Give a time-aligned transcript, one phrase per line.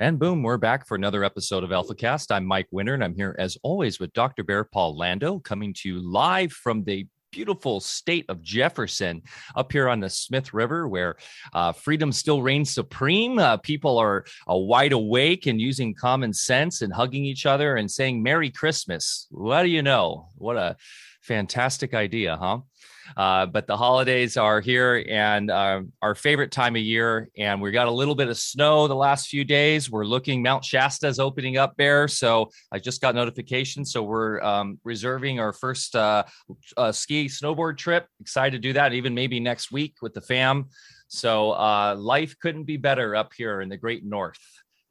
[0.00, 2.30] And boom, we're back for another episode of AlphaCast.
[2.30, 4.42] I'm Mike Winter, and I'm here as always with Dr.
[4.42, 9.22] Bear Paul Lando, coming to you live from the beautiful state of Jefferson
[9.54, 11.16] up here on the Smith River, where
[11.52, 13.38] uh, freedom still reigns supreme.
[13.38, 17.90] Uh, people are uh, wide awake and using common sense and hugging each other and
[17.90, 19.26] saying Merry Christmas.
[19.30, 20.28] What do you know?
[20.36, 20.76] What a
[21.20, 22.60] fantastic idea, huh?
[23.16, 27.28] Uh, but the holidays are here and uh, our favorite time of year.
[27.36, 29.90] And we got a little bit of snow the last few days.
[29.90, 32.08] We're looking, Mount Shasta is opening up there.
[32.08, 33.84] So I just got notification.
[33.84, 36.24] So we're um, reserving our first uh,
[36.76, 38.06] uh, ski snowboard trip.
[38.20, 40.66] Excited to do that, even maybe next week with the fam.
[41.08, 44.40] So uh, life couldn't be better up here in the great north,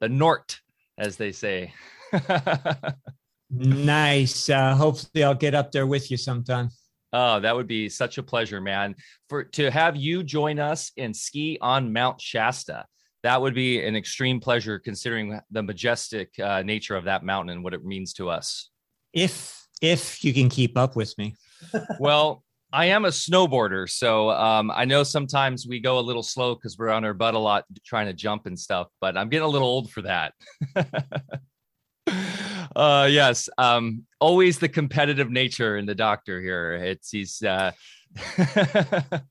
[0.00, 0.60] the Nort,
[0.96, 1.74] as they say.
[3.50, 4.48] nice.
[4.48, 6.70] Uh, hopefully, I'll get up there with you sometime.
[7.12, 8.94] Oh, that would be such a pleasure, man.
[9.28, 12.86] For to have you join us and ski on Mount Shasta.
[13.22, 17.62] That would be an extreme pleasure considering the majestic uh, nature of that mountain and
[17.62, 18.70] what it means to us.
[19.12, 21.34] If if you can keep up with me.
[22.00, 26.54] well, I am a snowboarder, so um, I know sometimes we go a little slow
[26.54, 28.88] because we're on our butt a lot trying to jump and stuff.
[29.00, 30.32] But I'm getting a little old for that.
[32.76, 36.74] uh yes um always the competitive nature in the doctor here.
[36.74, 37.72] It's he's uh
[38.38, 39.22] it's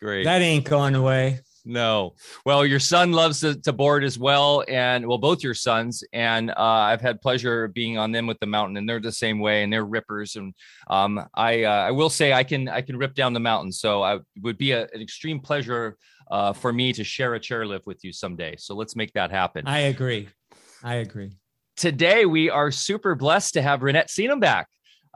[0.00, 0.24] great.
[0.24, 1.40] That ain't going away.
[1.64, 2.14] No.
[2.44, 6.50] Well your son loves to, to, board as well and well both your sons and
[6.50, 9.64] uh, i've had pleasure being on them with the mountain and they're the same way
[9.64, 10.54] and they're rippers and
[10.88, 14.02] um, i uh, i will say i can i can rip down the mountain so
[14.02, 15.96] I, would be a, an extreme pleasure
[16.30, 18.56] uh, for me to share a chairlift with you someday.
[18.58, 19.66] So let's make that happen.
[19.66, 20.28] I agree.
[20.82, 21.32] I agree
[21.76, 24.68] today we are super blessed to have Reinette Seenum back.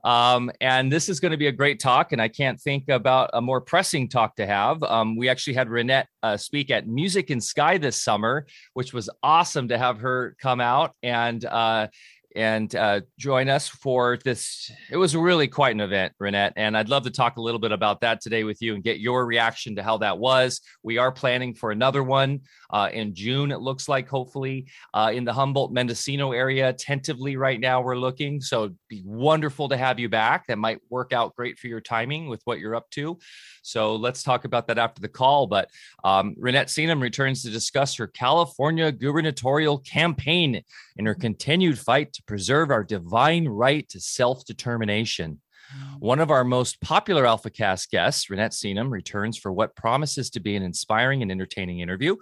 [0.02, 3.30] Um, and this is going to be a great talk, and I can't think about
[3.34, 4.82] a more pressing talk to have.
[4.82, 9.10] Um, we actually had Reinette uh, speak at Music in Sky this summer, which was
[9.22, 11.88] awesome to have her come out and uh,
[12.36, 14.70] and uh, join us for this.
[14.90, 17.72] It was really quite an event, Reinette, and I'd love to talk a little bit
[17.72, 20.60] about that today with you and get your reaction to how that was.
[20.82, 22.40] We are planning for another one
[22.70, 26.72] uh, in June, it looks like, hopefully, uh, in the Humboldt Mendocino area.
[26.72, 28.40] Tentatively, right now, we're looking.
[28.40, 30.46] So it'd be wonderful to have you back.
[30.46, 33.18] That might work out great for your timing with what you're up to.
[33.62, 35.46] So let's talk about that after the call.
[35.46, 35.68] But
[36.04, 40.62] um, Reinette Seenum returns to discuss her California gubernatorial campaign
[40.96, 45.40] and her continued fight to preserve our divine right to self determination.
[45.74, 46.00] Mm.
[46.00, 50.54] One of our most popular AlphaCast guests, Reinette Seenum, returns for what promises to be
[50.56, 52.16] an inspiring and entertaining interview.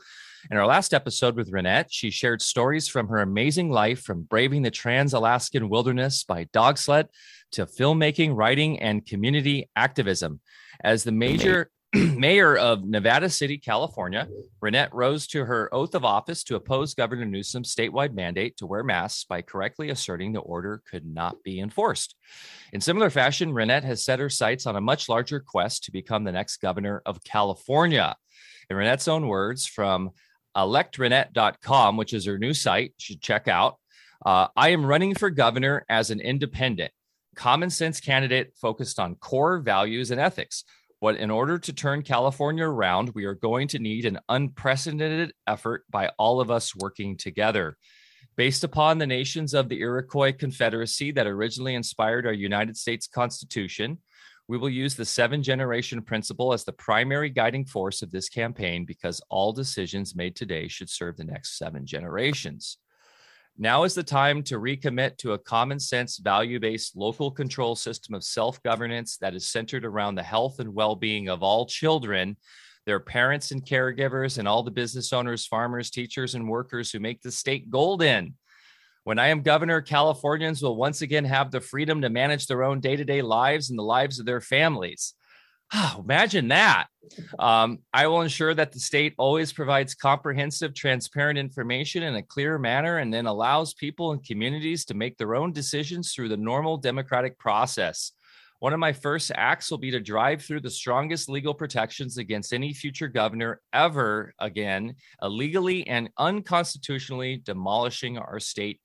[0.50, 4.62] In our last episode with Reinette, she shared stories from her amazing life from braving
[4.62, 7.08] the trans Alaskan wilderness by dog sled
[7.52, 10.40] to filmmaking, writing, and community activism.
[10.84, 14.28] As the major mayor of Nevada City, California,
[14.60, 18.84] Reinette rose to her oath of office to oppose Governor Newsom's statewide mandate to wear
[18.84, 22.14] masks by correctly asserting the order could not be enforced.
[22.74, 26.24] In similar fashion, Reinette has set her sights on a much larger quest to become
[26.24, 28.16] the next governor of California.
[28.68, 30.10] In Reinette's own words from
[30.54, 33.76] electreinette.com, which is her new site, you should check out.
[34.26, 36.92] Uh, I am running for governor as an independent,
[37.34, 40.64] common sense candidate focused on core values and ethics.
[41.00, 45.84] But in order to turn California around, we are going to need an unprecedented effort
[45.90, 47.76] by all of us working together.
[48.36, 53.98] Based upon the nations of the Iroquois Confederacy that originally inspired our United States Constitution,
[54.48, 58.84] we will use the seven generation principle as the primary guiding force of this campaign
[58.84, 62.78] because all decisions made today should serve the next seven generations.
[63.60, 68.14] Now is the time to recommit to a common sense, value based local control system
[68.14, 72.36] of self governance that is centered around the health and well being of all children,
[72.86, 77.20] their parents and caregivers, and all the business owners, farmers, teachers, and workers who make
[77.20, 78.36] the state golden.
[79.02, 82.78] When I am governor, Californians will once again have the freedom to manage their own
[82.78, 85.14] day to day lives and the lives of their families.
[85.72, 86.86] Oh, imagine that.
[87.38, 92.58] Um, I will ensure that the state always provides comprehensive, transparent information in a clear
[92.58, 96.76] manner and then allows people and communities to make their own decisions through the normal
[96.76, 98.12] democratic process.
[98.60, 102.52] One of my first acts will be to drive through the strongest legal protections against
[102.52, 108.80] any future governor ever again, illegally and unconstitutionally demolishing our state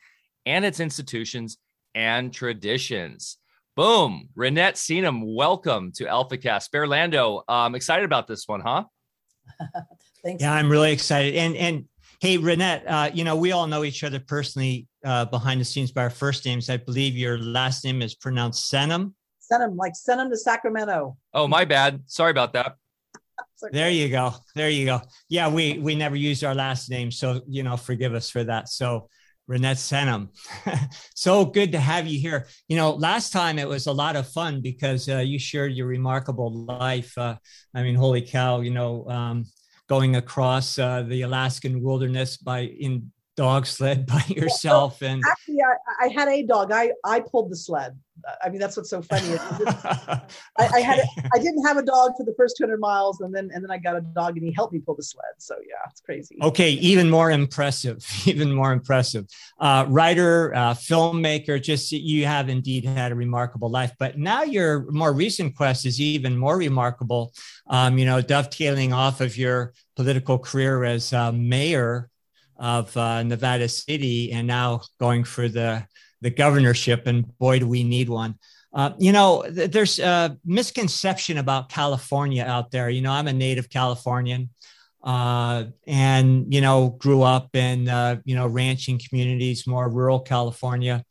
[0.46, 1.58] and its institutions
[1.96, 3.38] and traditions.
[3.76, 4.30] Boom.
[4.36, 6.70] Reinette Seenum, welcome to AlphaCast.
[6.70, 8.84] Bear Lando, I'm excited about this one, huh?
[10.24, 10.44] Thanks.
[10.44, 11.34] Yeah, I'm really excited.
[11.34, 11.86] And and
[12.22, 15.92] hey, Reinette, uh, you know, we all know each other personally uh, behind the scenes
[15.92, 16.70] by our first names.
[16.70, 19.14] I believe your last name is pronounced Senum.
[19.40, 21.18] Send them like send them to Sacramento.
[21.34, 22.04] Oh, my bad.
[22.06, 22.76] Sorry about that.
[23.72, 24.36] there you go.
[24.54, 25.02] There you go.
[25.30, 28.70] Yeah, we we never used our last name, so you know, forgive us for that.
[28.70, 29.10] So
[29.48, 30.30] Reinette Senum.
[31.16, 32.48] so good to have you here.
[32.68, 35.88] You know, last time it was a lot of fun because uh, you shared your
[35.88, 37.18] remarkable life.
[37.18, 37.36] Uh,
[37.76, 38.62] I mean, holy cow!
[38.62, 39.46] You know, um,
[39.90, 45.60] going across uh, the Alaskan wilderness by in dog sled by yourself well, and actually
[45.62, 46.72] I, I, had a dog.
[46.72, 47.98] I i pulled the sled.
[48.44, 49.64] I mean that's what's so funny okay.
[49.68, 51.04] I, I, had a,
[51.34, 53.78] i didn't have a dog for the first 200 miles and then and then i
[53.78, 55.34] got a dog and he helped me pull the sled.
[55.40, 56.38] So yeah it's crazy.
[56.42, 59.26] Okay even more impressive even more impressive.
[59.60, 64.92] Uh, writer uh, filmmaker just you have indeed had a remarkable life but now your
[64.92, 67.34] more recent quest is even more remarkable.
[67.68, 72.10] Um, you know dovetailing off of your political career as uh, mayor
[72.58, 75.86] of uh, Nevada City and now going for the,
[76.22, 77.08] the governorship.
[77.08, 78.36] And boy, do we need one.
[78.74, 82.90] Uh, you know, th- there's a misconception about California out there.
[82.90, 84.50] You know, I'm a native Californian
[85.04, 91.04] uh, and, you know, grew up in, uh, you know, ranching communities, more rural California.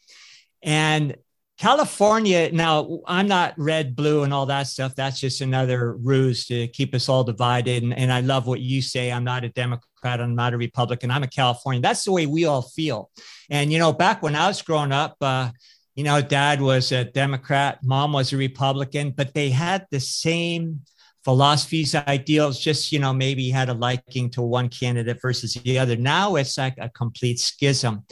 [0.62, 1.16] And
[1.62, 4.96] California, now I'm not red, blue, and all that stuff.
[4.96, 7.84] That's just another ruse to keep us all divided.
[7.84, 9.12] And, and I love what you say.
[9.12, 10.20] I'm not a Democrat.
[10.20, 11.12] I'm not a Republican.
[11.12, 11.80] I'm a Californian.
[11.80, 13.12] That's the way we all feel.
[13.48, 15.52] And, you know, back when I was growing up, uh,
[15.94, 20.80] you know, dad was a Democrat, mom was a Republican, but they had the same
[21.24, 25.96] philosophies, ideals, just, you know, maybe had a liking to one candidate versus the other.
[25.96, 28.04] Now it's like a complete schism.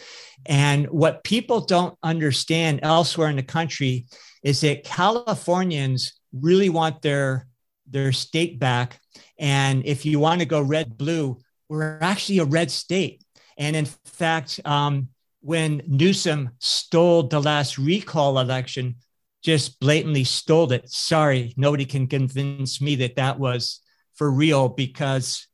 [0.47, 4.07] And what people don't understand elsewhere in the country
[4.43, 7.47] is that Californians really want their,
[7.91, 9.01] their state back.
[9.39, 13.23] And if you want to go red blue, we're actually a red state.
[13.59, 15.09] And in fact, um,
[15.41, 18.97] when Newsom stole the last recall election,
[19.43, 20.89] just blatantly stole it.
[20.91, 23.81] Sorry, nobody can convince me that that was
[24.15, 25.47] for real because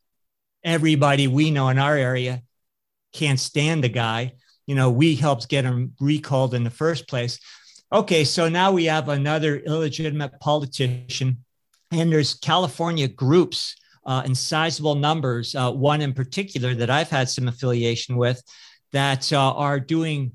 [0.64, 2.42] everybody we know in our area
[3.12, 4.32] can't stand the guy.
[4.66, 7.38] You know, we helped get him recalled in the first place.
[7.92, 11.44] Okay, so now we have another illegitimate politician,
[11.92, 15.54] and there's California groups uh, in sizable numbers.
[15.54, 18.42] Uh, one in particular that I've had some affiliation with
[18.92, 20.32] that uh, are doing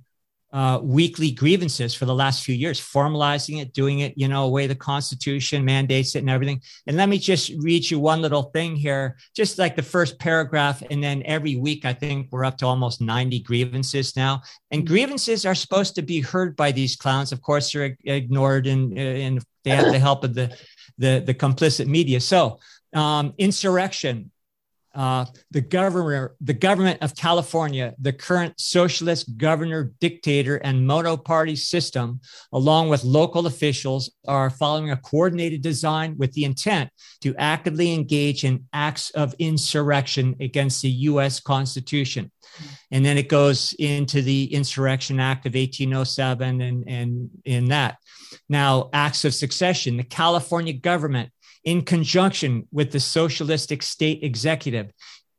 [0.53, 4.67] uh, weekly grievances for the last few years, formalizing it, doing it, you know, way
[4.67, 6.61] the Constitution mandates it and everything.
[6.87, 10.83] And let me just read you one little thing here, just like the first paragraph.
[10.91, 14.41] And then every week, I think we're up to almost 90 grievances now.
[14.71, 17.31] And grievances are supposed to be heard by these clowns.
[17.31, 20.55] Of course, they're ignored and, and they have the help of the,
[20.97, 22.19] the, the complicit media.
[22.19, 22.59] So,
[22.93, 24.31] um, insurrection,
[24.93, 32.19] uh, the governor, the government of California, the current socialist governor, dictator, and monoparty system,
[32.51, 36.89] along with local officials, are following a coordinated design with the intent
[37.21, 41.39] to actively engage in acts of insurrection against the U.S.
[41.39, 42.31] Constitution.
[42.91, 47.97] And then it goes into the Insurrection Act of 1807 and, and in that.
[48.49, 51.31] Now, acts of succession, the California government
[51.63, 54.91] in conjunction with the socialistic state executive,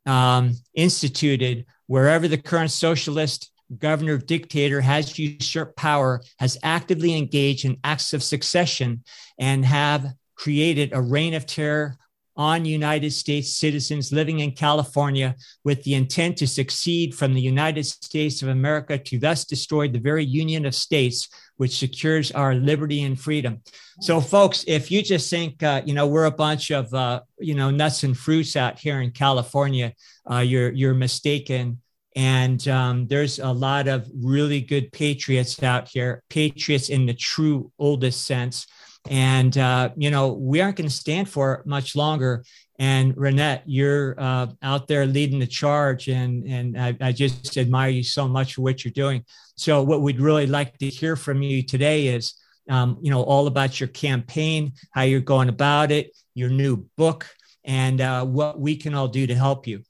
[0.05, 7.77] um, instituted wherever the current socialist governor dictator has usurped power, has actively engaged in
[7.83, 9.03] acts of succession,
[9.39, 11.97] and have created a reign of terror
[12.35, 17.83] on United States citizens living in California with the intent to succeed from the United
[17.85, 23.03] States of America to thus destroy the very union of states which secures our liberty
[23.03, 23.61] and freedom.
[24.01, 27.55] So, folks, if you just think, uh, you know, we're a bunch of, uh, you
[27.55, 29.93] know, nuts and fruits out here in California,
[30.29, 31.79] uh, you're you're mistaken.
[32.15, 37.71] And um, there's a lot of really good patriots out here, patriots in the true
[37.79, 38.67] oldest sense
[39.09, 42.43] and, uh, you know, we aren't going to stand for it much longer.
[42.83, 47.89] And Reinette, you're uh, out there leading the charge, and and I, I, just admire
[47.89, 49.23] you so much for what you're doing.
[49.55, 52.33] So, what we'd really like to hear from you today is,
[52.69, 57.25] um, you know, all about your campaign, how you're going about it, your new book,
[57.63, 59.81] and uh, what we can all do to help you.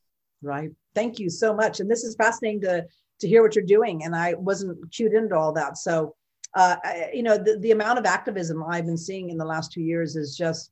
[0.43, 0.69] Right.
[0.93, 1.79] Thank you so much.
[1.79, 2.85] And this is fascinating to
[3.21, 4.03] to hear what you're doing.
[4.03, 6.13] And I wasn't cued into all that, so
[6.53, 6.75] uh,
[7.11, 10.15] you know, the, the amount of activism I've been seeing in the last two years
[10.15, 10.69] is just,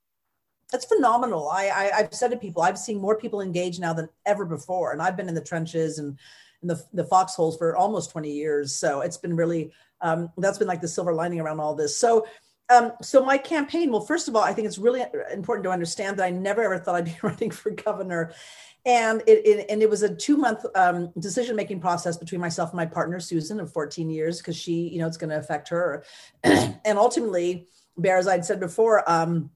[0.73, 1.49] it's phenomenal.
[1.49, 4.91] I, I have said to people, I've seen more people engaged now than ever before,
[4.91, 6.17] and I've been in the trenches and
[6.61, 8.75] in the the foxholes for almost 20 years.
[8.75, 11.97] So it's been really um, that's been like the silver lining around all this.
[11.97, 12.25] So
[12.69, 16.17] um, so my campaign, well, first of all, I think it's really important to understand
[16.17, 18.33] that I never ever thought I'd be running for governor
[18.85, 22.71] and it, it, and it was a two month um, decision making process between myself
[22.71, 25.69] and my partner Susan of 14 years because she you know it's going to affect
[25.69, 26.03] her
[26.43, 29.51] and ultimately bear as I'd said before um,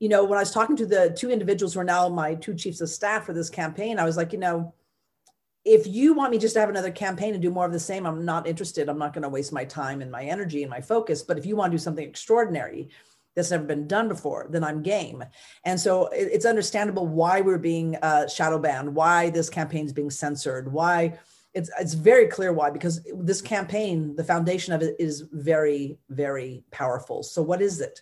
[0.00, 2.54] you know, when I was talking to the two individuals who are now my two
[2.54, 4.74] chiefs of staff for this campaign, I was like, you know,
[5.64, 8.06] if you want me just to have another campaign and do more of the same,
[8.06, 8.88] I'm not interested.
[8.88, 11.22] I'm not going to waste my time and my energy and my focus.
[11.22, 12.88] But if you want to do something extraordinary
[13.36, 15.22] that's never been done before, then I'm game.
[15.64, 20.10] And so it's understandable why we're being uh, shadow banned, why this campaign is being
[20.10, 21.18] censored, why
[21.52, 26.62] it's it's very clear why because this campaign, the foundation of it is very very
[26.70, 27.22] powerful.
[27.22, 28.00] So what is it?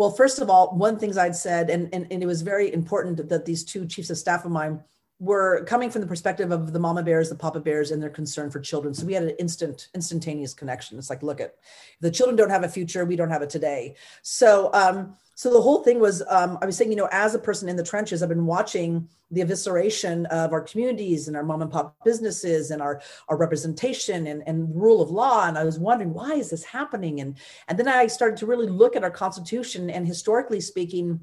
[0.00, 3.28] Well, first of all, one things I'd said, and, and, and it was very important
[3.28, 4.80] that these two chiefs of staff of mine
[5.18, 8.50] were coming from the perspective of the mama bears, the papa bears, and their concern
[8.50, 8.94] for children.
[8.94, 10.96] So we had an instant, instantaneous connection.
[10.96, 11.56] It's like, look at
[12.00, 13.94] the children don't have a future, we don't have it today.
[14.22, 17.38] So um, so the whole thing was um, i was saying you know as a
[17.38, 21.62] person in the trenches i've been watching the evisceration of our communities and our mom
[21.62, 25.46] and pop businesses and our our representation and, and rule of law.
[25.46, 27.20] And i was wondering why is this happening?
[27.20, 27.36] And
[27.68, 29.90] and then i started to really look at our constitution.
[29.90, 31.20] And historically speaking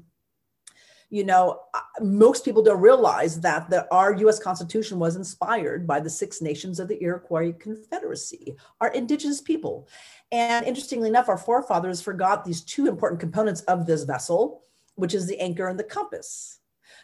[1.10, 6.00] you know, uh, most people don't realize that the, our US Constitution was inspired by
[6.00, 9.88] the six nations of the Iroquois Confederacy, our indigenous people.
[10.30, 14.62] And interestingly enough, our forefathers forgot these two important components of this vessel,
[14.96, 16.58] which is the anchor and the compass.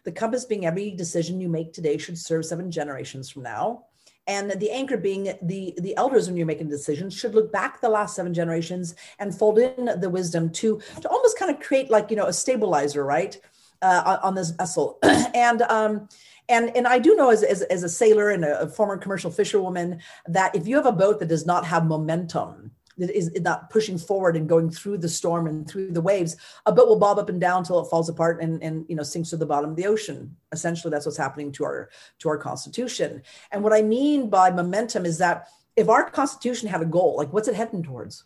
[0.04, 3.87] The compass being every decision you make today should serve seven generations from now.
[4.26, 7.90] And the anchor being the, the elders when you're making decisions should look back the
[7.90, 12.11] last seven generations and fold in the wisdom to, to almost kind of create like,
[12.11, 13.38] you know, a stabilizer, right?
[13.83, 14.99] Uh, on this vessel.
[15.35, 16.09] and um,
[16.49, 19.31] and and I do know as, as, as a sailor and a, a, former commercial
[19.31, 23.71] fisherwoman that if you have a boat that does not have momentum, that is not
[23.71, 27.19] pushing forward and going through the storm and through the waves, a boat will bob
[27.19, 29.71] up and down until it falls apart and, and you know sinks to the bottom
[29.71, 30.37] of the ocean.
[30.52, 33.23] Essentially, that's what's happening to our to our constitution.
[33.50, 37.33] And what I mean by momentum is that if our constitution had a goal, like
[37.33, 38.25] what's it heading towards?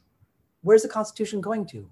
[0.62, 1.88] Where's the constitution going to?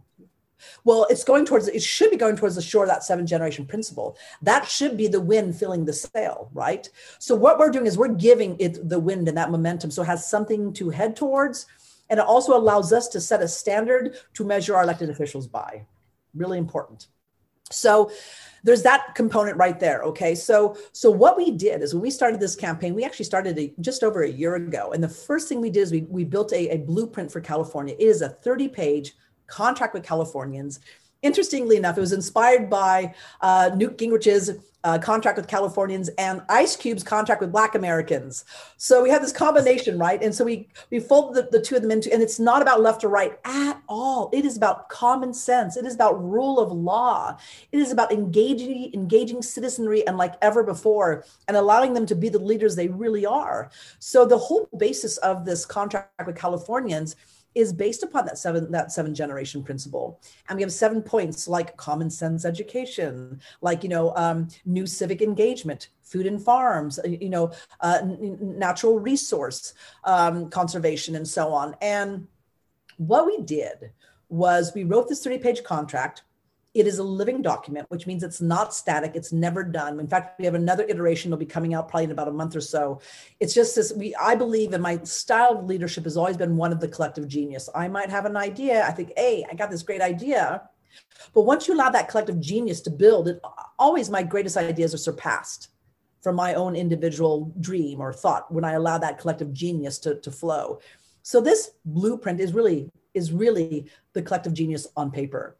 [0.84, 4.16] Well, it's going towards, it should be going towards the shore, that seven generation principle.
[4.42, 6.88] That should be the wind filling the sail, right?
[7.18, 9.90] So, what we're doing is we're giving it the wind and that momentum.
[9.90, 11.66] So, it has something to head towards.
[12.08, 15.86] And it also allows us to set a standard to measure our elected officials by.
[16.34, 17.08] Really important.
[17.70, 18.12] So,
[18.66, 22.40] there's that component right there okay so so what we did is when we started
[22.40, 25.60] this campaign we actually started a, just over a year ago and the first thing
[25.60, 28.68] we did is we, we built a, a blueprint for california it is a 30
[28.68, 29.14] page
[29.46, 30.80] contract with Californians.
[31.22, 34.50] Interestingly enough, it was inspired by uh, Newt Gingrich's
[34.86, 38.44] uh, contract with Californians and Ice Cube's contract with Black Americans.
[38.76, 40.22] So we have this combination, right?
[40.22, 42.80] And so we we fold the, the two of them into, and it's not about
[42.80, 44.30] left or right at all.
[44.32, 45.76] It is about common sense.
[45.76, 47.36] It is about rule of law.
[47.72, 52.28] It is about engaging engaging citizenry and like ever before, and allowing them to be
[52.28, 53.70] the leaders they really are.
[53.98, 57.16] So the whole basis of this contract with Californians
[57.56, 60.20] is based upon that seven that seven generation principle.
[60.48, 65.22] And we have seven points like common sense education like you know um, new civic
[65.22, 71.52] engagement food and farms uh, you know uh, n- natural resource um, conservation and so
[71.52, 71.74] on.
[71.80, 72.28] And
[72.98, 73.90] what we did
[74.28, 76.22] was we wrote this 30 page contract
[76.78, 79.12] it is a living document, which means it's not static.
[79.14, 79.98] It's never done.
[79.98, 82.54] In fact, we have another iteration that'll be coming out probably in about a month
[82.54, 83.00] or so.
[83.40, 86.72] It's just this, we I believe in my style of leadership has always been one
[86.72, 87.68] of the collective genius.
[87.74, 88.86] I might have an idea.
[88.86, 90.68] I think, hey, I got this great idea.
[91.34, 93.40] But once you allow that collective genius to build, it
[93.78, 95.68] always my greatest ideas are surpassed
[96.22, 100.30] from my own individual dream or thought when I allow that collective genius to, to
[100.30, 100.80] flow.
[101.22, 105.56] So this blueprint is really is really the collective genius on paper.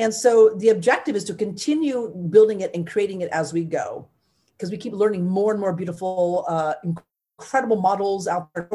[0.00, 4.08] And so the objective is to continue building it and creating it as we go,
[4.56, 6.72] because we keep learning more and more beautiful, uh,
[7.38, 8.70] incredible models out there,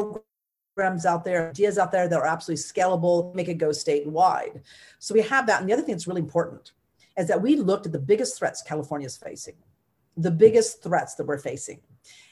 [0.76, 4.62] programs out there, ideas out there that are absolutely scalable, make it go statewide.
[5.00, 5.60] So we have that.
[5.60, 6.70] And the other thing that's really important
[7.18, 9.56] is that we looked at the biggest threats California is facing,
[10.16, 11.80] the biggest threats that we're facing.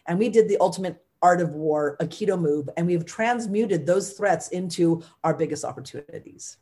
[0.06, 4.50] And we did the ultimate art of war, Aikido move, and we've transmuted those threats
[4.50, 6.58] into our biggest opportunities.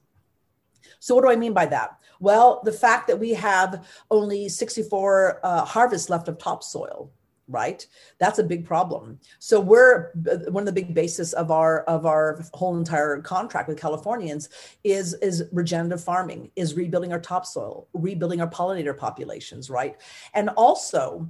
[1.01, 1.99] So, what do I mean by that?
[2.21, 7.11] Well, the fact that we have only 64 uh, harvests left of topsoil,
[7.49, 7.87] right?
[8.19, 9.19] That's a big problem.
[9.39, 10.13] So we're
[10.49, 14.49] one of the big basis of our of our whole entire contract with Californians
[14.85, 19.97] is is regenerative farming, is rebuilding our topsoil, rebuilding our pollinator populations, right?
[20.35, 21.29] And also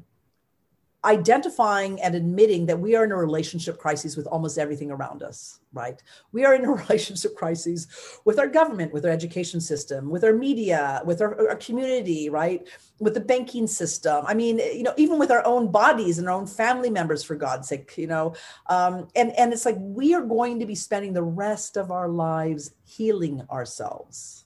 [1.05, 5.59] identifying and admitting that we are in a relationship crisis with almost everything around us,
[5.73, 6.01] right?
[6.31, 10.33] We are in a relationship crisis with our government, with our education system, with our
[10.33, 12.67] media, with our, our, community, right?
[13.01, 14.25] With the banking system.
[14.29, 17.35] I mean, you know, even with our own bodies and our own family members, for
[17.35, 18.35] God's sake, you know.
[18.69, 22.09] Um, and, and it's like we are going to be spending the rest of our
[22.09, 24.45] lives healing ourselves.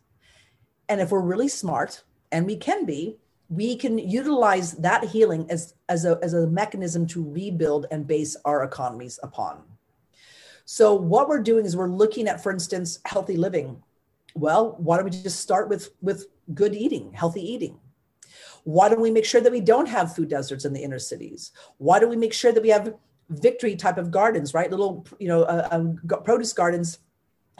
[0.88, 5.74] And if we're really smart, and we can be, we can utilize that healing as,
[5.88, 9.62] as, a, as a mechanism to rebuild and base our economies upon.
[10.64, 13.82] So, what we're doing is we're looking at, for instance, healthy living.
[14.34, 17.78] Well, why don't we just start with, with good eating, healthy eating?
[18.64, 21.52] Why don't we make sure that we don't have food deserts in the inner cities?
[21.78, 22.96] Why don't we make sure that we have
[23.30, 24.68] victory type of gardens, right?
[24.68, 26.98] Little, you know, uh, um, produce gardens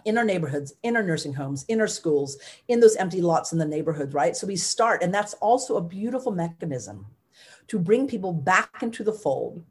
[0.07, 3.59] in our neighborhoods, in our nursing homes, in our schools, in those empty lots in
[3.59, 4.37] the neighborhood, right?
[4.37, 7.05] So we start, and that's also a beautiful mechanism
[7.67, 9.63] to bring people back into the fold.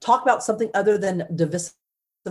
[0.00, 1.74] Talk about something other than divisive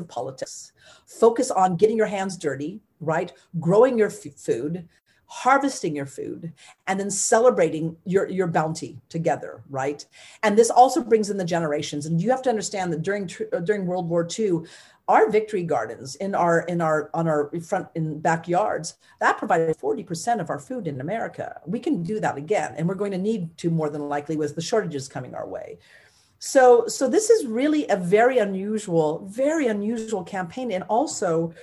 [0.09, 0.73] politics.
[1.07, 3.31] Focus on getting your hands dirty, right?
[3.59, 4.87] Growing your f- food,
[5.27, 6.53] harvesting your food
[6.87, 10.05] and then celebrating your your bounty together right
[10.43, 13.59] and this also brings in the generations and you have to understand that during uh,
[13.59, 14.51] during world war ii
[15.07, 20.39] our victory gardens in our in our on our front in backyards that provided 40%
[20.39, 21.61] of our food in america.
[21.65, 24.55] We can do that again and we're going to need to more than likely with
[24.55, 25.77] the shortages coming our way.
[26.39, 31.53] So so this is really a very unusual very unusual campaign and also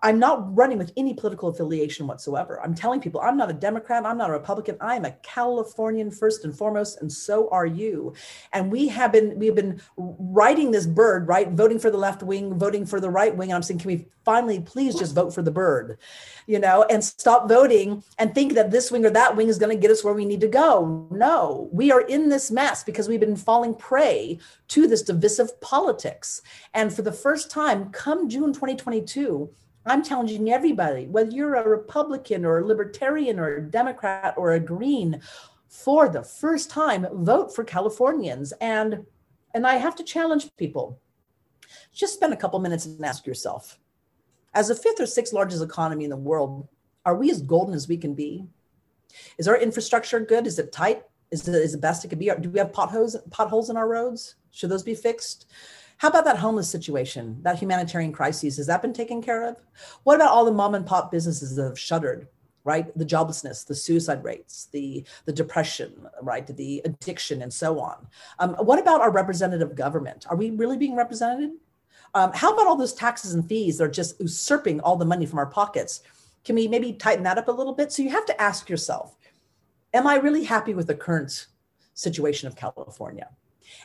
[0.00, 2.60] I'm not running with any political affiliation whatsoever.
[2.62, 6.10] I'm telling people I'm not a Democrat, I'm not a Republican, I am a Californian
[6.12, 8.14] first and foremost, and so are you.
[8.52, 11.50] And we have been we have been riding this bird, right?
[11.50, 13.52] Voting for the left wing, voting for the right wing.
[13.52, 15.98] I'm saying, can we finally please just vote for the bird,
[16.46, 19.74] you know, and stop voting and think that this wing or that wing is going
[19.74, 21.08] to get us where we need to go.
[21.10, 26.40] No, we are in this mess because we've been falling prey to this divisive politics.
[26.72, 29.50] And for the first time, come June 2022
[29.84, 34.60] I'm challenging everybody, whether you're a Republican or a Libertarian or a Democrat or a
[34.60, 35.20] Green,
[35.68, 38.52] for the first time, vote for Californians.
[38.60, 39.06] And
[39.54, 40.98] and I have to challenge people.
[41.92, 43.78] Just spend a couple minutes and ask yourself,
[44.54, 46.68] as the fifth or sixth largest economy in the world,
[47.04, 48.46] are we as golden as we can be?
[49.38, 50.46] Is our infrastructure good?
[50.46, 51.02] Is it tight?
[51.30, 52.30] Is it, is it best it could be?
[52.40, 54.36] Do we have potholes potholes in our roads?
[54.50, 55.46] Should those be fixed?
[56.02, 58.56] How about that homeless situation, that humanitarian crisis?
[58.56, 59.56] Has that been taken care of?
[60.02, 62.26] What about all the mom and pop businesses that have shuttered?
[62.64, 62.96] right?
[62.98, 66.46] The joblessness the suicide rates the the depression right?
[66.46, 68.06] The addiction and so on.
[68.40, 70.26] Um, what about our representative government?
[70.28, 71.52] Are we really being represented?
[72.14, 75.26] Um, how about all those taxes and fees that are just usurping all the money
[75.26, 76.02] from our pockets?
[76.44, 77.92] Can we maybe tighten that up a little bit?
[77.92, 79.16] So you have to ask yourself
[79.94, 81.46] am i really happy with the current
[81.94, 83.28] situation of california?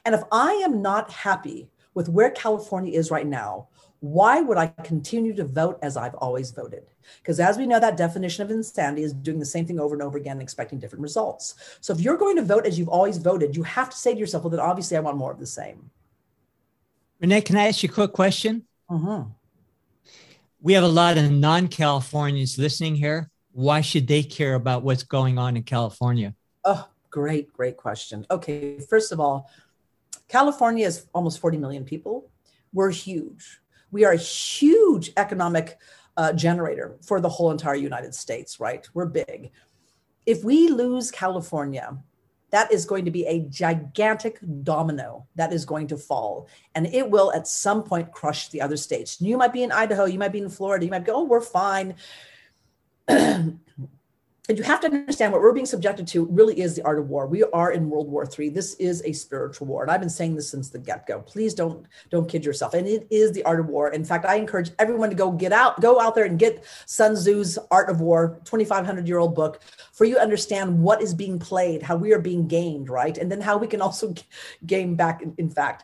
[0.05, 3.69] And if i am not happy with where California is right now,
[4.01, 6.83] why would I continue to vote as I've always voted?
[7.17, 10.03] Because as we know, that definition of insanity is doing the same thing over and
[10.03, 11.55] over again, expecting different results.
[11.81, 14.19] So if you're going to vote as you've always voted, you have to say to
[14.19, 15.89] yourself, well, then obviously I want more of the same.
[17.19, 18.67] Renee, can I ask you a quick question?
[18.91, 19.31] Mm-hmm.
[20.61, 23.31] We have a lot of non Californians listening here.
[23.53, 26.35] Why should they care about what's going on in California?
[26.63, 28.27] Oh, great, great question.
[28.29, 29.49] Okay, first of all,
[30.27, 32.29] California is almost 40 million people.
[32.73, 33.59] We're huge.
[33.91, 35.77] We are a huge economic
[36.17, 38.87] uh, generator for the whole entire United States, right?
[38.93, 39.51] We're big.
[40.25, 41.97] If we lose California,
[42.49, 46.47] that is going to be a gigantic domino that is going to fall.
[46.75, 49.21] And it will at some point crush the other states.
[49.21, 51.41] You might be in Idaho, you might be in Florida, you might go, oh, we're
[51.41, 51.95] fine.
[54.49, 57.09] and you have to understand what we're being subjected to really is the art of
[57.09, 57.27] war.
[57.27, 58.49] We are in World War III.
[58.49, 61.19] This is a spiritual war, and I've been saying this since the get-go.
[61.21, 62.73] Please don't don't kid yourself.
[62.73, 63.89] And it is the art of war.
[63.89, 67.15] In fact, I encourage everyone to go get out, go out there and get Sun
[67.15, 71.39] Tzu's Art of War, 2,500 year old book, for you to understand what is being
[71.39, 74.13] played, how we are being gamed, right, and then how we can also
[74.65, 75.21] game back.
[75.21, 75.83] In, in fact,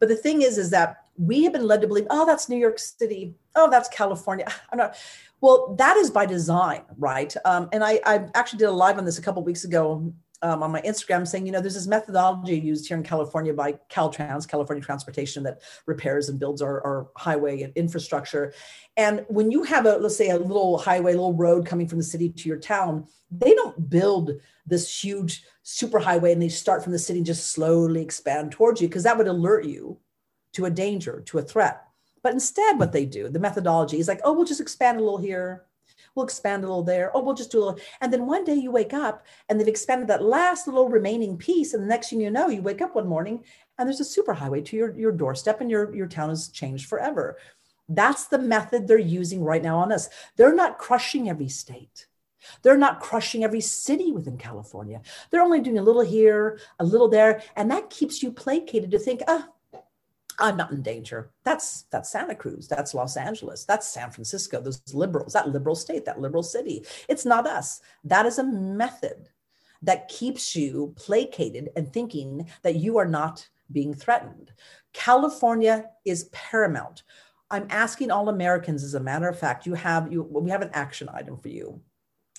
[0.00, 2.56] but the thing is, is that we have been led to believe, oh, that's New
[2.56, 4.46] York City, oh, that's California.
[4.72, 4.96] I'm not
[5.40, 7.34] well, that is by design, right?
[7.44, 10.62] Um, and I, I actually did a live on this a couple weeks ago um,
[10.62, 14.48] on my Instagram saying, you know, there's this methodology used here in California by Caltrans,
[14.48, 18.52] California Transportation, that repairs and builds our, our highway infrastructure.
[18.96, 21.98] And when you have a, let's say, a little highway, a little road coming from
[21.98, 24.32] the city to your town, they don't build
[24.66, 28.80] this huge super highway and they start from the city and just slowly expand towards
[28.80, 29.98] you because that would alert you
[30.54, 31.82] to a danger, to a threat.
[32.22, 35.18] But instead, what they do, the methodology is like, oh, we'll just expand a little
[35.18, 35.64] here.
[36.14, 37.16] We'll expand a little there.
[37.16, 37.80] Oh, we'll just do a little.
[38.00, 41.72] And then one day you wake up and they've expanded that last little remaining piece.
[41.72, 43.44] And the next thing you know, you wake up one morning
[43.78, 47.36] and there's a superhighway to your, your doorstep and your, your town has changed forever.
[47.88, 50.08] That's the method they're using right now on us.
[50.36, 52.06] They're not crushing every state.
[52.62, 55.02] They're not crushing every city within California.
[55.30, 57.42] They're only doing a little here, a little there.
[57.56, 59.48] And that keeps you placated to think, ah,
[60.40, 61.30] I'm not in danger.
[61.44, 66.04] That's that's Santa Cruz, that's Los Angeles, that's San Francisco, those liberals, that liberal state,
[66.06, 66.84] that liberal city.
[67.08, 67.80] It's not us.
[68.04, 69.28] That is a method
[69.82, 74.52] that keeps you placated and thinking that you are not being threatened.
[74.92, 77.02] California is paramount.
[77.50, 80.70] I'm asking all Americans, as a matter of fact, you have you we have an
[80.72, 81.80] action item for you.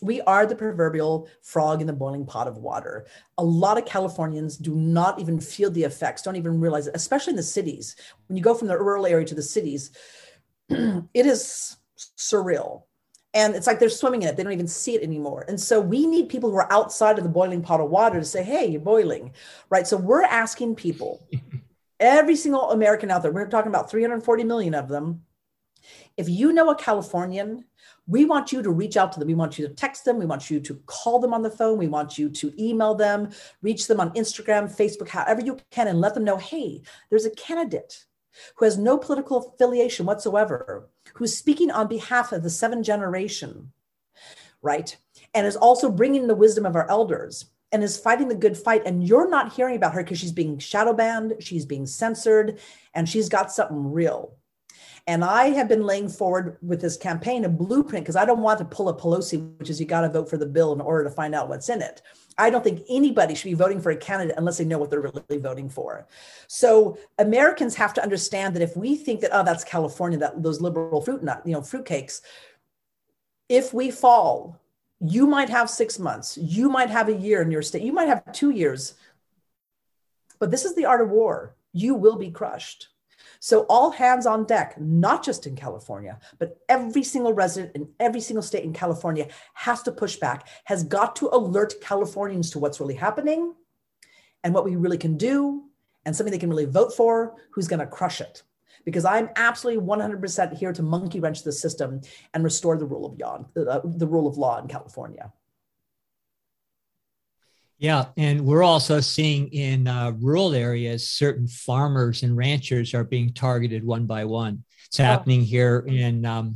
[0.02, 3.06] We are the proverbial frog in the boiling pot of water.
[3.38, 7.32] A lot of Californians do not even feel the effects, don't even realize it, especially
[7.32, 7.96] in the cities.
[8.28, 9.92] When you go from the rural area to the cities,
[10.70, 11.78] it is
[12.18, 12.84] surreal.
[13.34, 14.36] And it's like they're swimming in it.
[14.36, 15.46] They don't even see it anymore.
[15.48, 18.26] And so we need people who are outside of the boiling pot of water to
[18.26, 19.34] say, hey, you're boiling,
[19.70, 19.88] right?
[19.88, 21.26] So we're asking people,
[22.00, 25.22] every single American out there, we're talking about 340 million of them.
[26.18, 27.66] If you know a Californian,
[28.08, 29.28] we want you to reach out to them.
[29.28, 30.18] We want you to text them.
[30.18, 31.78] We want you to call them on the phone.
[31.78, 33.30] We want you to email them,
[33.62, 37.32] reach them on Instagram, Facebook, however you can, and let them know hey, there's a
[37.32, 38.06] candidate
[38.56, 43.72] who has no political affiliation whatsoever, who's speaking on behalf of the seven generation,
[44.62, 44.96] right?
[45.34, 48.84] And is also bringing the wisdom of our elders and is fighting the good fight.
[48.86, 52.60] And you're not hearing about her because she's being shadow banned, she's being censored,
[52.94, 54.36] and she's got something real.
[55.08, 58.60] And I have been laying forward with this campaign a blueprint because I don't want
[58.60, 61.04] to pull a Pelosi, which is you got to vote for the bill in order
[61.04, 62.02] to find out what's in it.
[62.38, 65.02] I don't think anybody should be voting for a candidate unless they know what they're
[65.02, 66.08] really voting for.
[66.48, 70.62] So Americans have to understand that if we think that oh that's California, that those
[70.62, 72.22] liberal fruit nut, you know, fruitcakes,
[73.50, 74.60] if we fall,
[75.00, 78.08] you might have six months, you might have a year in your state, you might
[78.08, 78.94] have two years.
[80.40, 81.56] But this is the art of war.
[81.74, 82.90] You will be crushed.
[83.44, 88.22] So, all hands on deck, not just in California, but every single resident in every
[88.22, 92.80] single state in California has to push back, has got to alert Californians to what's
[92.80, 93.56] really happening
[94.44, 95.64] and what we really can do,
[96.06, 98.44] and something they can really vote for, who's going to crush it.
[98.86, 102.02] Because I'm absolutely 100% here to monkey wrench the system
[102.36, 105.34] and restore the rule of law, uh, the rule of law in California.
[107.82, 113.34] Yeah, and we're also seeing in uh, rural areas certain farmers and ranchers are being
[113.34, 114.64] targeted one by one.
[114.86, 115.04] It's oh.
[115.04, 116.54] happening here in um,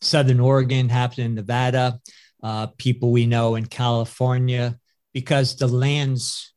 [0.00, 2.00] Southern Oregon, happening in Nevada,
[2.42, 4.76] uh, people we know in California,
[5.12, 6.52] because the lands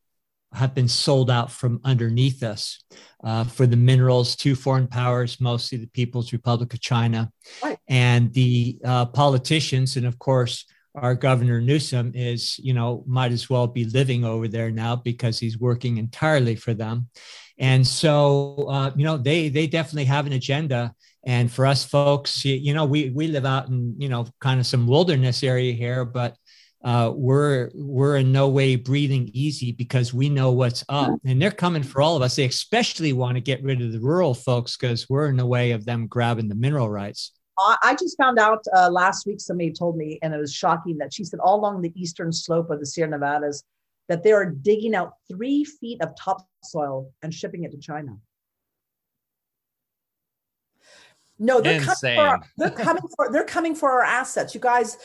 [0.52, 2.84] have been sold out from underneath us
[3.24, 7.78] uh, for the minerals to foreign powers, mostly the People's Republic of China, right.
[7.88, 10.66] and the uh, politicians, and of course
[10.98, 15.40] our governor Newsom is, you know, might as well be living over there now because
[15.40, 17.10] he's working entirely for them.
[17.60, 20.94] And so, uh, you know, they they definitely have an agenda.
[21.26, 24.60] And for us folks, you, you know, we we live out in you know kind
[24.60, 26.36] of some wilderness area here, but
[26.84, 31.52] uh, we're we're in no way breathing easy because we know what's up, and they're
[31.52, 32.36] coming for all of us.
[32.36, 35.72] They especially want to get rid of the rural folks because we're in the way
[35.72, 37.32] of them grabbing the mineral rights.
[37.60, 41.14] I just found out uh, last week, somebody told me, and it was shocking that
[41.14, 43.64] she said all along the eastern slope of the Sierra Nevadas
[44.10, 48.18] that they are digging out three feet of topsoil and shipping it to China.
[51.40, 54.56] No, they're coming, for our, they're coming for they're coming for our assets.
[54.56, 54.98] You guys,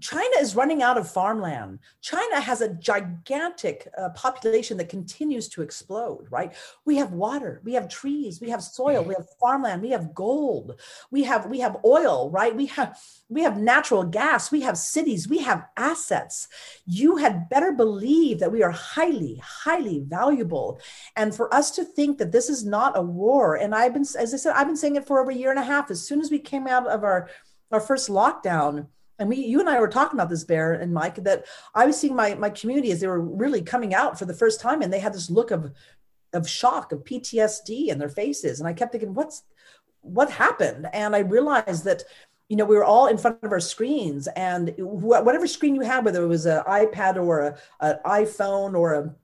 [0.00, 1.78] China is running out of farmland.
[2.00, 6.54] China has a gigantic uh, population that continues to explode, right?
[6.84, 10.80] We have water, we have trees, we have soil, we have farmland, we have gold,
[11.10, 12.54] we have we have oil, right?
[12.54, 16.48] We have we have natural gas, we have cities, we have assets.
[16.86, 20.80] You had better believe that we are highly highly valuable.
[21.16, 24.34] And for us to think that this is not a war and I've been as
[24.34, 26.20] I said I've been saying it for over a year and a half as soon
[26.20, 27.28] as we came out of our
[27.70, 28.86] our first lockdown
[29.18, 31.98] and we you and i were talking about this bear and mike that i was
[31.98, 34.92] seeing my my community as they were really coming out for the first time and
[34.92, 35.72] they had this look of
[36.32, 38.60] of shock of ptsd in their faces.
[38.60, 39.44] And i kept thinking what's
[40.00, 40.86] what happened?
[40.92, 42.04] And i realized that
[42.48, 46.04] you know we were all in front of our screens and whatever screen you had
[46.04, 49.14] whether it was an ipad or a, an iphone or a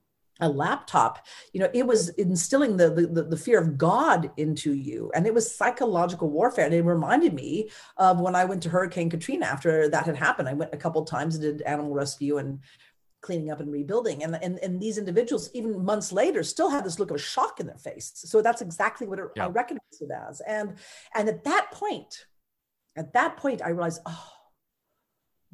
[0.40, 5.10] a laptop you know it was instilling the, the the fear of god into you.
[5.14, 6.64] And it was psychological warfare.
[6.64, 10.48] And it reminded me of when i went to hurricane katrina after that had happened.
[10.48, 12.60] I went a couple times and did animal rescue and
[13.20, 14.22] cleaning up and rebuilding.
[14.24, 17.66] And, and and these individuals even months later still had this look of shock in
[17.66, 19.46] their face so that's exactly what it, yeah.
[19.46, 20.40] i recognized it as.
[20.40, 20.74] And
[21.14, 22.26] and at that point
[22.96, 24.30] at that point i realized oh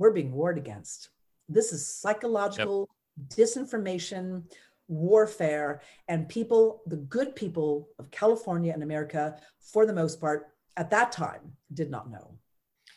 [0.01, 1.11] we're being warred against.
[1.49, 2.89] This is psychological
[3.19, 3.29] yep.
[3.39, 4.45] disinformation
[4.91, 10.91] warfare, and people, the good people of California and America, for the most part, at
[10.91, 12.35] that time, did not know.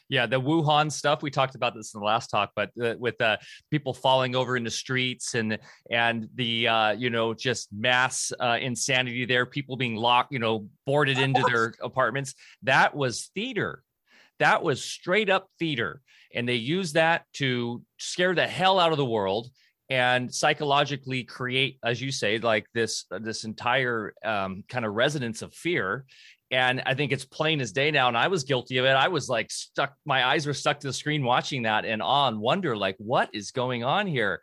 [0.10, 3.20] Yeah, the Wuhan stuff we talked about this in the last talk, but uh, with
[3.22, 3.38] uh,
[3.72, 5.58] people falling over in the streets and
[5.90, 10.68] and the uh, you know just mass uh, insanity there, people being locked, you know,
[10.86, 12.36] boarded into their apartments.
[12.64, 13.82] That was theater.
[14.40, 16.02] That was straight up theater,
[16.34, 19.50] and they used that to scare the hell out of the world
[19.94, 25.54] and psychologically create, as you say, like this this entire um, kind of resonance of
[25.54, 26.06] fear
[26.54, 28.08] and I think it's plain as day now.
[28.08, 28.90] And I was guilty of it.
[28.92, 32.40] I was like stuck, my eyes were stuck to the screen watching that and on
[32.40, 34.40] wonder, like, what is going on here?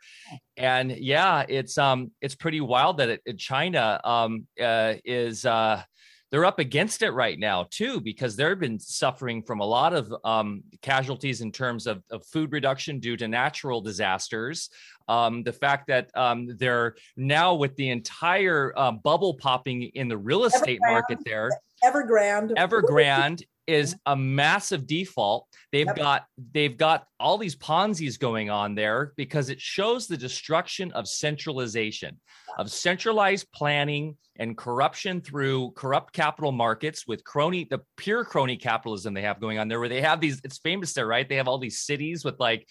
[0.57, 5.83] And yeah, it's um it's pretty wild that it, it China um uh, is uh
[6.31, 10.13] they're up against it right now too because they've been suffering from a lot of
[10.23, 14.69] um, casualties in terms of, of, food reduction due to natural disasters.
[15.09, 20.17] Um, the fact that um, they're now with the entire uh, bubble popping in the
[20.17, 21.49] real estate market there.
[21.83, 22.51] Evergrande.
[22.55, 25.47] Evergrande is a massive default.
[25.71, 25.95] They've yep.
[25.95, 31.07] got they've got all these Ponzi's going on there because it shows the destruction of
[31.07, 32.19] centralization,
[32.57, 39.13] of centralized planning and corruption through corrupt capital markets with crony the pure crony capitalism
[39.13, 41.49] they have going on there where they have these it's famous there right they have
[41.49, 42.65] all these cities with like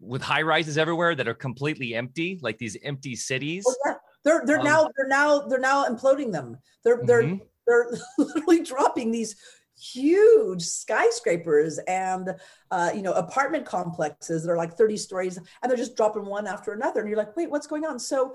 [0.00, 3.94] with high rises everywhere that are completely empty like these empty cities oh, yeah.
[4.24, 8.62] they're they're um, now they're now they're now imploding them they're they're mm-hmm they're literally
[8.62, 9.36] dropping these
[9.78, 12.34] huge skyscrapers and
[12.70, 16.46] uh, you know apartment complexes that are like 30 stories and they're just dropping one
[16.46, 17.98] after another and you're like wait what's going on?
[17.98, 18.34] So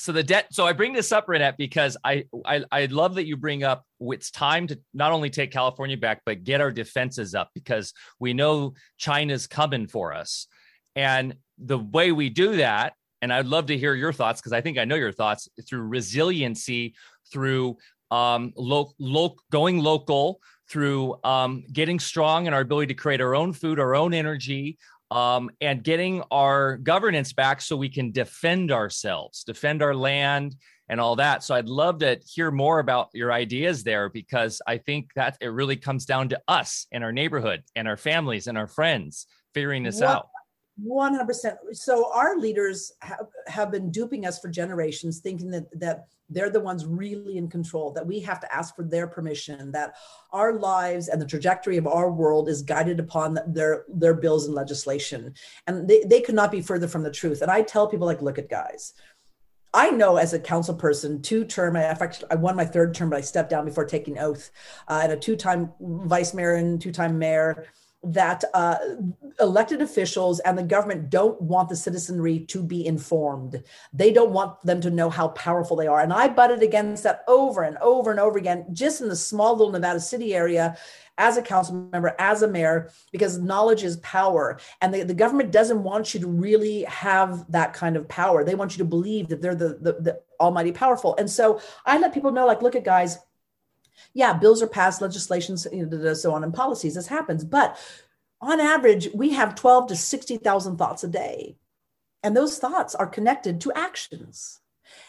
[0.00, 3.26] so the debt so i bring this up reinette because I, I i love that
[3.26, 7.34] you bring up it's time to not only take california back but get our defenses
[7.34, 10.46] up because we know china's coming for us.
[10.96, 14.62] And the way we do that and i'd love to hear your thoughts because i
[14.62, 16.94] think i know your thoughts through resiliency
[17.30, 17.76] through
[18.10, 23.34] um, lo- lo- going local through um, getting strong in our ability to create our
[23.34, 24.78] own food, our own energy,
[25.10, 30.54] um, and getting our governance back so we can defend ourselves, defend our land,
[30.88, 31.42] and all that.
[31.44, 35.48] So I'd love to hear more about your ideas there because I think that it
[35.48, 39.84] really comes down to us and our neighborhood and our families and our friends figuring
[39.84, 40.28] this out.
[40.86, 41.56] 100%.
[41.72, 46.60] So our leaders have, have been duping us for generations, thinking that that they're the
[46.60, 49.96] ones really in control, that we have to ask for their permission, that
[50.32, 54.54] our lives and the trajectory of our world is guided upon their, their bills and
[54.54, 55.34] legislation.
[55.66, 57.42] And they, they could not be further from the truth.
[57.42, 58.94] And I tell people like, look at guys,
[59.72, 63.10] I know as a council person, two term, I, fact, I won my third term,
[63.10, 64.50] but I stepped down before taking oath,
[64.88, 67.66] uh, and a two time vice mayor and two time mayor
[68.02, 68.78] that uh,
[69.40, 73.62] elected officials and the government don't want the citizenry to be informed.
[73.92, 76.00] They don't want them to know how powerful they are.
[76.00, 79.54] And I butted against that over and over and over again, just in the small
[79.54, 80.78] little Nevada City area
[81.18, 84.58] as a council member, as a mayor, because knowledge is power.
[84.80, 88.42] And the, the government doesn't want you to really have that kind of power.
[88.42, 91.14] They want you to believe that they're the, the, the almighty powerful.
[91.18, 93.18] And so I let people know, like, look at guys,
[94.14, 95.66] yeah, bills are passed, legislations,
[96.20, 96.94] so on, and policies.
[96.94, 97.78] This happens, but
[98.40, 101.56] on average, we have 12 to 60,000 thoughts a day.
[102.22, 104.60] And those thoughts are connected to actions.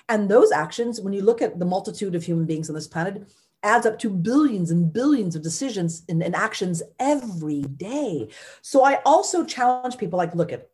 [0.09, 3.23] And those actions, when you look at the multitude of human beings on this planet,
[3.63, 8.29] adds up to billions and billions of decisions and, and actions every day.
[8.61, 10.69] So I also challenge people like, look at,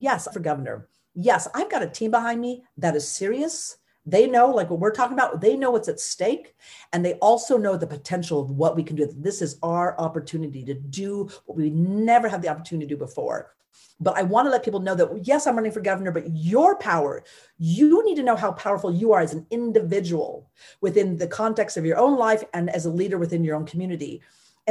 [0.00, 0.88] yes, for governor.
[1.14, 4.90] Yes, I've got a team behind me that is serious they know, like what we're
[4.90, 6.54] talking about, they know what's at stake.
[6.92, 9.12] And they also know the potential of what we can do.
[9.16, 13.54] This is our opportunity to do what we never had the opportunity to do before.
[14.00, 16.76] But I want to let people know that, yes, I'm running for governor, but your
[16.76, 17.22] power,
[17.58, 21.86] you need to know how powerful you are as an individual within the context of
[21.86, 24.20] your own life and as a leader within your own community.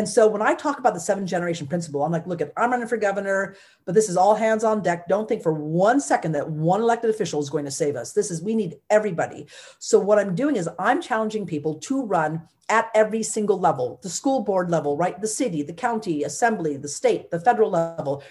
[0.01, 2.71] And so when I talk about the seven generation principle, I'm like, look, at I'm
[2.71, 5.07] running for governor, but this is all hands on deck.
[5.07, 8.11] Don't think for one second that one elected official is going to save us.
[8.11, 9.45] This is, we need everybody.
[9.77, 14.09] So what I'm doing is I'm challenging people to run at every single level, the
[14.09, 15.21] school board level, right?
[15.21, 18.23] The city, the county, assembly, the state, the federal level.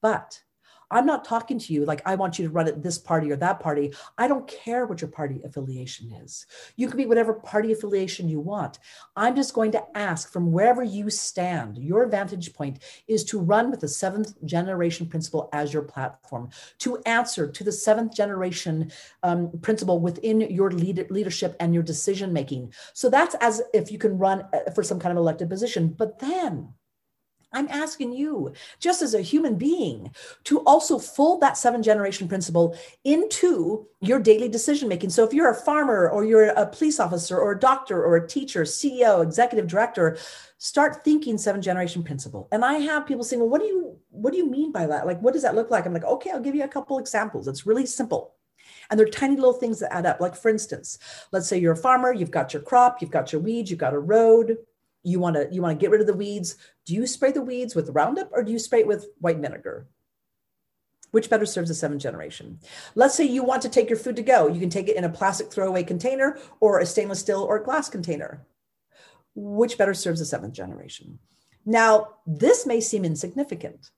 [0.00, 0.40] But
[0.90, 3.36] I'm not talking to you like I want you to run at this party or
[3.36, 3.92] that party.
[4.18, 6.46] I don't care what your party affiliation is.
[6.76, 8.78] You can be whatever party affiliation you want.
[9.16, 13.70] I'm just going to ask from wherever you stand, your vantage point is to run
[13.70, 19.50] with the seventh generation principle as your platform, to answer to the seventh generation um,
[19.62, 22.72] principle within your lead- leadership and your decision making.
[22.92, 25.88] So that's as if you can run uh, for some kind of elected position.
[25.88, 26.74] But then,
[27.56, 30.10] I'm asking you, just as a human being,
[30.44, 35.08] to also fold that seven generation principle into your daily decision making.
[35.08, 38.28] So if you're a farmer or you're a police officer or a doctor or a
[38.28, 40.18] teacher, CEO, executive director,
[40.58, 42.46] start thinking seven generation principle.
[42.52, 45.06] And I have people saying, well, what do you what do you mean by that?
[45.06, 45.86] Like, what does that look like?
[45.86, 47.48] I'm like, okay, I'll give you a couple examples.
[47.48, 48.34] It's really simple.
[48.90, 50.20] And they're tiny little things that add up.
[50.20, 50.98] Like, for instance,
[51.32, 53.94] let's say you're a farmer, you've got your crop, you've got your weeds, you've got
[53.94, 54.56] a road,
[55.06, 56.56] you want to you want to get rid of the weeds.
[56.84, 59.86] Do you spray the weeds with roundup or do you spray it with white vinegar?
[61.12, 62.58] Which better serves the seventh generation?
[62.94, 64.48] Let's say you want to take your food to go.
[64.48, 67.88] You can take it in a plastic throwaway container or a stainless steel or glass
[67.88, 68.44] container.
[69.34, 71.18] Which better serves the seventh generation?
[71.64, 73.90] Now this may seem insignificant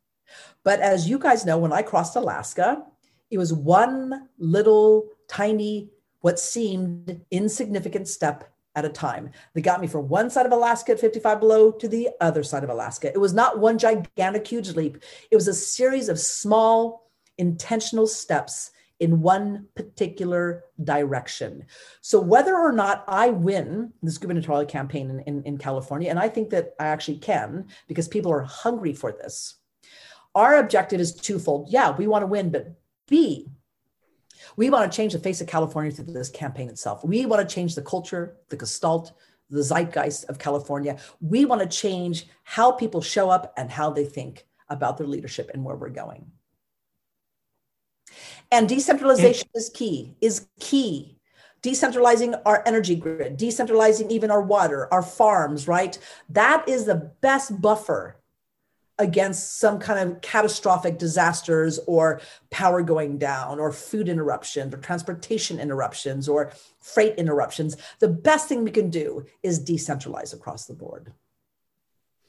[0.65, 2.83] but as you guys know when i crossed alaska
[3.31, 5.91] it was one little tiny
[6.21, 10.93] what seemed insignificant step at a time They got me from one side of Alaska
[10.93, 13.09] at 55 below to the other side of Alaska.
[13.13, 18.71] It was not one gigantic, huge leap, it was a series of small, intentional steps
[19.01, 21.65] in one particular direction.
[22.01, 26.29] So, whether or not I win this gubernatorial campaign in, in, in California, and I
[26.29, 29.57] think that I actually can because people are hungry for this,
[30.35, 31.69] our objective is twofold.
[31.71, 32.75] Yeah, we want to win, but
[33.09, 33.49] B,
[34.57, 37.05] we want to change the face of California through this campaign itself.
[37.05, 39.13] We want to change the culture, the gestalt,
[39.51, 40.99] the zeitgeist of California.
[41.21, 45.51] We want to change how people show up and how they think about their leadership
[45.55, 46.31] and where we're going.
[48.51, 51.19] And decentralization is key, is key.
[51.63, 55.99] Decentralizing our energy grid, decentralizing even our water, our farms, right?
[56.29, 58.17] That is the best buffer
[58.99, 65.61] against some kind of catastrophic disasters or power going down or food interruptions or transportation
[65.61, 71.13] interruptions or freight interruptions the best thing we can do is decentralize across the board.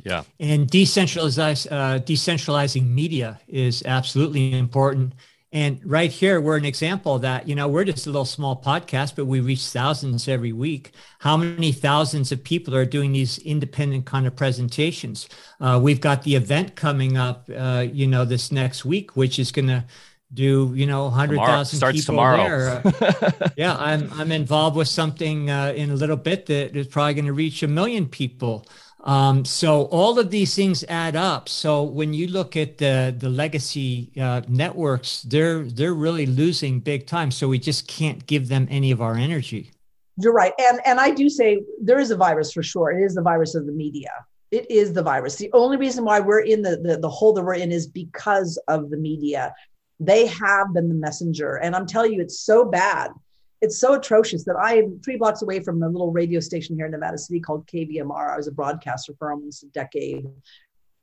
[0.03, 0.23] Yeah.
[0.39, 5.13] And decentralize uh, decentralizing media is absolutely important
[5.51, 9.15] and right here, we're an example that, you know, we're just a little small podcast,
[9.15, 10.91] but we reach thousands every week.
[11.19, 15.27] How many thousands of people are doing these independent kind of presentations?
[15.59, 19.51] Uh, we've got the event coming up, uh, you know, this next week, which is
[19.51, 19.85] going to
[20.31, 22.81] do you know 100,000 people tomorrow.
[22.83, 23.51] there.
[23.57, 27.25] yeah, I'm I'm involved with something uh, in a little bit that is probably going
[27.25, 28.67] to reach a million people.
[29.01, 31.47] Um, so all of these things add up.
[31.47, 37.07] So when you look at the the legacy uh, networks, they're they're really losing big
[37.07, 37.31] time.
[37.31, 39.71] So we just can't give them any of our energy.
[40.17, 42.91] You're right, and and I do say there is a virus for sure.
[42.91, 44.11] It is the virus of the media.
[44.51, 45.35] It is the virus.
[45.35, 48.59] The only reason why we're in the, the, the hole that we're in is because
[48.67, 49.53] of the media.
[49.99, 53.11] They have been the messenger, and I'm telling you, it's so bad
[53.61, 56.85] it's so atrocious that I am three blocks away from a little radio station here
[56.85, 58.33] in Nevada City called KVMR.
[58.33, 60.27] I was a broadcaster for almost a decade.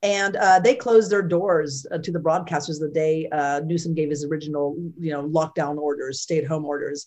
[0.03, 4.11] And uh, they closed their doors uh, to the broadcasters the day uh, Newsom gave
[4.11, 7.07] his original, you know, lockdown orders, stay-at-home orders,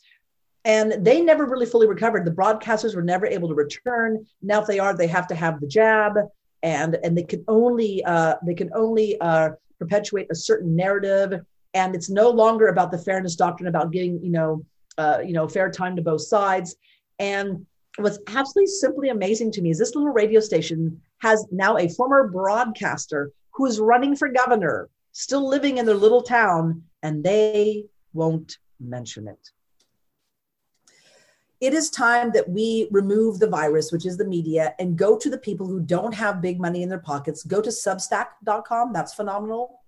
[0.66, 2.26] and they never really fully recovered.
[2.26, 4.26] The broadcasters were never able to return.
[4.42, 6.16] Now, if they are, they have to have the jab,
[6.64, 11.42] and and they can only uh, they can only uh, perpetuate a certain narrative,
[11.74, 14.66] and it's no longer about the fairness doctrine about getting, you know,
[15.00, 16.76] uh, you know, fair time to both sides.
[17.20, 17.66] And
[17.98, 22.28] what's absolutely simply amazing to me is this little radio station has now a former
[22.28, 28.58] broadcaster who is running for governor, still living in their little town, and they won't
[28.80, 29.52] mention it.
[31.62, 35.30] It is time that we remove the virus, which is the media, and go to
[35.30, 37.44] the people who don't have big money in their pockets.
[37.44, 38.94] Go to substack.com.
[38.94, 39.79] That's phenomenal.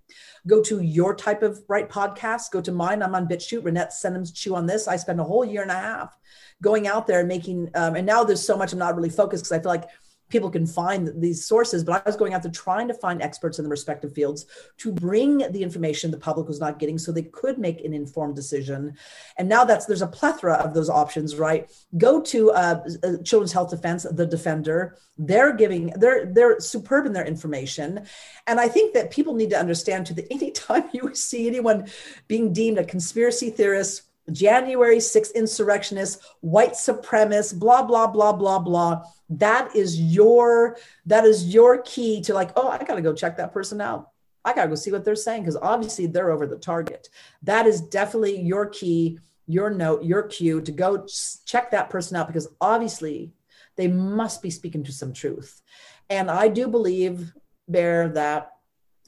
[0.47, 2.52] Go to your type of right podcast.
[2.52, 3.04] Go to mine.
[3.04, 3.63] I'm on BitChute.
[3.63, 4.88] Reinette Senum's Chew on this.
[4.88, 6.17] I spent a whole year and a half
[6.62, 7.69] going out there and making.
[7.76, 9.89] Um, and now there's so much I'm not really focused because I feel like
[10.32, 13.60] people can find these sources, but I was going out there trying to find experts
[13.60, 14.46] in the respective fields
[14.78, 18.36] to bring the information the public was not getting so they could make an informed
[18.36, 18.96] decision.
[19.38, 21.70] And now that's there's a plethora of those options, right?
[21.98, 24.98] Go to uh, uh, Children's Health Defense, the Defender.
[25.17, 28.06] They're giving they're they're superb in their information,
[28.48, 31.88] and I think that people need to understand too that anytime you see anyone
[32.28, 39.04] being deemed a conspiracy theorist January 6th insurrectionists, white supremacists, blah, blah, blah, blah, blah.
[39.30, 43.54] That is your, that is your key to like, oh, I gotta go check that
[43.54, 44.10] person out.
[44.44, 47.10] I gotta go see what they're saying because obviously they're over the target.
[47.44, 51.06] That is definitely your key, your note, your cue to go
[51.46, 53.32] check that person out because obviously
[53.76, 55.62] they must be speaking to some truth.
[56.10, 57.34] And I do believe,
[57.68, 58.52] Bear, that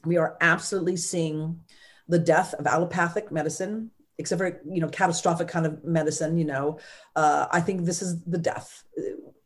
[0.04, 1.60] we are absolutely seeing
[2.08, 6.78] the death of allopathic medicine except for you know catastrophic kind of medicine you know
[7.16, 8.84] uh, i think this is the death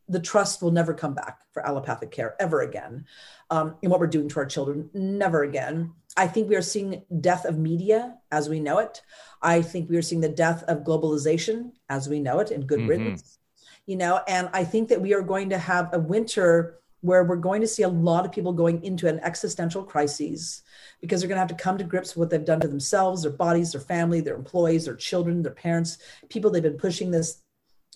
[0.09, 3.05] the trust will never come back for allopathic care ever again.
[3.51, 5.93] Um, in what we're doing to our children, never again.
[6.17, 9.01] I think we are seeing death of media as we know it.
[9.41, 12.79] I think we are seeing the death of globalization as we know it in good
[12.79, 12.89] mm-hmm.
[12.89, 13.37] riddance.
[13.85, 17.35] You know, and I think that we are going to have a winter where we're
[17.35, 20.63] going to see a lot of people going into an existential crisis
[21.01, 23.21] because they're going to have to come to grips with what they've done to themselves,
[23.21, 25.97] their bodies, their family, their employees, their children, their parents,
[26.29, 27.41] people they've been pushing this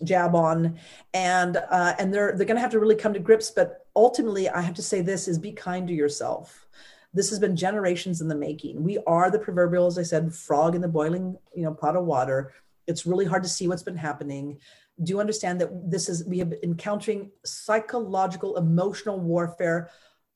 [0.03, 0.77] jab on,
[1.13, 3.51] and uh, and they're they're going to have to really come to grips.
[3.51, 6.67] But ultimately, I have to say this: is be kind to yourself.
[7.13, 8.83] This has been generations in the making.
[8.83, 12.05] We are the proverbial, as I said, frog in the boiling you know pot of
[12.05, 12.53] water.
[12.87, 14.59] It's really hard to see what's been happening
[15.01, 19.89] do you understand that this is we have been encountering psychological emotional warfare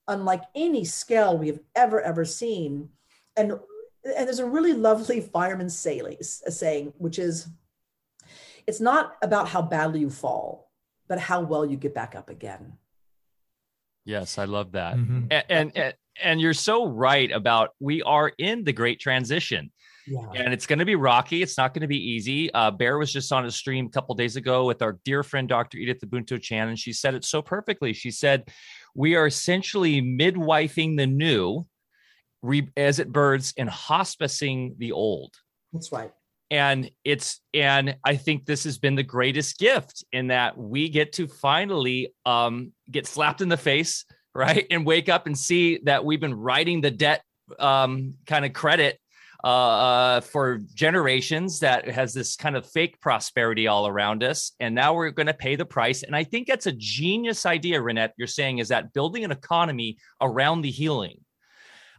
[0.07, 2.89] unlike any scale we have ever ever seen?
[3.35, 3.51] And
[4.03, 7.47] and there's a really lovely fireman saying which is
[8.65, 10.71] it's not about how badly you fall
[11.07, 12.73] but how well you get back up again.
[14.05, 14.95] Yes i love that.
[14.95, 15.27] Mm-hmm.
[15.49, 15.93] and, and
[16.23, 19.71] and you're so right about we are in the great transition
[20.07, 20.25] yeah.
[20.35, 21.41] And it's going to be rocky.
[21.41, 22.51] It's not going to be easy.
[22.53, 25.49] Uh, Bear was just on a stream a couple days ago with our dear friend,
[25.49, 25.77] Dr.
[25.77, 27.91] Edith Ubuntu Chan, and she said it so perfectly.
[27.93, 28.49] She said,
[28.95, 31.65] We are essentially midwifing the new
[32.41, 35.33] re- as it births and hospicing the old.
[35.73, 36.11] That's right.
[36.49, 41.11] And it's, and I think this has been the greatest gift in that we get
[41.13, 44.65] to finally um, get slapped in the face, right?
[44.71, 47.23] And wake up and see that we've been writing the debt
[47.59, 48.99] um, kind of credit
[49.43, 54.53] uh, uh, for generations that has this kind of fake prosperity all around us.
[54.59, 56.03] And now we're going to pay the price.
[56.03, 59.97] And I think that's a genius idea, Reinette, you're saying is that building an economy
[60.21, 61.19] around the healing.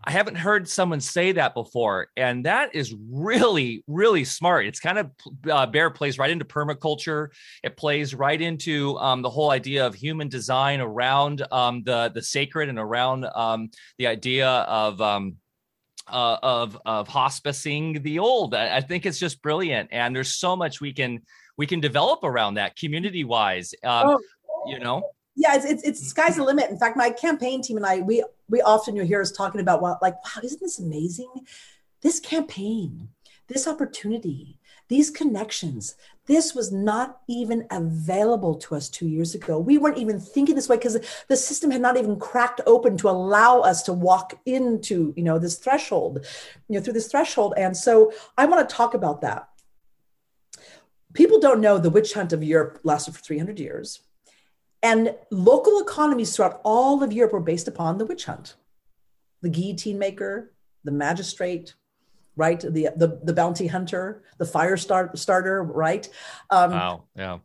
[0.04, 2.08] I haven't heard someone say that before.
[2.16, 4.66] And that is really, really smart.
[4.66, 5.10] It's kind of
[5.50, 7.28] uh, Bear plays right into permaculture.
[7.62, 12.22] It plays right into um, the whole idea of human design around um, the, the
[12.22, 15.36] sacred and around um, the idea of um,
[16.10, 18.54] uh, of of hospicing the old.
[18.54, 21.22] I, I, think it's just brilliant, and there's so much we can
[21.56, 23.74] we can develop around that community wise.
[23.84, 24.20] Um, oh,
[24.66, 25.10] you know.
[25.36, 26.68] Yeah, it's, it's, it's sky's the limit.
[26.70, 29.80] In fact, my campaign team and I we we often you hear us talking about
[29.80, 31.32] what like wow, isn't this amazing?
[32.00, 33.08] This campaign,
[33.48, 35.94] this opportunity, these connections,
[36.28, 39.58] this was not even available to us two years ago.
[39.58, 43.08] We weren't even thinking this way because the system had not even cracked open to
[43.08, 46.24] allow us to walk into, you know, this threshold,
[46.68, 47.54] you know, through this threshold.
[47.56, 49.48] And so I want to talk about that.
[51.14, 54.00] People don't know the witch hunt of Europe lasted for 300 years.
[54.82, 58.54] And local economies throughout all of Europe were based upon the witch hunt.
[59.40, 60.52] The guillotine maker,
[60.84, 61.74] the magistrate,
[62.38, 62.60] right?
[62.60, 66.08] The the, the bounty hunter, the fire start, starter, right?
[66.50, 67.38] Um, wow, yeah.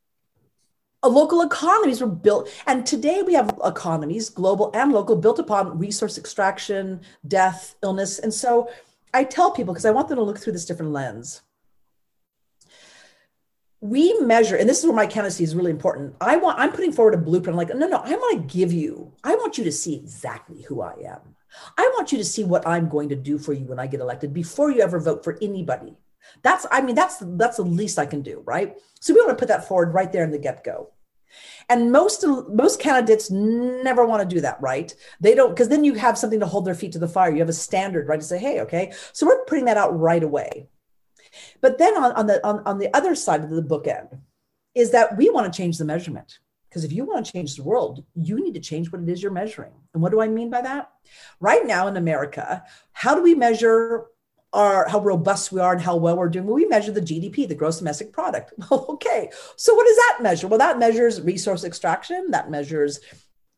[1.03, 6.17] Local economies were built, and today we have economies, global and local, built upon resource
[6.17, 8.69] extraction, death, illness, and so
[9.13, 11.41] I tell people because I want them to look through this different lens.
[13.81, 16.15] We measure, and this is where my candidacy is really important.
[16.21, 17.53] I want, I'm putting forward a blueprint.
[17.53, 20.61] I'm like, no, no, I want to give you, I want you to see exactly
[20.61, 21.35] who I am.
[21.78, 23.99] I want you to see what I'm going to do for you when I get
[23.99, 25.95] elected before you ever vote for anybody.
[26.41, 28.78] That's, I mean, that's that's the least I can do, right?
[28.99, 30.91] So we want to put that forward right there in the get go.
[31.70, 34.93] And most most candidates never want to do that, right?
[35.20, 37.32] They don't because then you have something to hold their feet to the fire.
[37.32, 38.20] You have a standard, right?
[38.20, 38.93] To say, hey, okay.
[39.14, 40.68] So we're putting that out right away.
[41.62, 44.20] But then on, on the on, on the other side of the bookend
[44.76, 46.39] is that we want to change the measurement.
[46.74, 49.21] Because if you want to change the world, you need to change what it is
[49.21, 49.74] you're measuring.
[49.93, 50.89] And what do I mean by that?
[51.39, 52.63] Right now in America,
[52.93, 54.07] how do we measure
[54.53, 56.47] our how robust we are and how well we're doing?
[56.47, 58.55] Well, we measure the GDP, the gross domestic product.
[58.71, 59.30] okay.
[59.55, 60.47] So what does that measure?
[60.47, 62.99] Well, that measures resource extraction, that measures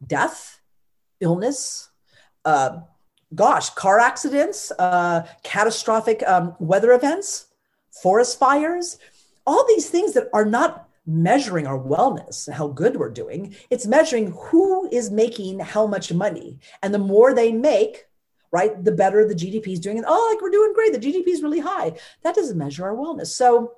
[0.05, 0.59] death,
[1.22, 1.88] illness,
[2.43, 2.82] uh,
[3.34, 7.45] gosh, car accidents, uh, catastrophic um, weather events,
[8.03, 8.97] forest fires,
[9.47, 13.56] all these things that are not measuring our wellness and how good we're doing.
[13.70, 16.60] It's measuring who is making how much money.
[16.82, 18.06] And the more they make,
[18.51, 19.97] right, the better the GDP is doing.
[19.97, 20.93] And oh, like we're doing great.
[20.93, 21.93] The GDP is really high.
[22.24, 23.28] That doesn't measure our wellness.
[23.28, 23.74] So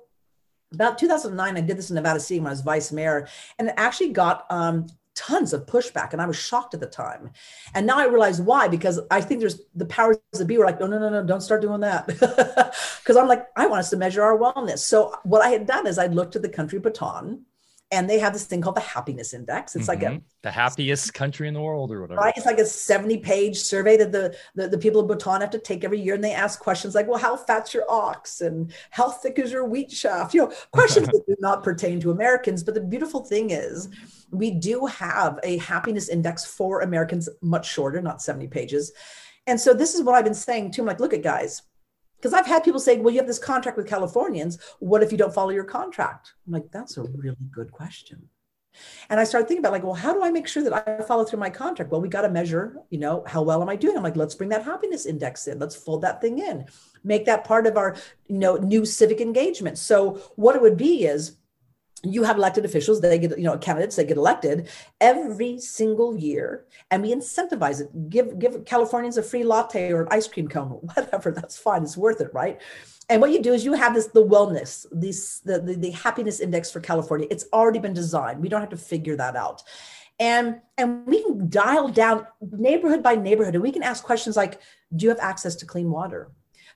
[0.72, 3.26] about 2009, I did this in Nevada City when I was vice mayor,
[3.58, 4.86] and it actually got um,
[5.18, 7.30] tons of pushback and i was shocked at the time.
[7.74, 10.78] And now i realize why because i think there's the powers that be were like
[10.78, 12.06] no no no no don't start doing that.
[12.98, 14.78] Because i'm like i want us to measure our wellness.
[14.78, 17.44] So what i had done is i looked at the country Bhutan
[17.90, 19.74] and they have this thing called the happiness index.
[19.74, 20.02] It's mm-hmm.
[20.02, 20.24] like a mm-hmm.
[20.42, 22.20] the happiest country in the world or whatever.
[22.20, 22.34] Right?
[22.36, 25.58] It's like a 70 page survey that the, the, the people of bhutan have to
[25.58, 28.40] take every year and they ask questions like well how fat's your ox?
[28.42, 32.10] And how thick is your wheat shaft you know questions that do not pertain to
[32.10, 32.62] americans.
[32.62, 33.88] But the beautiful thing is
[34.30, 38.92] we do have a happiness index for Americans much shorter, not 70 pages.
[39.46, 40.82] And so this is what I've been saying too.
[40.82, 41.62] I'm like, look at guys,
[42.16, 44.58] because I've had people say, well, you have this contract with Californians.
[44.80, 46.34] What if you don't follow your contract?
[46.46, 48.28] I'm like, that's a really good question.
[49.08, 51.24] And I started thinking about like, well, how do I make sure that I follow
[51.24, 51.90] through my contract?
[51.90, 53.96] Well, we got to measure, you know, how well am I doing?
[53.96, 55.58] I'm like, let's bring that happiness index in.
[55.58, 56.66] Let's fold that thing in.
[57.02, 59.78] Make that part of our, you know, new civic engagement.
[59.78, 61.37] So what it would be is
[62.04, 64.68] you have elected officials they get you know candidates they get elected
[65.00, 68.08] every single year and we incentivize it.
[68.08, 71.96] Give give californians a free latte or an ice cream cone whatever that's fine it's
[71.96, 72.60] worth it right?
[73.10, 76.40] And what you do is you have this the wellness this the, the, the happiness
[76.40, 77.26] index for california.
[77.30, 78.40] It's already been designed.
[78.40, 79.62] We don't have to figure that out.
[80.20, 84.60] And and we can dial down neighborhood by neighborhood and we can ask questions like
[84.94, 86.30] do you have access to clean water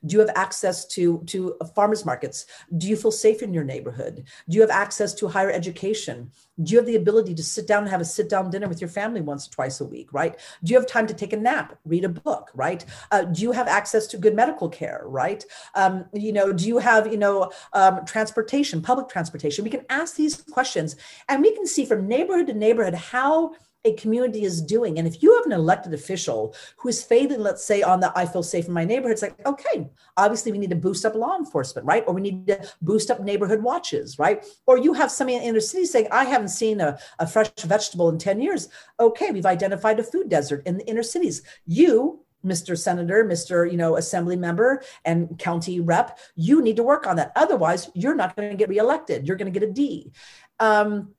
[0.05, 2.47] do you have access to, to farmers markets?
[2.77, 4.25] Do you feel safe in your neighborhood?
[4.49, 6.31] Do you have access to higher education?
[6.63, 8.81] Do you have the ability to sit down and have a sit down dinner with
[8.81, 10.37] your family once or twice a week, right?
[10.63, 12.85] Do you have time to take a nap, read a book, right?
[13.11, 15.45] Uh, do you have access to good medical care, right?
[15.75, 19.65] Um, you know, do you have, you know, um, transportation, public transportation?
[19.65, 20.97] We can ask these questions
[21.29, 23.53] and we can see from neighborhood to neighborhood how
[23.85, 24.99] a community is doing.
[24.99, 28.27] And if you have an elected official who is failing, let's say, on the I
[28.27, 31.37] feel safe in my neighborhood, it's like, okay, obviously we need to boost up law
[31.37, 32.05] enforcement, right?
[32.07, 34.45] Or we need to boost up neighborhood watches, right?
[34.67, 37.51] Or you have somebody in the inner city saying, I haven't seen a, a fresh
[37.61, 38.69] vegetable in 10 years.
[39.01, 41.43] Okay, we've identified a food desert in the inner cities.
[41.67, 42.77] You Mr.
[42.77, 43.71] Senator, Mr.
[43.71, 47.31] You know, Assembly member and county rep, you need to work on that.
[47.37, 49.29] Otherwise, you're not going to get reelected.
[49.29, 50.13] You're going to get a D.
[50.59, 51.15] Um,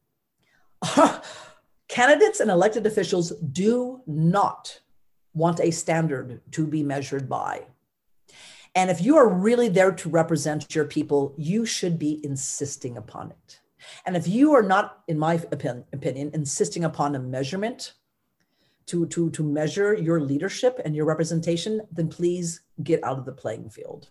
[1.93, 4.79] Candidates and elected officials do not
[5.35, 7.67] want a standard to be measured by.
[8.73, 13.29] And if you are really there to represent your people, you should be insisting upon
[13.29, 13.59] it.
[14.07, 17.93] And if you are not, in my opinion, insisting upon a measurement
[18.87, 23.33] to, to, to measure your leadership and your representation, then please get out of the
[23.33, 24.09] playing field.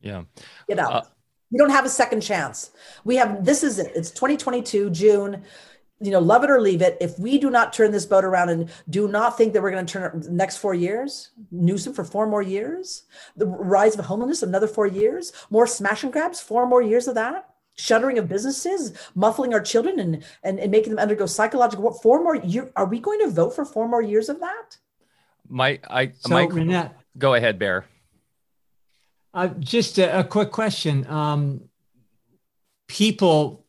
[0.00, 0.22] Yeah.
[0.66, 0.92] Get out.
[0.94, 1.02] Uh,
[1.50, 2.70] you don't have a second chance.
[3.04, 3.92] We have, this is it.
[3.94, 5.44] It's 2022, June
[6.00, 6.98] you know, love it or leave it.
[7.00, 9.86] If we do not turn this boat around and do not think that we're going
[9.86, 13.04] to turn it next four years, Newsom for four more years,
[13.36, 17.14] the rise of homelessness, another four years, more smash and grabs, four more years of
[17.14, 22.02] that, shuttering of businesses, muffling our children and, and, and making them undergo psychological work.
[22.02, 22.70] Four more years.
[22.76, 24.76] Are we going to vote for four more years of that?
[25.48, 27.86] My, I, so, my, Reinette, go ahead, Bear.
[29.32, 31.06] Uh, just a, a quick question.
[31.06, 31.68] Um,
[32.88, 33.65] people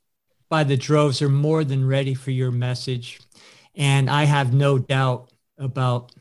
[0.49, 3.19] by the droves are more than ready for your message.
[3.75, 6.11] And I have no doubt about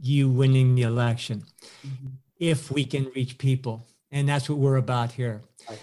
[0.00, 1.44] you winning the election
[1.86, 2.08] mm-hmm.
[2.38, 3.86] if we can reach people.
[4.10, 5.42] And that's what we're about here.
[5.68, 5.80] Right.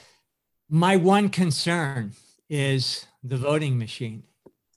[0.69, 2.13] My one concern
[2.49, 4.23] is the voting machine.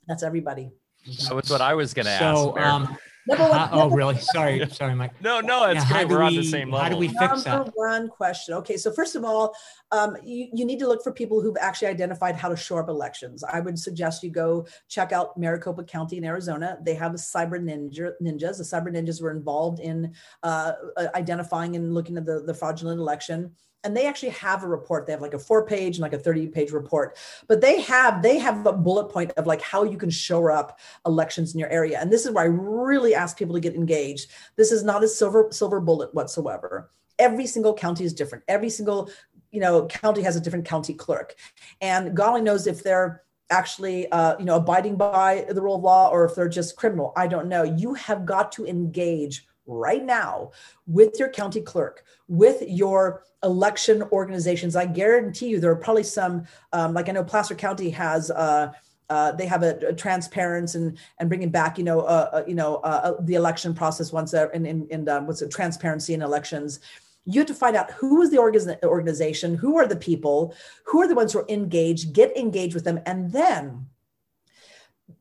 [0.07, 0.71] That's everybody.
[1.11, 2.67] So it's what I was going to so, ask.
[2.67, 3.69] Um, Number one.
[3.73, 4.19] oh, really?
[4.19, 5.13] Sorry, sorry, Mike.
[5.23, 6.09] No, no, it's yeah, great.
[6.09, 6.85] We're we, on the same level.
[6.85, 7.73] How do we fix Number that?
[7.75, 8.55] one question.
[8.55, 9.55] Okay, so first of all,
[9.93, 12.89] um, you, you need to look for people who've actually identified how to shore up
[12.89, 13.43] elections.
[13.43, 16.79] I would suggest you go check out Maricopa County in Arizona.
[16.83, 18.59] They have a cyber ninja ninjas.
[18.59, 20.13] The cyber ninjas were involved in
[20.43, 23.53] uh, uh identifying and looking at the, the fraudulent election
[23.85, 25.07] and they actually have a report.
[25.07, 27.17] They have like a four page and like a 30 page report.
[27.47, 30.81] But they have they have a bullet point of like how you can show up
[31.07, 32.01] elections in your area.
[32.01, 34.31] And this is where i really ask people to get engaged.
[34.57, 36.91] This is not a silver silver bullet whatsoever.
[37.19, 38.43] Every single county is different.
[38.49, 39.11] Every single
[39.53, 41.35] you know county has a different county clerk.
[41.81, 45.83] And god only knows if they're actually uh, you know abiding by the rule of
[45.83, 47.13] law or if they're just criminal.
[47.17, 47.63] I don't know.
[47.63, 50.51] You have got to engage right now
[50.87, 54.77] with your county clerk, with your election organizations.
[54.77, 58.31] I guarantee you there are probably some, um, like I know Placer County has.
[58.31, 58.73] Uh,
[59.11, 62.55] uh, they have a, a transparency and and bringing back you know uh, uh you
[62.55, 66.23] know uh, uh, the election process once in in, in um, what's it transparency in
[66.23, 66.81] elections
[67.27, 68.39] you have to find out who is the
[68.83, 70.55] organization who are the people
[70.87, 73.87] who are the ones who are engaged get engaged with them and then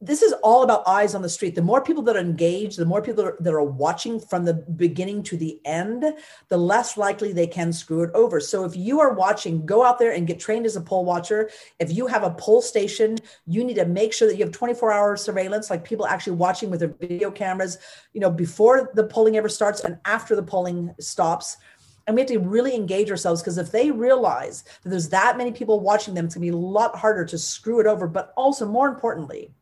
[0.06, 1.56] this is all about eyes on the street.
[1.56, 4.44] The more people that are engaged, the more people that are, that are, watching from
[4.44, 6.04] the beginning to the end,
[6.50, 8.42] the less likely they can screw it over.
[8.42, 11.50] So if you are watching, go out there and get trained as a poll watcher.
[11.80, 14.92] If you have a poll station, you need to make sure that you have 24
[14.92, 17.78] hour surveillance, like people actually watching with their video cameras,
[18.14, 21.58] you know, before the polling ever starts and after the polling stops.
[22.06, 25.54] And we have to really engage ourselves because if they realize that there's that many
[25.54, 28.08] people watching them, it's gonna be a lot harder to screw it over.
[28.08, 29.54] But also more importantly,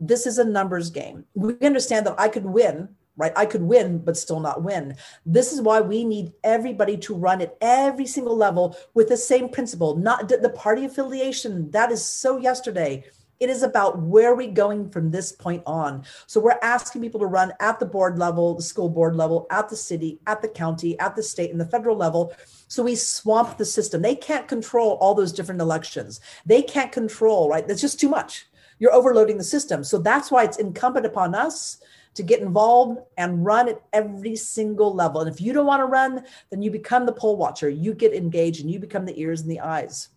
[0.00, 1.24] this is a numbers game.
[1.34, 2.88] We understand that I could win
[3.18, 3.32] right?
[3.36, 4.96] I could win, but still not win.
[5.26, 9.48] This is why we need everybody to run at every single level with the same
[9.48, 11.70] principle, not the party affiliation.
[11.72, 13.04] That is so yesterday.
[13.40, 16.04] It is about where are we going from this point on.
[16.26, 19.68] So we're asking people to run at the board level, the school board level, at
[19.68, 22.32] the city, at the county, at the state, and the federal level.
[22.66, 24.02] So we swamp the system.
[24.02, 26.20] They can't control all those different elections.
[26.46, 27.66] They can't control, right?
[27.66, 28.47] That's just too much.
[28.78, 29.82] You're overloading the system.
[29.84, 31.78] So that's why it's incumbent upon us
[32.14, 35.20] to get involved and run at every single level.
[35.20, 37.68] And if you don't want to run, then you become the poll watcher.
[37.68, 40.08] You get engaged and you become the ears and the eyes.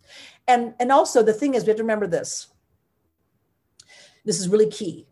[0.47, 2.47] And and also the thing is we have to remember this
[4.26, 5.05] this is really key.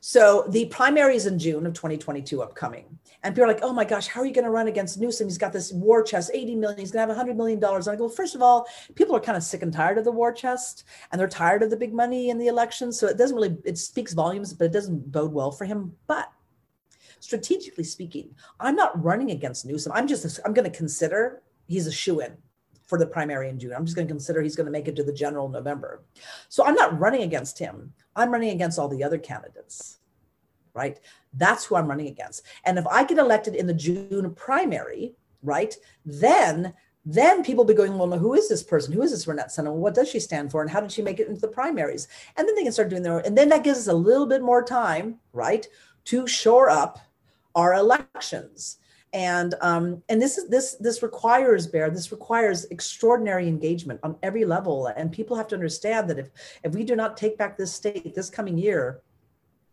[0.00, 2.99] So the primaries in June of 2022 upcoming.
[3.22, 5.28] And people are like, oh my gosh, how are you going to run against Newsom?
[5.28, 6.78] He's got this war chest, 80 million.
[6.78, 7.62] He's going to have $100 million.
[7.62, 10.04] And I go, well, first of all, people are kind of sick and tired of
[10.04, 12.98] the war chest and they're tired of the big money in the elections.
[12.98, 15.92] So it doesn't really, it speaks volumes, but it doesn't bode well for him.
[16.06, 16.32] But
[17.20, 19.92] strategically speaking, I'm not running against Newsom.
[19.94, 22.36] I'm just, I'm going to consider he's a shoe in
[22.86, 23.72] for the primary in June.
[23.72, 26.02] I'm just going to consider he's going to make it to the general November.
[26.48, 27.92] So I'm not running against him.
[28.16, 29.98] I'm running against all the other candidates,
[30.74, 30.98] right?
[31.32, 32.44] That's who I'm running against.
[32.64, 35.74] And if I get elected in the June primary, right,
[36.04, 36.74] then
[37.06, 38.92] then people be going, well, who is this person?
[38.92, 39.76] Who is this Reinette Senum?
[39.76, 40.60] What does she stand for?
[40.60, 42.08] And how did she make it into the primaries?
[42.36, 44.42] And then they can start doing their, and then that gives us a little bit
[44.42, 45.66] more time, right,
[46.04, 46.98] to shore up
[47.54, 48.76] our elections
[49.12, 54.44] and um, and this is this this requires bear this requires extraordinary engagement on every
[54.44, 56.30] level and people have to understand that if
[56.62, 59.00] if we do not take back this state this coming year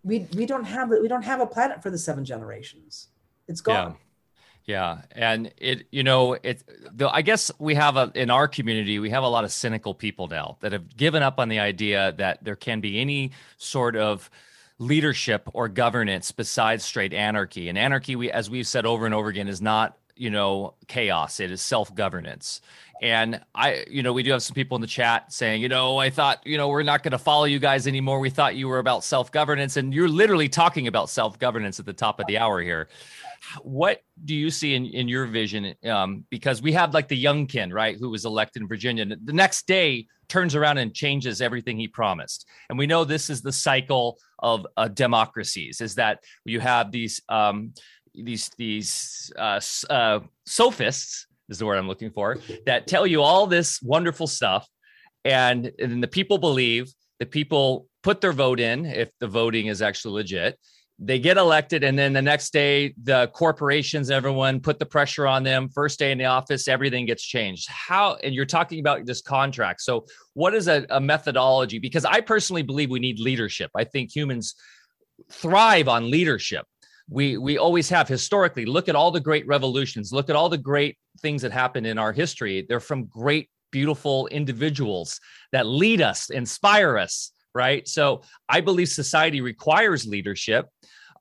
[0.03, 3.07] we we don't have we don't have a planet for the seven generations
[3.47, 3.97] it's gone yeah.
[4.67, 6.61] Yeah, and it you know it.
[6.93, 9.93] The, I guess we have a in our community we have a lot of cynical
[9.93, 13.95] people now that have given up on the idea that there can be any sort
[13.95, 14.29] of
[14.79, 17.69] leadership or governance besides straight anarchy.
[17.69, 21.39] And anarchy, we, as we've said over and over again, is not you know chaos.
[21.39, 22.61] It is self governance.
[23.01, 25.97] And I, you know, we do have some people in the chat saying, you know,
[25.97, 28.19] I thought, you know, we're not going to follow you guys anymore.
[28.19, 31.85] We thought you were about self governance, and you're literally talking about self governance at
[31.85, 32.89] the top of the hour here.
[33.61, 35.75] What do you see in, in your vision?
[35.85, 39.05] Um, because we have like the Youngkin, right, who was elected in Virginia.
[39.05, 42.47] The next day, turns around and changes everything he promised.
[42.69, 47.21] And we know this is the cycle of uh, democracies: is that you have these
[47.29, 47.73] um,
[48.15, 53.47] these these uh, uh, sophists is the word I'm looking for that tell you all
[53.47, 54.67] this wonderful stuff,
[55.25, 56.91] and, and the people believe.
[57.19, 60.59] The people put their vote in if the voting is actually legit.
[60.99, 65.43] They get elected and then the next day the corporations everyone put the pressure on
[65.43, 65.69] them.
[65.69, 67.67] First day in the office everything gets changed.
[67.69, 69.81] How and you're talking about this contract.
[69.81, 71.79] So what is a, a methodology?
[71.79, 73.71] Because i personally believe we need leadership.
[73.75, 74.55] I think humans
[75.31, 76.65] thrive on leadership
[77.09, 80.57] we we always have historically look at all the great revolutions look at all the
[80.57, 85.19] great things that happened in our history they're from great beautiful individuals
[85.51, 90.67] that lead us inspire us right so i believe society requires leadership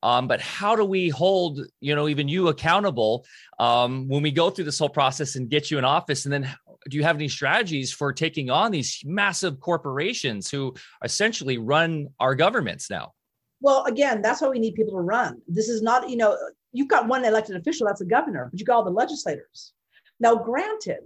[0.02, 3.24] um, but how do we hold, you know, even you accountable
[3.58, 6.26] um, when we go through this whole process and get you in office?
[6.26, 6.54] And then
[6.88, 12.34] do you have any strategies for taking on these massive corporations who essentially run our
[12.34, 13.12] governments now?
[13.60, 15.40] Well, again, that's why we need people to run.
[15.48, 16.36] This is not, you know,
[16.72, 19.72] you've got one elected official, that's a governor, but you got all the legislators.
[20.20, 21.00] Now, granted,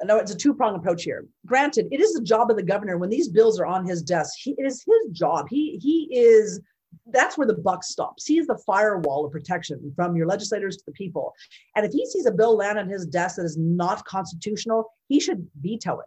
[0.00, 1.26] I know it's a two pronged approach here.
[1.46, 4.34] Granted, it is the job of the governor when these bills are on his desk.
[4.38, 5.46] He, it is his job.
[5.48, 6.60] He he is
[7.06, 8.26] that's where the buck stops.
[8.26, 11.32] He is the firewall of protection from your legislators to the people.
[11.76, 15.20] And if he sees a bill land on his desk that is not constitutional, he
[15.20, 16.06] should veto it.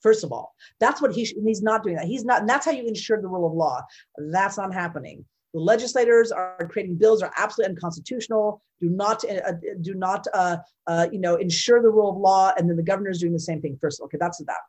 [0.00, 2.06] First of all, that's what he should, he's not doing that.
[2.06, 3.82] He's not, and that's how you ensure the rule of law.
[4.16, 5.24] That's not happening.
[5.54, 8.62] The legislators are creating bills are absolutely unconstitutional.
[8.80, 12.68] Do not uh, do not uh, uh, you know ensure the rule of law, and
[12.68, 13.78] then the governor is doing the same thing.
[13.80, 14.60] First, okay, that's that.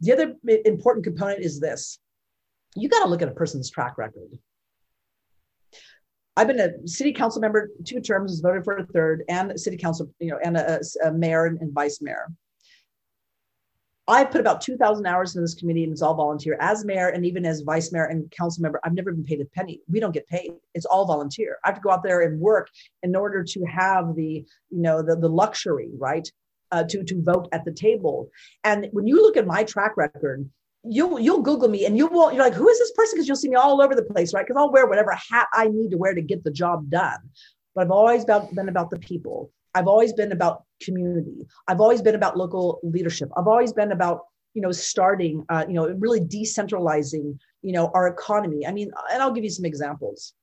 [0.00, 0.34] The other
[0.64, 1.98] important component is this:
[2.76, 4.38] you got to look at a person's track record.
[6.36, 10.10] I've been a city council member two terms, voted for a third, and city council,
[10.20, 12.28] you know, and a, a mayor and, and, vice mayor.
[14.08, 16.56] I put about 2,000 hours in this committee and it's all volunteer.
[16.60, 19.44] As mayor and even as vice mayor and council member, I've never been paid a
[19.46, 19.80] penny.
[19.88, 20.52] We don't get paid.
[20.74, 21.58] It's all volunteer.
[21.64, 22.70] I have to go out there and work
[23.02, 26.30] in order to have the, you know, the, the luxury, right,
[26.70, 28.30] uh, to, to vote at the table.
[28.62, 30.48] And when you look at my track record,
[30.88, 32.34] you'll you'll Google me and you won't.
[32.34, 33.16] You're like, who is this person?
[33.16, 34.46] Because you'll see me all over the place, right?
[34.46, 37.18] Because I'll wear whatever hat I need to wear to get the job done.
[37.74, 39.50] But I've always about, been about the people.
[39.74, 41.46] I've always been about community.
[41.68, 43.30] I've always been about local leadership.
[43.36, 44.22] I've always been about
[44.54, 48.66] you know starting, uh, you know, really decentralizing, you know, our economy.
[48.66, 50.34] I mean, and I'll give you some examples.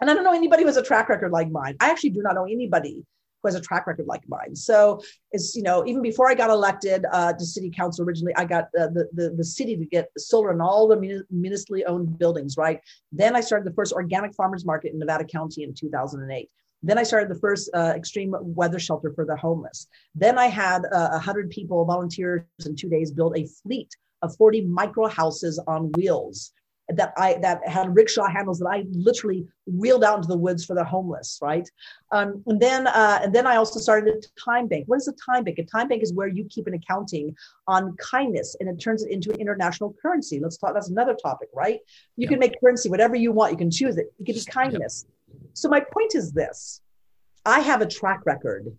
[0.00, 1.76] And I don't know anybody who has a track record like mine.
[1.80, 3.04] I actually do not know anybody
[3.42, 4.54] who has a track record like mine.
[4.54, 5.02] So
[5.32, 8.64] it's, you know, even before I got elected uh, to city council originally, I got
[8.78, 12.80] uh, the, the, the city to get solar in all the municipally owned buildings, right?
[13.12, 16.50] Then I started the first organic farmers market in Nevada County in 2008.
[16.82, 19.86] Then I started the first uh, extreme weather shelter for the homeless.
[20.14, 24.62] Then I had uh, 100 people, volunteers in two days, build a fleet of 40
[24.62, 26.52] micro houses on wheels
[26.96, 30.74] that I that had rickshaw handles that I literally wheeled out into the woods for
[30.74, 31.68] the homeless, right?
[32.12, 34.84] Um, and then uh, and then I also started a time bank.
[34.86, 35.58] What is a time bank?
[35.58, 37.34] A time bank is where you keep an accounting
[37.66, 40.40] on kindness, and it turns it into an international currency.
[40.40, 40.74] Let's talk.
[40.74, 41.78] That's another topic, right?
[42.16, 43.52] You can make currency whatever you want.
[43.52, 44.12] You can choose it.
[44.18, 45.06] It can be kindness.
[45.54, 46.80] So my point is this:
[47.44, 48.76] I have a track record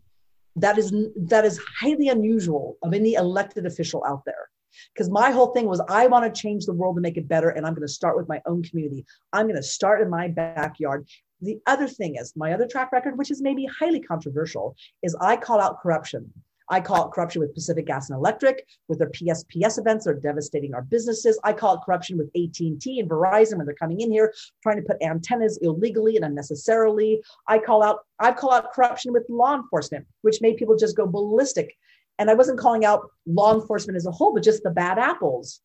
[0.58, 4.50] that is that is highly unusual of any elected official out there
[4.94, 7.50] because my whole thing was I want to change the world to make it better.
[7.50, 9.06] And I'm going to start with my own community.
[9.34, 11.08] I'm going to start in my backyard.
[11.42, 15.38] The other thing is my other track record, which is maybe highly controversial, is I
[15.38, 16.32] call out corruption.
[16.72, 20.20] I call it corruption with Pacific Gas and Electric, with their PSPS events that are
[20.20, 21.38] devastating our businesses.
[21.44, 24.88] I call it corruption with AT&T and Verizon when they're coming in here trying to
[24.88, 27.22] put antennas illegally and unnecessarily.
[27.48, 31.06] I call out I call out corruption with law enforcement, which made people just go
[31.06, 31.76] ballistic
[32.22, 35.60] and I wasn't calling out law enforcement as a whole, but just the bad apples.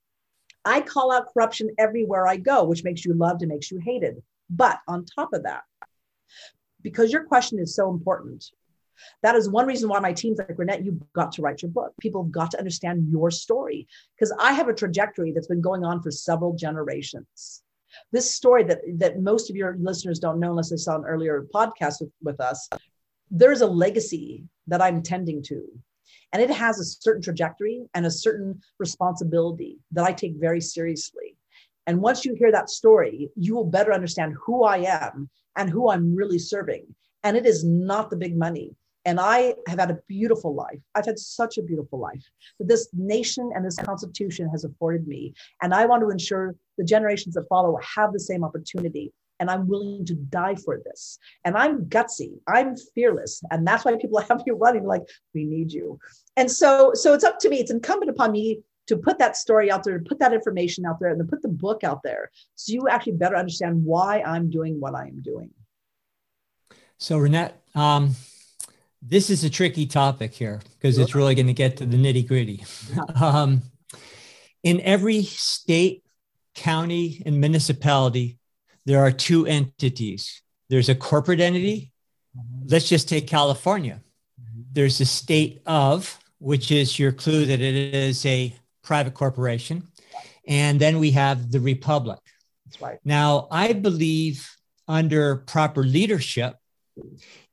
[0.65, 4.23] I call out corruption everywhere I go, which makes you loved and makes you hated.
[4.51, 5.63] But on top of that,
[6.83, 8.51] because your question is so important,
[9.23, 11.93] that is one reason why my team's like Reinette, you've got to write your book.
[12.01, 13.87] People have got to understand your story
[14.17, 17.63] because I have a trajectory that's been going on for several generations.
[18.13, 21.47] This story that that most of your listeners don't know unless they saw an earlier
[21.55, 22.69] podcast with, with us,
[23.31, 25.63] there's a legacy that I'm tending to
[26.33, 31.37] and it has a certain trajectory and a certain responsibility that I take very seriously.
[31.87, 35.89] And once you hear that story, you will better understand who I am and who
[35.89, 36.95] I'm really serving.
[37.23, 38.75] And it is not the big money.
[39.07, 40.81] And I have had a beautiful life.
[40.95, 42.23] I've had such a beautiful life
[42.59, 45.33] that this nation and this constitution has afforded me.
[45.63, 49.69] And I want to ensure the generations that follow have the same opportunity and I'm
[49.69, 51.19] willing to die for this.
[51.45, 53.43] And I'm gutsy, I'm fearless.
[53.51, 55.03] And that's why people have me running like,
[55.35, 55.99] we need you.
[56.37, 59.71] And so, so it's up to me, it's incumbent upon me to put that story
[59.71, 62.31] out there, to put that information out there, and to put the book out there
[62.55, 65.51] so you actually better understand why I'm doing what I am doing.
[66.99, 68.15] So, Reinette, um,
[69.07, 72.27] this is a tricky topic here because it's really going to get to the nitty
[72.27, 72.65] gritty.
[73.21, 73.63] um,
[74.63, 76.05] in every state,
[76.55, 78.39] county, and municipality,
[78.85, 81.93] there are two entities there's a corporate entity.
[82.37, 82.69] Mm-hmm.
[82.69, 84.01] Let's just take California.
[84.41, 84.63] Mm-hmm.
[84.73, 89.85] There's the state of, which is your clue that it is a private corporation.
[90.47, 92.19] And then we have the republic.
[92.65, 92.99] That's right.
[93.05, 94.49] Now, I believe
[94.89, 96.55] under proper leadership,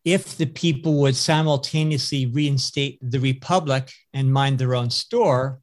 [0.05, 5.61] if the people would simultaneously reinstate the republic and mind their own store,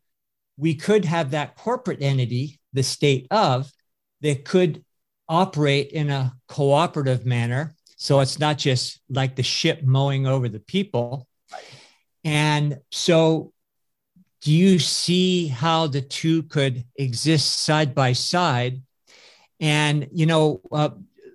[0.57, 3.70] we could have that corporate entity, the state of,
[4.22, 4.84] that could
[5.28, 7.74] operate in a cooperative manner.
[7.97, 11.26] So it's not just like the ship mowing over the people.
[12.24, 13.53] And so,
[14.43, 18.82] do you see how the two could exist side by side?
[19.61, 20.91] And, you know, uh,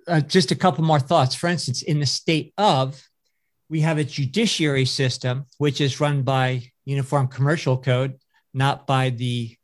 [0.08, 1.34] uh, just a couple more thoughts.
[1.34, 3.02] For instance, in the state of,
[3.68, 8.18] we have a judiciary system, which is run by Uniform Commercial Code,
[8.54, 9.56] not by the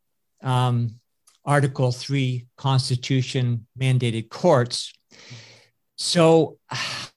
[0.42, 0.98] um,
[1.44, 4.92] Article 3 Constitution mandated courts.
[5.96, 6.58] So,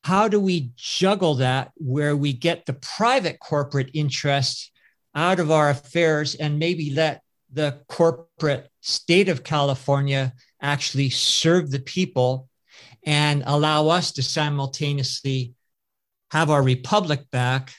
[0.04, 4.72] how do we juggle that where we get the private corporate interest
[5.16, 11.80] out of our affairs and maybe let the corporate state of California actually serve the
[11.80, 12.48] people
[13.06, 15.54] and allow us to simultaneously
[16.32, 17.72] have our republic back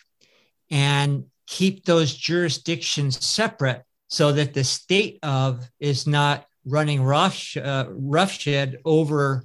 [0.71, 7.87] and keep those jurisdictions separate so that the state of is not running rough, uh,
[7.91, 9.45] roughshed over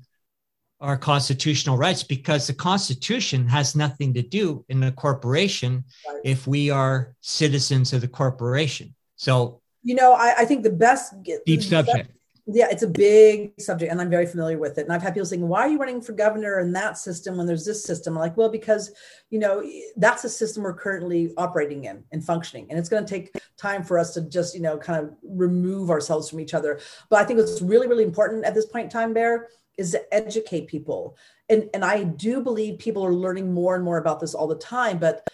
[0.80, 6.22] our constitutional rights because the constitution has nothing to do in a corporation right.
[6.24, 11.14] if we are citizens of the corporation so you know i, I think the best
[11.46, 12.10] deep subject
[12.48, 14.84] yeah, it's a big subject, and I'm very familiar with it.
[14.84, 17.46] And I've had people saying, "Why are you running for governor in that system when
[17.46, 18.92] there's this system?" I'm like, well, because
[19.30, 19.64] you know
[19.98, 23.84] that's the system we're currently operating in and functioning, and it's going to take time
[23.84, 26.80] for us to just you know kind of remove ourselves from each other.
[27.10, 30.14] But I think what's really, really important at this point in time, Bear, is to
[30.14, 31.18] educate people,
[31.48, 34.56] and and I do believe people are learning more and more about this all the
[34.56, 34.98] time.
[34.98, 35.28] But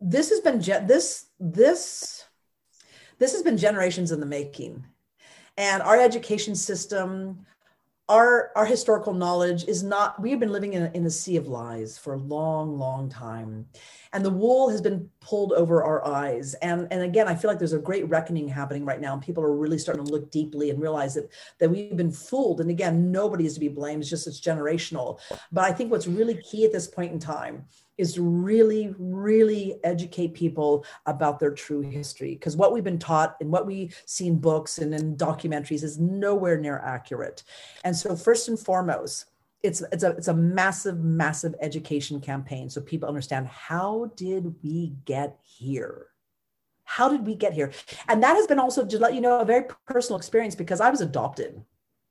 [0.00, 2.21] this has been this this
[3.22, 4.84] this has been generations in the making.
[5.56, 7.46] And our education system,
[8.08, 11.36] our our historical knowledge is not we have been living in a, in a sea
[11.36, 13.66] of lies for a long long time
[14.12, 16.54] and the wool has been pulled over our eyes.
[16.54, 19.12] And and again i feel like there's a great reckoning happening right now.
[19.14, 22.60] And people are really starting to look deeply and realize that that we've been fooled.
[22.60, 24.02] And again nobody is to be blamed.
[24.02, 25.18] It's just it's generational.
[25.50, 27.64] But i think what's really key at this point in time
[27.98, 32.32] is to really, really educate people about their true history.
[32.32, 35.98] Because what we've been taught and what we see in books and in documentaries is
[35.98, 37.44] nowhere near accurate.
[37.84, 39.26] And so, first and foremost,
[39.62, 44.92] it's it's a it's a massive massive education campaign so people understand how did we
[45.04, 46.06] get here?
[46.84, 47.72] How did we get here?
[48.08, 50.90] And that has been also to let you know a very personal experience because i
[50.90, 51.62] was adopted.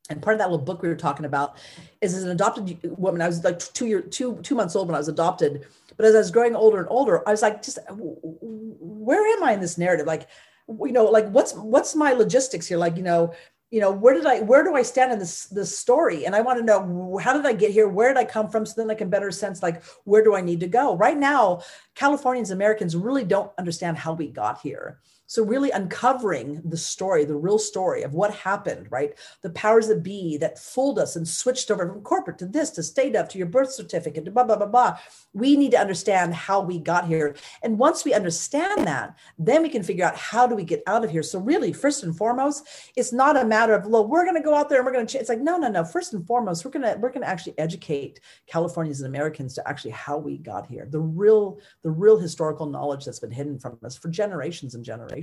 [0.10, 1.58] And part of that little book we were talking about
[2.02, 4.96] is as an adopted woman i was like two year two two months old when
[4.96, 5.66] i was adopted.
[5.98, 9.54] But as i was growing older and older i was like just where am i
[9.54, 10.08] in this narrative?
[10.08, 10.28] Like
[10.70, 12.78] you know like what's what's my logistics here?
[12.78, 13.34] Like you know
[13.72, 16.26] you know where did i where do i stand in this this story?
[16.26, 17.88] And i want to know how did i get here?
[17.88, 18.66] Where did i come from?
[18.66, 20.96] So then i can better sense like where do i need to go?
[20.96, 21.62] Right now
[21.96, 25.00] californians americans really don't understand how we got here
[25.32, 29.18] so, really uncovering the story, the real story of what happened, right?
[29.42, 32.84] The powers that be that fooled us and switched over from corporate to this, to
[32.84, 34.98] state up, to your birth certificate, to blah, blah, blah, blah.
[35.32, 37.38] We need to understand how we got here.
[37.64, 41.06] And once we understand that, then we can figure out how do we get out
[41.06, 41.24] of here.
[41.24, 42.68] So, really, first and foremost,
[42.98, 45.08] it's not a matter of, well, we're going to go out there and we're going
[45.08, 45.22] to, change.
[45.22, 45.86] it's like, no, no, no.
[45.86, 49.66] First and foremost, we're going to, we're going to actually educate Californians and Americans to
[49.66, 53.78] actually how we got here, the real, the real historical knowledge that's been hidden from
[53.86, 55.21] us for generations and generations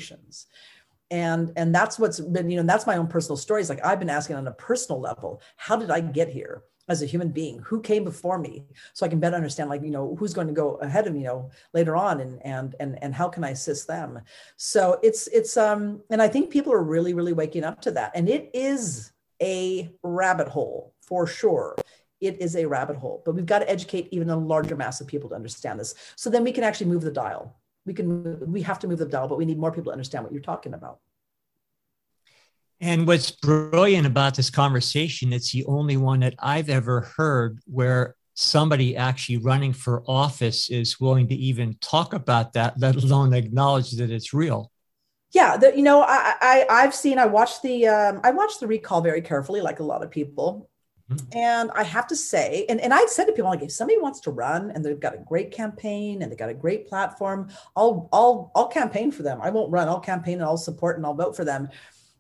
[1.11, 4.11] and and that's what's been you know that's my own personal stories like i've been
[4.11, 7.59] asking on a personal level how did i get here as a human being?
[7.61, 8.64] Who came before me?
[8.94, 11.20] So i can better understand like you know who's going to go ahead of me
[11.20, 14.20] you know later on and and and and how can i assist them?
[14.57, 18.12] So it's it's um and i think people are really really waking up to that.
[18.14, 21.76] And it is a rabbit hole for sure.
[22.20, 25.07] It is a rabbit hole but we've got to educate even a larger mass of
[25.07, 25.94] people to understand this.
[26.16, 27.57] So then we can actually move the dial
[27.89, 30.22] we can we have to move the dial but we need more people to understand
[30.22, 30.99] what you're talking about.
[32.80, 38.14] And what's brilliant about this conversation it's the only one that i've ever heard where
[38.34, 43.91] somebody actually running for office is willing to even talk about that let alone acknowledge
[43.93, 44.70] that it's real.
[45.32, 48.68] Yeah the, you know I, I i've seen i watched the um, i watched the
[48.68, 50.70] recall very carefully like a lot of people
[51.11, 51.38] Mm-hmm.
[51.38, 54.20] and I have to say, and, and I said to people, like, if somebody wants
[54.20, 58.11] to run and they've got a great campaign and they've got a great platform, I'll
[58.12, 59.40] I'll I'll campaign for them.
[59.42, 61.70] I won't run, I'll campaign and I'll support and I'll vote for them.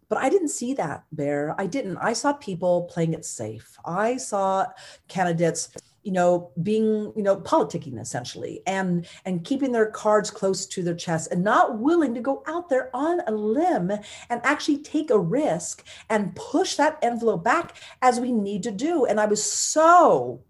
[0.08, 1.54] But I didn't see that, Bear.
[1.58, 1.98] I didn't.
[1.98, 3.76] I saw people playing it safe.
[3.84, 4.66] I saw
[5.06, 5.68] candidates
[6.02, 10.94] you know being you know politicking essentially and and keeping their cards close to their
[10.94, 15.18] chest and not willing to go out there on a limb and actually take a
[15.18, 19.04] risk and push that envelope back as we need to do.
[19.06, 20.42] And i was so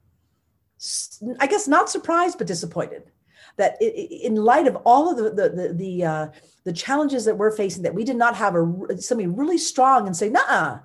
[1.40, 3.10] i guess not surprised but disappointed
[3.56, 6.28] that in light of all of the the the, the, uh,
[6.64, 10.16] the challenges that we're facing that we did not have a somebody really strong and
[10.16, 10.78] say nah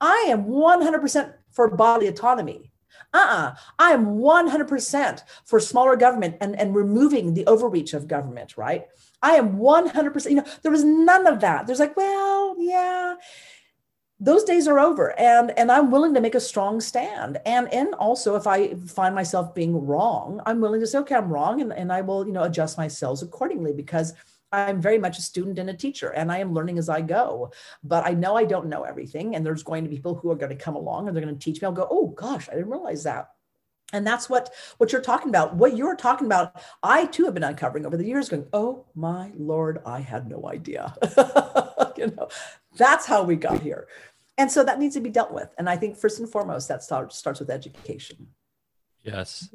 [0.00, 2.69] i am 100% for bodily autonomy
[3.12, 3.54] uh-uh.
[3.78, 8.86] I am 100% for smaller government and, and removing the overreach of government right?
[9.22, 11.66] I am 100% you know there was none of that.
[11.66, 13.16] There's like well yeah.
[14.22, 17.38] Those days are over and and i'm willing to make a strong stand.
[17.46, 21.32] And and also if i find myself being wrong i'm willing to say okay i'm
[21.32, 24.12] wrong and, and i will you know adjust myself accordingly because
[24.52, 27.52] I'm very much a student and a teacher, and I am learning as I go.
[27.84, 30.36] But I know I don't know everything, and there's going to be people who are
[30.36, 31.66] going to come along and they're going to teach me.
[31.66, 33.30] I'll go, oh gosh, I didn't realize that.
[33.92, 35.56] And that's what what you're talking about.
[35.56, 39.32] What you're talking about, I too have been uncovering over the years, going, oh my
[39.36, 40.94] lord, I had no idea.
[41.96, 42.28] you know,
[42.76, 43.88] that's how we got here.
[44.38, 45.52] And so that needs to be dealt with.
[45.58, 48.28] And I think first and foremost, that starts starts with education.
[49.02, 49.48] Yes.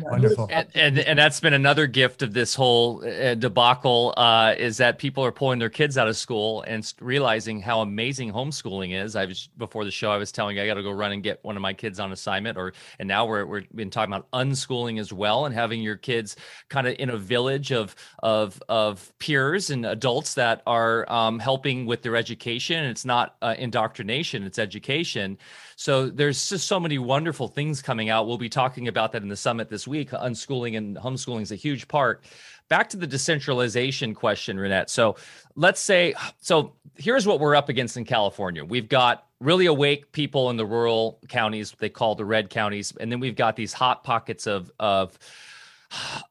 [0.00, 0.48] Wonderful.
[0.50, 4.98] And, and, and that's been another gift of this whole uh, debacle uh, is that
[4.98, 9.16] people are pulling their kids out of school and realizing how amazing homeschooling is.
[9.16, 11.20] I was before the show, I was telling you I got to go run and
[11.20, 14.30] get one of my kids on assignment, or and now we're we're been talking about
[14.30, 16.36] unschooling as well and having your kids
[16.68, 21.86] kind of in a village of of of peers and adults that are um, helping
[21.86, 22.84] with their education.
[22.84, 25.38] It's not uh, indoctrination; it's education.
[25.76, 28.26] So there's just so many wonderful things coming out.
[28.26, 30.10] We'll be talking about that in the summit this week.
[30.10, 32.24] Unschooling and homeschooling is a huge part.
[32.68, 34.88] Back to the decentralization question, Reinette.
[34.88, 35.16] So
[35.56, 38.64] let's say, so here's what we're up against in California.
[38.64, 43.10] We've got really awake people in the rural counties, they call the red counties, and
[43.10, 45.18] then we've got these hot pockets of of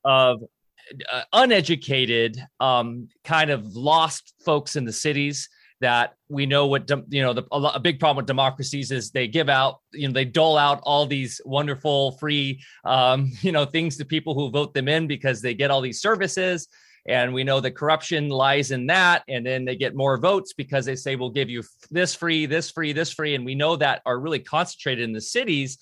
[0.04, 0.44] of
[1.12, 5.50] uh, uneducated, um, kind of lost folks in the cities
[5.82, 9.28] that we know what you know the, a, a, big problem with democracies is they
[9.28, 13.98] give out you know they dole out all these wonderful free um, you know things
[13.98, 16.68] to people who vote them in because they get all these services.
[17.08, 19.24] And we know that corruption lies in that.
[19.28, 22.70] And then they get more votes because they say we'll give you this free this
[22.70, 23.34] free this free.
[23.34, 25.80] And we know that are really concentrated in the cities.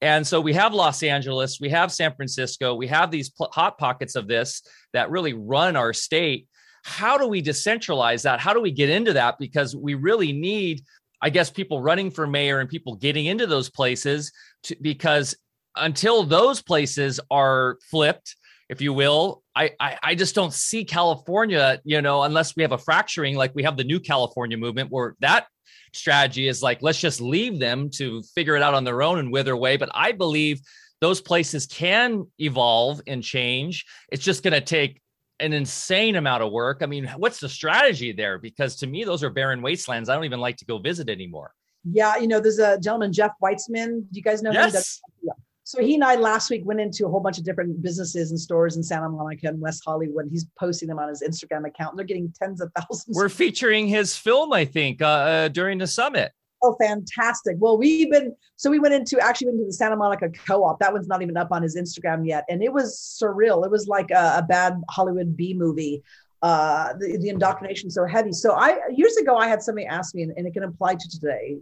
[0.00, 4.14] And so we have Los Angeles, we have San Francisco, we have these hot pockets
[4.14, 6.46] of this that really run our state
[6.84, 8.40] how do we decentralize that?
[8.40, 9.36] How do we get into that?
[9.38, 10.82] Because we really need,
[11.20, 14.32] I guess, people running for mayor and people getting into those places
[14.64, 15.34] to, because
[15.76, 18.36] until those places are flipped,
[18.68, 22.72] if you will, I, I, I just don't see California, you know, unless we have
[22.72, 25.46] a fracturing like we have the new California movement where that
[25.94, 29.32] strategy is like let's just leave them to figure it out on their own and
[29.32, 29.76] wither away.
[29.76, 30.60] But I believe
[31.00, 33.86] those places can evolve and change.
[34.10, 35.00] It's just going to take
[35.40, 36.78] an insane amount of work.
[36.82, 38.38] I mean, what's the strategy there?
[38.38, 40.08] Because to me, those are barren wastelands.
[40.08, 41.52] I don't even like to go visit anymore.
[41.84, 44.00] Yeah, you know, there's a gentleman, Jeff Weitzman.
[44.00, 44.74] Do you guys know yes.
[44.74, 45.28] him?
[45.28, 45.32] Yeah.
[45.64, 48.40] So he and I last week went into a whole bunch of different businesses and
[48.40, 50.26] stores in Santa Monica and West Hollywood.
[50.30, 53.14] He's posting them on his Instagram account, and they're getting tens of thousands.
[53.14, 56.32] We're featuring his film, I think, uh, uh, during the summit.
[56.60, 57.56] Oh, fantastic.
[57.58, 60.80] Well, we've been, so we went into actually went to the Santa Monica co op.
[60.80, 62.44] That one's not even up on his Instagram yet.
[62.48, 63.64] And it was surreal.
[63.64, 66.02] It was like a, a bad Hollywood B movie.
[66.40, 68.30] Uh, the, the indoctrination so heavy.
[68.30, 71.08] So I, years ago, I had somebody ask me, and, and it can apply to
[71.08, 71.56] today.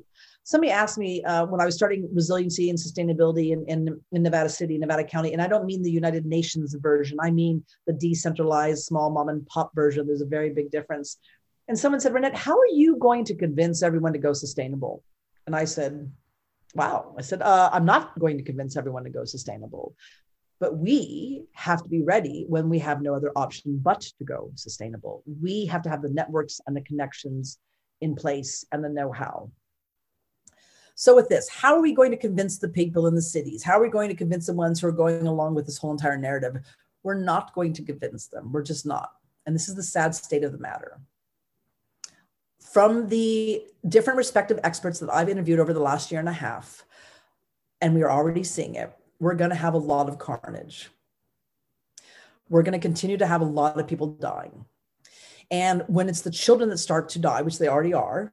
[0.44, 4.50] Somebody asked me uh, when I was starting resiliency and sustainability in, in, in Nevada
[4.50, 7.16] City, Nevada County, and I don't mean the United Nations version.
[7.20, 10.06] I mean the decentralized small mom and pop version.
[10.06, 11.16] There's a very big difference
[11.68, 15.02] and someone said, Reinette, how are you going to convince everyone to go sustainable?
[15.46, 16.10] And I said,
[16.74, 17.14] wow.
[17.18, 19.94] I said, uh, I'm not going to convince everyone to go sustainable.
[20.58, 24.50] But we have to be ready when we have no other option but to go
[24.54, 25.22] sustainable.
[25.40, 27.58] We have to have the networks and the connections
[28.00, 29.50] in place and the know how.
[30.94, 33.62] So, with this, how are we going to convince the people in the cities?
[33.62, 35.90] How are we going to convince the ones who are going along with this whole
[35.90, 36.56] entire narrative?
[37.02, 38.50] We're not going to convince them.
[38.50, 39.10] We're just not.
[39.44, 40.98] And this is the sad state of the matter
[42.66, 46.84] from the different respective experts that I've interviewed over the last year and a half,
[47.80, 50.90] and we are already seeing it, we're going to have a lot of carnage.
[52.48, 54.64] We're going to continue to have a lot of people dying.
[55.50, 58.32] And when it's the children that start to die, which they already are,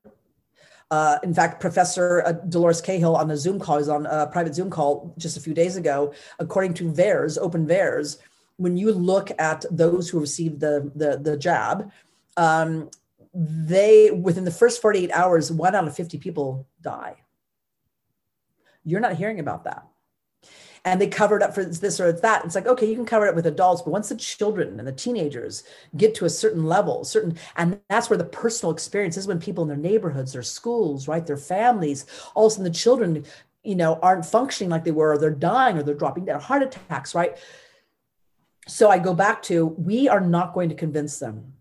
[0.89, 4.55] uh, in fact, Professor uh, Dolores Cahill on a Zoom call, is on a private
[4.55, 6.13] Zoom call just a few days ago.
[6.39, 8.17] According to VAERS, Open VAERS,
[8.57, 11.91] when you look at those who received the the, the jab,
[12.37, 12.89] um,
[13.33, 17.15] they within the first 48 hours one out of 50 people die.
[18.85, 19.87] You're not hearing about that.
[20.85, 22.45] And they covered up for this or that.
[22.45, 24.87] It's like okay you can cover it up with adults but once the children and
[24.87, 25.63] the teenagers
[25.97, 29.63] get to a certain level certain and that's where the personal experience is when people
[29.63, 32.05] in their neighborhoods their schools right their families
[32.35, 33.25] all of a sudden the children
[33.63, 36.61] you know aren't functioning like they were or they're dying or they're dropping dead heart
[36.61, 37.37] attacks right?
[38.67, 41.52] So i go back to we are not going to convince them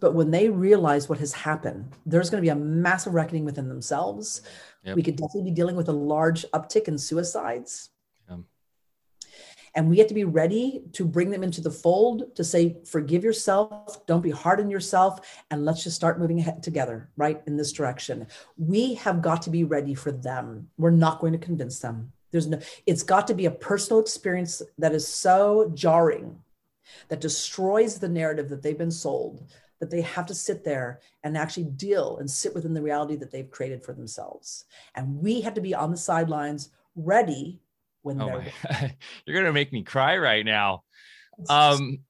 [0.00, 3.68] but when they realize what has happened, there's going to be a massive reckoning within
[3.68, 4.42] themselves.
[4.84, 4.96] Yep.
[4.96, 7.90] We could definitely be dealing with a large uptick in suicides.
[9.74, 13.22] And we have to be ready to bring them into the fold to say, forgive
[13.22, 15.20] yourself, don't be hard on yourself,
[15.52, 18.26] and let's just start moving ahead together, right, in this direction.
[18.56, 20.68] We have got to be ready for them.
[20.78, 22.12] We're not going to convince them.
[22.32, 26.40] There's no, it's got to be a personal experience that is so jarring
[27.08, 29.44] that destroys the narrative that they've been sold
[29.80, 33.30] that they have to sit there and actually deal and sit within the reality that
[33.30, 34.64] they've created for themselves.
[34.94, 37.60] And we have to be on the sidelines ready
[38.02, 38.92] when oh they're
[39.26, 40.82] you're gonna make me cry right now.
[41.48, 42.00] Um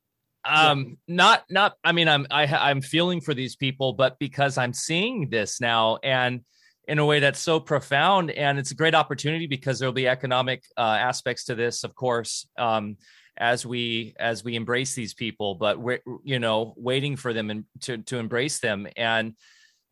[0.44, 4.72] um not not i mean i'm I, i'm feeling for these people but because i'm
[4.72, 6.40] seeing this now and
[6.86, 10.64] in a way that's so profound and it's a great opportunity because there'll be economic
[10.78, 12.96] uh, aspects to this of course um,
[13.39, 17.64] as we as we embrace these people but we're you know waiting for them and
[17.80, 18.86] to to embrace them.
[18.97, 19.34] And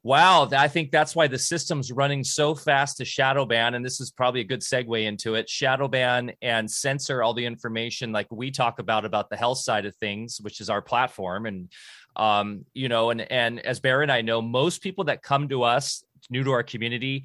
[0.03, 4.01] wow i think that's why the system's running so fast to shadow ban and this
[4.01, 8.29] is probably a good segue into it shadow ban and censor all the information like
[8.31, 11.47] we talk about about the health side of things which is our platform.
[11.47, 11.73] And
[12.15, 15.65] um you know and and as Bear and i know most people that come to
[15.65, 17.25] us new to our community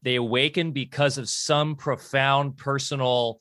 [0.00, 3.40] they awaken because of some profound personal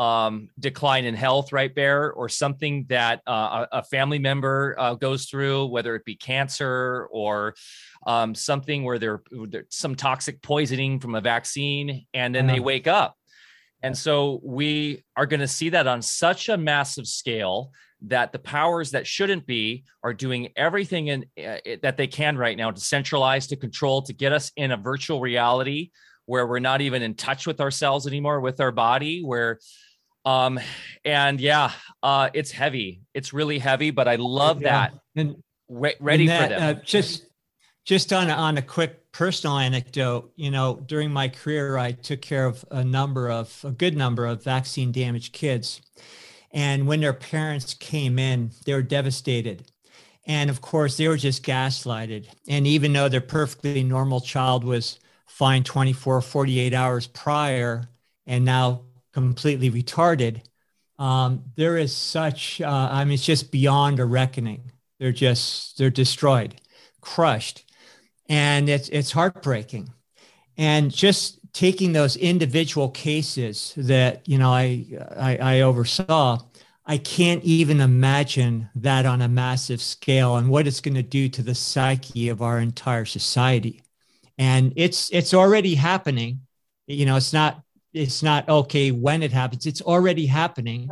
[0.00, 5.26] um, decline in health, right, Bear, or something that uh, a, family member uh, goes
[5.26, 7.54] through, whether it be cancer or
[8.06, 12.54] um, something where they're, they're, some toxic poisoning from a vaccine, and then uh-huh.
[12.54, 13.14] they wake up.
[13.82, 17.70] And so we are going to see that on such a massive scale
[18.06, 22.56] that the powers that shouldn't be are doing everything in, uh, that they can right
[22.56, 25.90] now to centralize, to control, to get us in a virtual reality
[26.24, 29.58] where we're not even in touch with ourselves anymore, with our body, where
[30.24, 30.60] um
[31.04, 33.02] and yeah uh it's heavy.
[33.14, 34.88] It's really heavy but i love yeah.
[34.88, 34.94] that.
[35.16, 35.36] And
[35.68, 36.76] Re- ready and that, for them.
[36.76, 37.26] uh, just
[37.84, 42.46] just on on a quick personal anecdote you know during my career i took care
[42.46, 45.80] of a number of a good number of vaccine damaged kids.
[46.52, 49.70] And when their parents came in they were devastated.
[50.26, 52.26] And of course they were just gaslighted.
[52.48, 57.88] And even though their perfectly normal child was fine 24 48 hours prior
[58.26, 58.82] and now
[59.12, 60.42] completely retarded.
[60.98, 64.70] Um, there is such, uh, I mean, it's just beyond a reckoning.
[64.98, 66.60] They're just, they're destroyed,
[67.00, 67.64] crushed.
[68.28, 69.92] And it's, it's heartbreaking.
[70.56, 74.86] And just taking those individual cases that, you know, I,
[75.16, 76.38] I, I oversaw,
[76.84, 81.28] I can't even imagine that on a massive scale and what it's going to do
[81.30, 83.82] to the psyche of our entire society.
[84.38, 86.40] And it's, it's already happening.
[86.86, 87.62] You know, it's not
[87.92, 89.66] it's not okay when it happens.
[89.66, 90.88] It's already happening.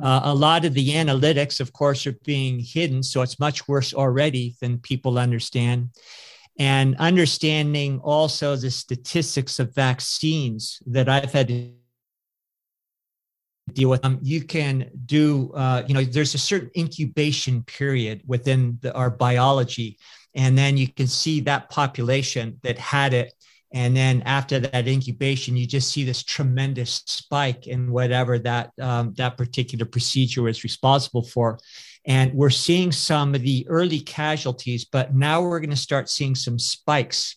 [0.00, 3.92] Uh, a lot of the analytics of course are being hidden so it's much worse
[3.92, 5.90] already than people understand.
[6.58, 11.72] And understanding also the statistics of vaccines that i've had to
[13.72, 18.78] deal with um, you can do uh, you know there's a certain incubation period within
[18.80, 19.98] the, our biology
[20.34, 23.32] and then you can see that population that had it
[23.72, 29.12] and then after that incubation you just see this tremendous spike in whatever that um,
[29.16, 31.58] that particular procedure was responsible for.
[32.08, 36.34] And we're seeing some of the early casualties but now we're going to start seeing
[36.34, 37.36] some spikes.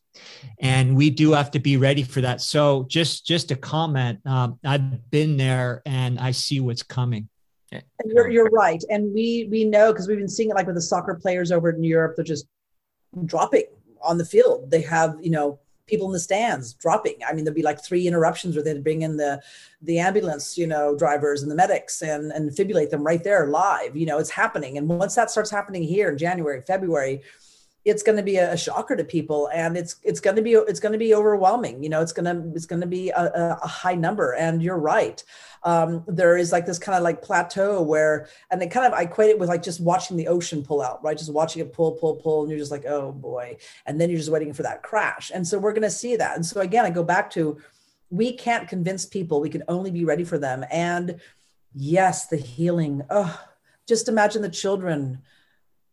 [0.60, 2.42] And we do have to be ready for that.
[2.42, 7.28] So just just a comment um, i've been there and i see what's coming.
[8.06, 8.84] You're, you're right.
[8.90, 11.70] And we we know because we've been seeing it like with the soccer players over
[11.72, 12.46] in europe they're just
[13.26, 13.66] dropping
[14.02, 14.70] on the field.
[14.70, 15.60] They have you know
[15.90, 17.16] people in the stands dropping.
[17.28, 19.42] I mean, there'd be like three interruptions where they'd bring in the
[19.82, 23.96] the ambulance, you know, drivers and the medics and and defibrillate them right there live.
[23.96, 24.78] You know, it's happening.
[24.78, 27.22] And once that starts happening here in January, February,
[27.86, 30.80] it's going to be a, shocker to people and it's it's going to be it's
[30.80, 33.68] going to be overwhelming you know it's going to it's going to be a, a,
[33.68, 35.24] high number and you're right.
[35.64, 39.04] Um, there is like this kind of like plateau where and it kind of i
[39.04, 41.18] equate it with like just watching the ocean pull out right?
[41.18, 44.20] Just watching it pull pull pull and you're just like oh boy and then you're
[44.20, 46.86] just waiting for that crash and so we're going to see that and so again
[46.86, 47.58] i go back to
[48.10, 51.20] we can't convince people we can only be ready for them and
[51.76, 53.40] yes the healing oh
[53.88, 55.22] just imagine the children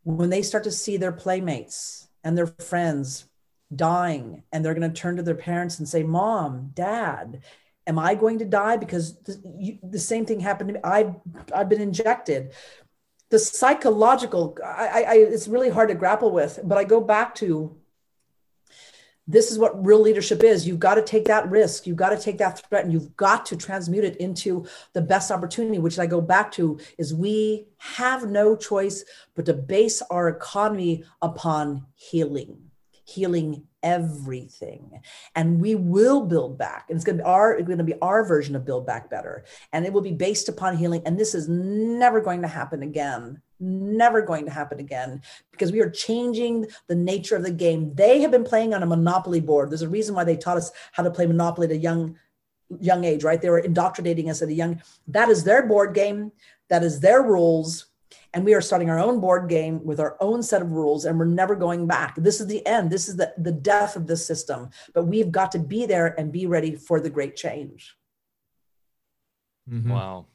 [0.06, 3.24] when they start to see their playmates and their friends
[3.74, 7.42] dying and they're going to turn to their parents and say mom dad
[7.86, 8.76] am i going to die?
[8.76, 10.80] Because the, you, the same thing happened to me.
[10.84, 11.14] I've
[11.54, 12.52] i've been injected.
[13.30, 17.76] The psychological I, I it's really hard to grapple with but i go back to
[19.26, 20.66] this is what real leadership is.
[20.66, 21.86] You've got to take that risk.
[21.86, 25.30] You've got to take that threat and you've got to transmute it into the best
[25.30, 29.04] opportunity, which I go back to is we have no choice
[29.34, 32.70] but to base our economy upon healing,
[33.04, 35.00] healing everything.
[35.34, 36.86] And we will build back.
[36.88, 39.44] And it's going to be our, going to be our version of build back better.
[39.72, 41.02] And it will be based upon healing.
[41.04, 45.80] And this is never going to happen again never going to happen again because we
[45.80, 47.94] are changing the nature of the game.
[47.94, 49.70] They have been playing on a monopoly board.
[49.70, 52.16] There's a reason why they taught us how to play monopoly at a young
[52.80, 53.40] young age, right?
[53.40, 56.32] They were indoctrinating us at a young that is their board game,
[56.68, 57.86] that is their rules.
[58.34, 61.18] And we are starting our own board game with our own set of rules, and
[61.18, 62.16] we're never going back.
[62.16, 62.90] This is the end.
[62.90, 64.68] This is the, the death of the system.
[64.92, 67.96] But we've got to be there and be ready for the great change.
[69.70, 69.90] Mm-hmm.
[69.90, 70.26] Wow.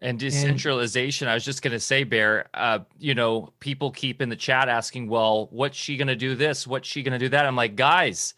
[0.00, 4.20] And decentralization, and, I was just going to say, Bear, uh, you know, people keep
[4.20, 6.66] in the chat asking, well, what's she going to do this?
[6.66, 7.46] What's she going to do that?
[7.46, 8.34] I'm like, guys,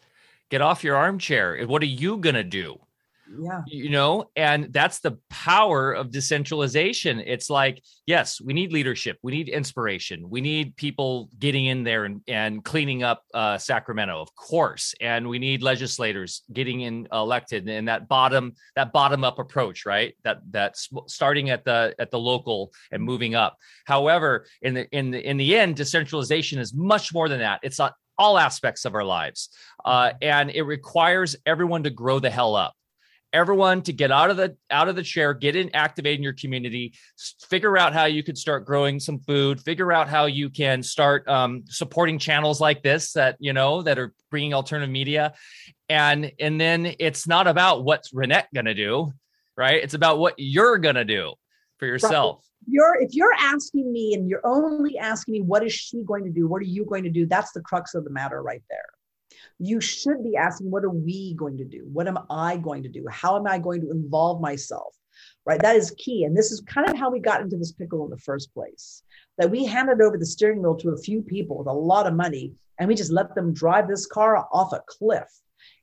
[0.51, 1.67] get off your armchair.
[1.67, 2.79] What are you going to do?
[3.41, 3.63] Yeah.
[3.67, 7.21] You know and that's the power of decentralization.
[7.21, 12.05] It's like yes we need leadership we need inspiration we need people getting in there
[12.05, 17.69] and, and cleaning up uh, sacramento of course and we need legislators getting in elected
[17.69, 20.15] and that bottom that bottom up approach right?
[20.25, 23.57] That that's starting at the at the local and moving up.
[23.85, 27.61] However in the in the in the end decentralization is much more than that.
[27.63, 29.49] It's not all aspects of our lives.
[29.85, 32.75] Uh, and it requires everyone to grow the hell up
[33.33, 36.33] everyone to get out of the out of the chair get in activate in your
[36.33, 36.95] community
[37.49, 41.29] figure out how you could start growing some food figure out how you can start
[41.29, 45.35] um, supporting channels like this that you know that are bringing alternative media
[45.89, 49.13] and and then it's not about what's reinette going to do
[49.59, 49.83] right?
[49.83, 51.35] It's about what you're going to do
[51.79, 52.37] for yourself.
[52.37, 52.45] Right.
[52.71, 56.31] You're if you're asking me and you're only asking me what is she going to
[56.31, 56.47] do?
[56.47, 57.27] What are you going to do?
[57.27, 58.87] That's the crux of the matter right there.
[59.59, 61.89] You should be asking what are we going to do?
[61.93, 63.05] What am I going to do?
[63.11, 64.95] How am I going to involve myself?
[65.45, 65.61] Right?
[65.61, 68.11] That is key and this is kind of how we got into this pickle in
[68.11, 69.03] the first place.
[69.39, 72.15] That we handed over the steering wheel to a few people with a lot of
[72.15, 75.29] money and we just let them drive this car off a cliff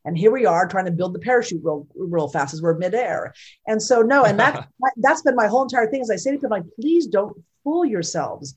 [0.06, 3.34] and here we are trying to build the parachute real, real fast as we're midair.
[3.68, 6.02] And so, no, and that, that's been my whole entire thing.
[6.02, 8.54] Is I say to people, like, please don't fool yourselves.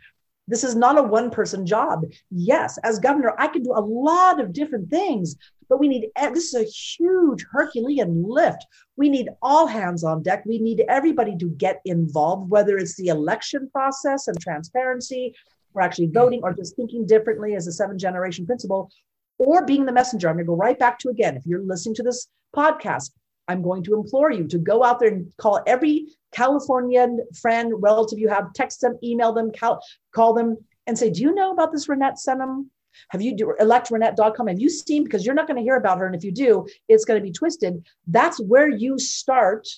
[0.48, 2.04] This is not a one person job.
[2.30, 5.36] Yes, as governor, I can do a lot of different things,
[5.68, 8.66] but we need eh, this is a huge Herculean lift.
[8.96, 10.44] We need all hands on deck.
[10.46, 15.34] We need everybody to get involved, whether it's the election process and transparency,
[15.74, 16.14] or actually hmm.
[16.14, 18.90] voting, or just thinking differently as a seven generation principle,
[19.38, 20.28] or being the messenger.
[20.28, 21.36] I'm going to go right back to again.
[21.36, 22.26] If you're listening to this
[22.56, 23.10] podcast,
[23.48, 28.18] I'm going to implore you to go out there and call every Californian friend, relative
[28.18, 31.72] you have, text them, email them, call, call them, and say, Do you know about
[31.72, 32.66] this Reinette Senum?
[33.10, 34.48] Have you do electreinette.com?
[34.48, 35.04] Have you seen?
[35.04, 36.06] Because you're not going to hear about her.
[36.06, 37.86] And if you do, it's going to be twisted.
[38.06, 39.68] That's where you start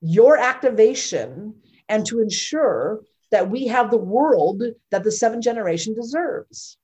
[0.00, 1.54] your activation
[1.88, 3.00] and to ensure
[3.30, 6.78] that we have the world that the seventh generation deserves.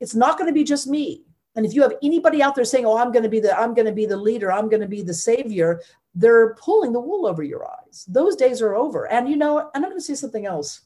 [0.00, 1.24] It's not going to be just me.
[1.58, 3.74] And if you have anybody out there saying, "Oh, I'm going to be the I'm
[3.74, 5.80] going to be the leader, I'm going to be the savior,"
[6.14, 8.04] they're pulling the wool over your eyes.
[8.06, 9.10] Those days are over.
[9.10, 10.82] And you know, and I'm going to say something else.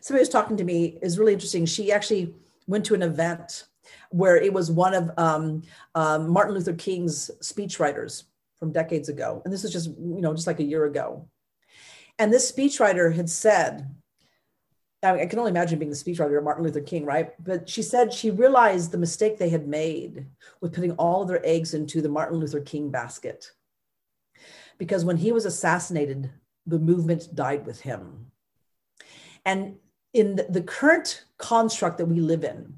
[0.00, 1.66] Somebody was talking to me is really interesting.
[1.66, 2.34] She actually
[2.66, 3.66] went to an event
[4.08, 5.62] where it was one of um,
[5.94, 8.24] um, Martin Luther King's speechwriters
[8.56, 11.28] from decades ago, and this is just you know just like a year ago.
[12.18, 13.88] And this speechwriter had said
[15.02, 17.32] I, mean, I can only imagine being the speechwriter of Martin Luther King, right?
[17.42, 20.26] But she said she realized the mistake they had made
[20.60, 23.52] with putting all of their eggs into the Martin Luther King basket.
[24.78, 26.30] Because when he was assassinated,
[26.66, 28.26] the movement died with him.
[29.44, 29.76] And
[30.12, 32.74] in the current construct that we live in,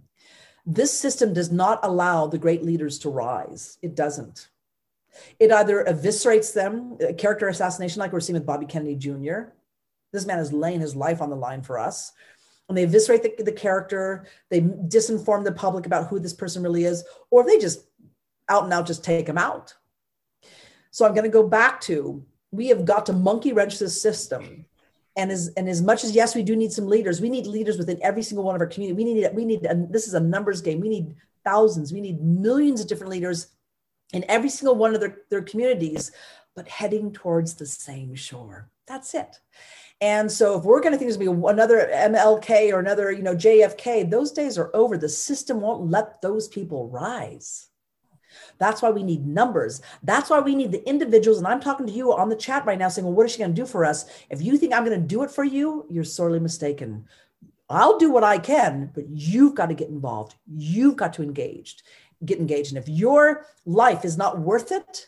[0.64, 3.78] this system does not allow the great leaders to rise.
[3.82, 4.48] It doesn't.
[5.40, 9.52] It either eviscerates them, character assassination, like we're seeing with Bobby Kennedy Jr.,
[10.12, 12.12] this man is laying his life on the line for us.
[12.68, 16.84] And they eviscerate the, the character, they disinform the public about who this person really
[16.84, 17.86] is, or they just
[18.48, 19.74] out and out just take him out.
[20.90, 24.66] So I'm going to go back to we have got to monkey wrench this system.
[25.16, 27.20] And as and as much as yes, we do need some leaders.
[27.20, 28.96] We need leaders within every single one of our community.
[28.96, 30.80] We need we need and this is a numbers game.
[30.80, 31.14] We need
[31.44, 31.92] thousands.
[31.92, 33.48] We need millions of different leaders
[34.12, 36.12] in every single one of their, their communities,
[36.54, 38.70] but heading towards the same shore.
[38.86, 39.38] That's it.
[40.02, 43.12] And so if we're going to think there's going to be another MLK or another,
[43.12, 44.98] you know, JFK, those days are over.
[44.98, 47.68] The system won't let those people rise.
[48.58, 49.80] That's why we need numbers.
[50.02, 51.38] That's why we need the individuals.
[51.38, 53.38] And I'm talking to you on the chat right now saying, well, what is she
[53.38, 54.06] going to do for us?
[54.28, 57.06] If you think I'm going to do it for you, you're sorely mistaken.
[57.70, 60.34] I'll do what I can, but you've got to get involved.
[60.52, 61.76] You've got to engage,
[62.24, 62.72] get engaged.
[62.72, 65.06] And if your life is not worth it,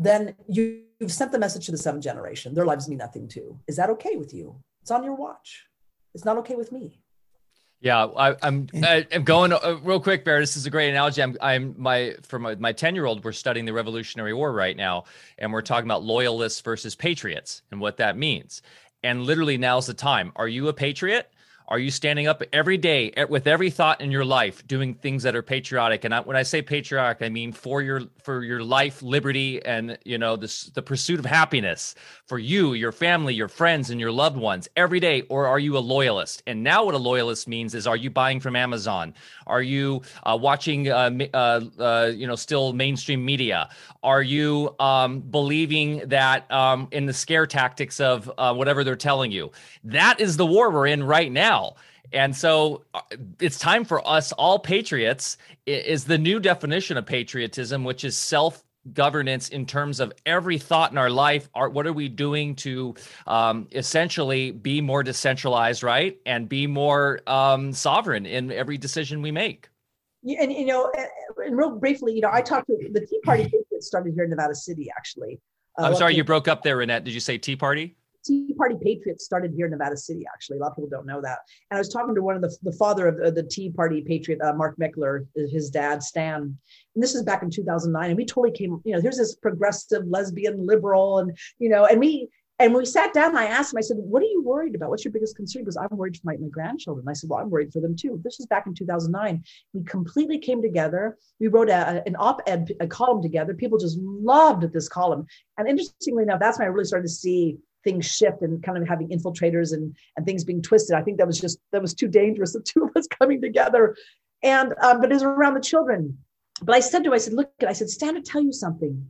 [0.00, 2.52] then you, have sent the message to the seventh generation.
[2.52, 3.58] Their lives mean nothing too.
[3.66, 4.54] Is that okay with you?
[4.82, 5.66] It's on your watch.
[6.14, 7.00] It's not okay with me.
[7.80, 10.40] Yeah, I, am I'm, I'm going uh, real quick, Bear.
[10.40, 11.22] This is a great analogy.
[11.22, 13.24] I'm, I'm my for my ten year old.
[13.24, 15.04] We're studying the Revolutionary War right now,
[15.38, 18.60] and we're talking about loyalists versus patriots and what that means.
[19.02, 20.32] And literally, now's the time.
[20.36, 21.32] Are you a patriot?
[21.70, 25.36] Are you standing up every day with every thought in your life, doing things that
[25.36, 26.02] are patriotic?
[26.04, 29.96] And I, when I say patriotic, I mean for your for your life, liberty, and
[30.04, 31.94] you know the the pursuit of happiness
[32.26, 35.22] for you, your family, your friends, and your loved ones every day.
[35.28, 36.42] Or are you a loyalist?
[36.44, 39.14] And now, what a loyalist means is: Are you buying from Amazon?
[39.46, 43.68] Are you uh, watching, uh, uh, uh, you know, still mainstream media?
[44.02, 49.30] Are you um, believing that um, in the scare tactics of uh, whatever they're telling
[49.30, 49.52] you?
[49.84, 51.76] That is the war we're in right now now.
[52.12, 53.00] And so uh,
[53.40, 58.64] it's time for us all patriots is the new definition of patriotism, which is self
[58.94, 61.48] governance in terms of every thought in our life.
[61.54, 62.94] Are, what are we doing to
[63.26, 66.18] um, essentially be more decentralized, right?
[66.26, 69.68] And be more um, sovereign in every decision we make.
[70.22, 70.92] Yeah, and you know,
[71.44, 74.30] and real briefly, you know, I talked to the Tea Party Patriots started here in
[74.30, 75.40] Nevada City, actually.
[75.78, 77.04] Uh, I'm sorry, you broke up there, Reinette.
[77.04, 77.96] Did you say Tea Party?
[78.24, 80.58] Tea Party Patriots started here in Nevada City, actually.
[80.58, 81.38] A lot of people don't know that.
[81.70, 84.02] And I was talking to one of the, the father of the, the Tea Party
[84.02, 86.42] Patriot, uh, Mark Meckler, his dad, Stan.
[86.42, 88.10] And this is back in 2009.
[88.10, 91.98] And we totally came, you know, here's this progressive, lesbian, liberal, and, you know, and
[91.98, 92.28] we,
[92.60, 94.90] And we sat down, I asked him, I said, What are you worried about?
[94.90, 95.62] What's your biggest concern?
[95.62, 97.08] Because I'm worried for my, my grandchildren.
[97.08, 98.20] I said, Well, I'm worried for them too.
[98.22, 99.42] This was back in 2009.
[99.72, 101.16] We completely came together.
[101.40, 103.54] We wrote a, an op ed, a column together.
[103.54, 105.24] People just loved this column.
[105.56, 108.88] And interestingly enough, that's when I really started to see things shift and kind of
[108.88, 110.96] having infiltrators and, and things being twisted.
[110.96, 113.96] I think that was just, that was too dangerous, the two of us coming together.
[114.42, 116.18] And, um, but it was around the children.
[116.62, 119.06] But I said to him, I said, look, I said, Stan, to tell you something.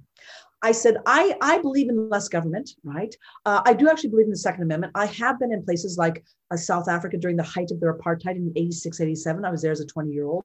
[0.63, 3.15] I said, I, I believe in less government, right?
[3.47, 4.93] Uh, I do actually believe in the Second Amendment.
[4.95, 8.37] I have been in places like uh, South Africa during the height of their apartheid
[8.37, 9.45] in 86, 87.
[9.45, 10.45] I was there as a 20 year old.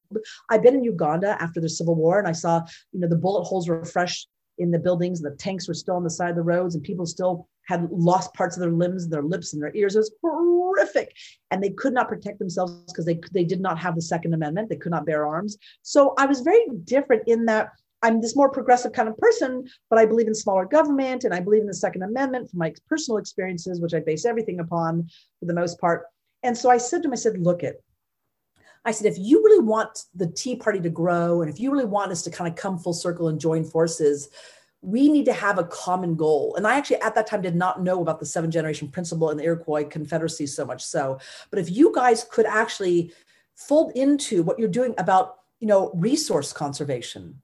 [0.50, 2.62] I've been in Uganda after the civil war and I saw,
[2.94, 4.26] you know, the bullet holes were fresh
[4.58, 6.84] in the buildings and the tanks were still on the side of the roads and
[6.84, 9.96] people still had lost parts of their limbs, their lips and their ears.
[9.96, 11.16] It was horrific.
[11.52, 14.70] And they could not protect themselves because they, they did not have the Second Amendment.
[14.70, 15.58] They could not bear arms.
[15.82, 17.70] So I was very different in that
[18.02, 21.40] I'm this more progressive kind of person, but I believe in smaller government and I
[21.40, 25.10] believe in the Second Amendment from my personal experiences, which I base everything upon
[25.40, 26.04] for the most part.
[26.44, 27.84] And so I said to him, I said, look it.
[28.84, 31.86] I said, if you really want the Tea Party to grow and if you really
[31.86, 34.30] want us to kind of come full circle and join forces,
[34.86, 36.56] we need to have a common goal.
[36.56, 39.40] And I actually at that time did not know about the seven generation principle and
[39.40, 41.20] the Iroquois Confederacy so much so.
[41.50, 43.12] But if you guys could actually
[43.56, 47.42] fold into what you're doing about, you know, resource conservation,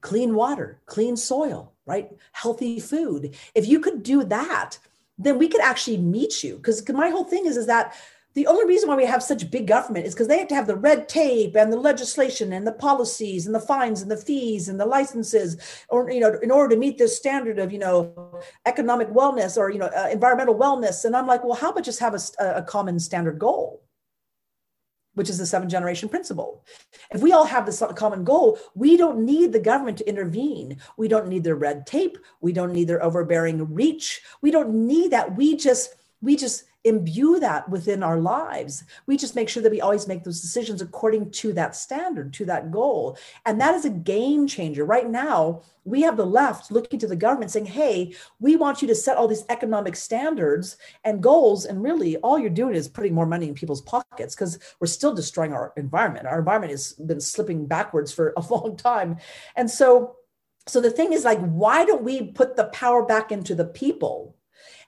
[0.00, 2.10] clean water, clean soil, right?
[2.32, 3.36] Healthy food.
[3.54, 4.78] If you could do that,
[5.16, 6.56] then we could actually meet you.
[6.56, 7.94] Because my whole thing is, is that
[8.34, 10.66] the only reason why we have such big government is because they have to have
[10.66, 14.68] the red tape and the legislation and the policies and the fines and the fees
[14.68, 15.56] and the licenses
[15.88, 19.70] or you know in order to meet this standard of you know economic wellness or
[19.70, 22.20] you know uh, environmental wellness and i'm like well how about just have a,
[22.56, 23.82] a common standard goal
[25.14, 26.64] which is the seven generation principle.
[27.12, 30.78] If we all have this common goal, we don't need the government to intervene.
[30.96, 32.16] We don't need their red tape.
[32.40, 34.22] We don't need their overbearing reach.
[34.40, 35.36] We don't need that.
[35.36, 38.84] We just, we just imbue that within our lives.
[39.06, 42.44] We just make sure that we always make those decisions according to that standard, to
[42.46, 43.18] that goal.
[43.44, 44.84] And that is a game changer.
[44.84, 48.88] Right now, we have the left looking to the government saying, hey, we want you
[48.88, 51.66] to set all these economic standards and goals.
[51.66, 55.14] And really, all you're doing is putting more money in people's pockets because we're still
[55.14, 56.26] destroying our environment.
[56.26, 59.18] Our environment has been slipping backwards for a long time.
[59.56, 60.16] And so,
[60.66, 64.36] so the thing is like, why don't we put the power back into the people?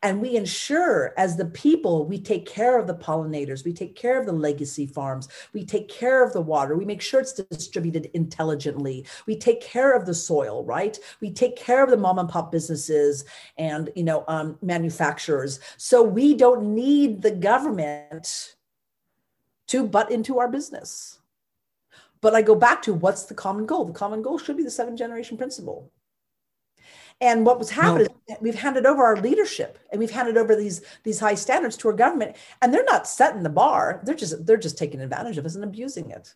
[0.03, 4.19] And we ensure, as the people, we take care of the pollinators, we take care
[4.19, 8.11] of the legacy farms, we take care of the water, we make sure it's distributed
[8.13, 10.99] intelligently, we take care of the soil, right?
[11.21, 13.25] We take care of the mom and pop businesses
[13.59, 15.61] and you know um, manufacturers.
[15.77, 18.57] So we don't need the government
[19.69, 21.21] to butt into our business.
[22.21, 23.85] But I go back to what's the common goal?
[23.85, 25.91] The common goal should be the seven generation principle.
[27.23, 28.35] And what was happening no.
[28.35, 31.89] is we've handed over our leadership and we've handed over these these high standards to
[31.89, 34.01] our government, and they're not setting the bar.
[34.03, 36.35] They're just they're just taking advantage of us and abusing it.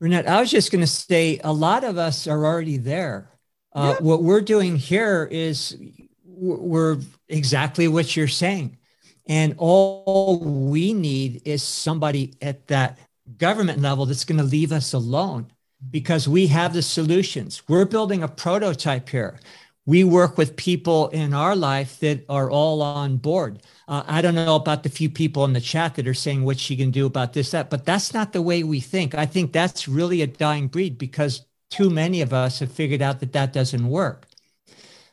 [0.00, 3.30] Reinette, I was just going to say a lot of us are already there.
[3.72, 4.04] Uh, yeah.
[4.04, 5.76] What we're doing here is
[6.24, 6.98] we're
[7.28, 8.78] exactly what you're saying.
[9.26, 12.98] And all we need is somebody at that
[13.38, 15.50] government level that's going to leave us alone
[15.90, 17.62] because we have the solutions.
[17.68, 19.38] We're building a prototype here.
[19.84, 23.60] We work with people in our life that are all on board.
[23.88, 26.58] Uh, I don't know about the few people in the chat that are saying what
[26.58, 29.14] she can do about this, that, but that's not the way we think.
[29.14, 33.18] I think that's really a dying breed because too many of us have figured out
[33.20, 34.28] that that doesn't work.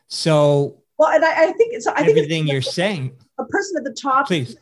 [0.06, 1.92] So, well, and I, I think so.
[1.92, 3.12] I everything think you're saying.
[3.38, 4.56] A person at the top, please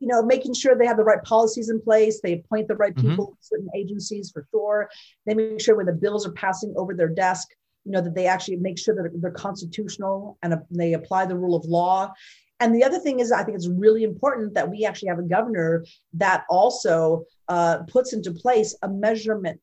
[0.00, 2.94] you know, making sure they have the right policies in place, they appoint the right
[2.94, 3.10] mm-hmm.
[3.10, 3.34] people, mm-hmm.
[3.40, 4.90] certain agencies for sure.
[5.26, 7.48] They make sure when the bills are passing over their desk,
[7.84, 11.54] you know, that they actually make sure that they're constitutional and they apply the rule
[11.54, 12.12] of law.
[12.60, 15.22] And the other thing is, I think it's really important that we actually have a
[15.22, 15.84] governor
[16.14, 19.60] that also uh, puts into place a measurement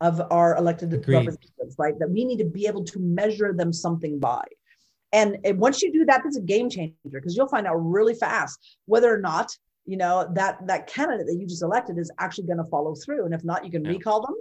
[0.00, 1.16] of our elected Agreed.
[1.16, 1.98] representatives, right?
[1.98, 4.44] That we need to be able to measure them something by.
[5.12, 8.14] And, and once you do that, that's a game changer because you'll find out really
[8.14, 9.50] fast whether or not
[9.86, 13.24] you know that that candidate that you just elected is actually going to follow through.
[13.24, 13.92] And if not, you can yeah.
[13.92, 14.34] recall them.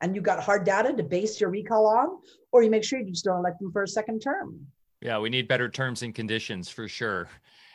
[0.00, 2.18] And you've got hard data to base your recall on,
[2.50, 4.66] or you make sure you just don't elect them for a second term.
[5.00, 7.28] Yeah, we need better terms and conditions for sure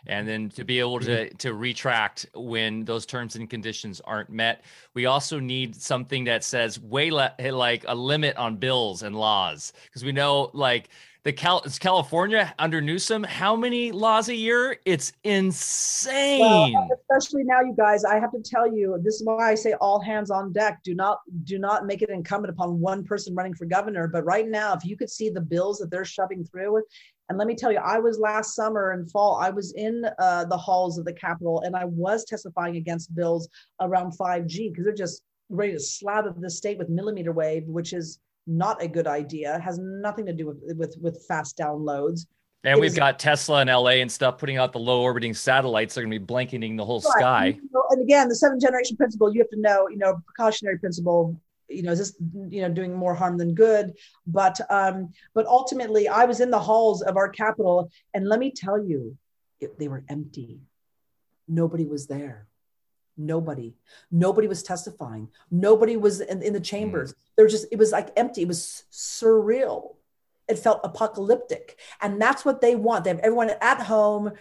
[0.08, 1.36] and then to be able to mm-hmm.
[1.38, 4.64] to retract when those terms and conditions aren't met
[4.94, 9.74] we also need something that says way le- like a limit on bills and laws
[9.86, 10.90] because we know like
[11.24, 13.24] the Cal it's California under Newsom.
[13.24, 14.78] How many laws a year?
[14.86, 16.40] It's insane.
[16.40, 18.04] Well, especially now, you guys.
[18.04, 20.80] I have to tell you, this is why I say all hands on deck.
[20.84, 24.08] Do not do not make it incumbent upon one person running for governor.
[24.08, 26.82] But right now, if you could see the bills that they're shoving through,
[27.30, 29.36] and let me tell you, I was last summer and fall.
[29.36, 33.48] I was in uh, the halls of the Capitol, and I was testifying against bills
[33.80, 38.20] around 5G because they're just ready to slather the state with millimeter wave, which is
[38.48, 39.56] not a good idea.
[39.56, 42.26] It has nothing to do with with, with fast downloads.
[42.64, 45.34] And it we've is, got Tesla in LA and stuff putting out the low orbiting
[45.34, 45.96] satellites.
[45.96, 47.20] They're going to be blanketing the whole right.
[47.20, 47.60] sky.
[47.90, 51.82] And again, the seven generation principle, you have to know, you know, precautionary principle, you
[51.82, 52.16] know, is this,
[52.50, 53.94] you know, doing more harm than good?
[54.28, 58.52] But, um, but ultimately, I was in the halls of our capital, and let me
[58.52, 59.18] tell you,
[59.60, 60.60] it, they were empty.
[61.48, 62.48] Nobody was there.
[63.26, 63.76] Nobody.
[64.12, 65.30] Nobody was testifying.
[65.50, 67.14] Nobody was in, in the chambers.
[67.14, 67.16] Mm.
[67.36, 68.42] There was just, it was like empty.
[68.42, 69.96] It was surreal.
[70.48, 71.78] It felt apocalyptic.
[72.02, 73.04] And that's what they want.
[73.04, 74.32] They have everyone at home,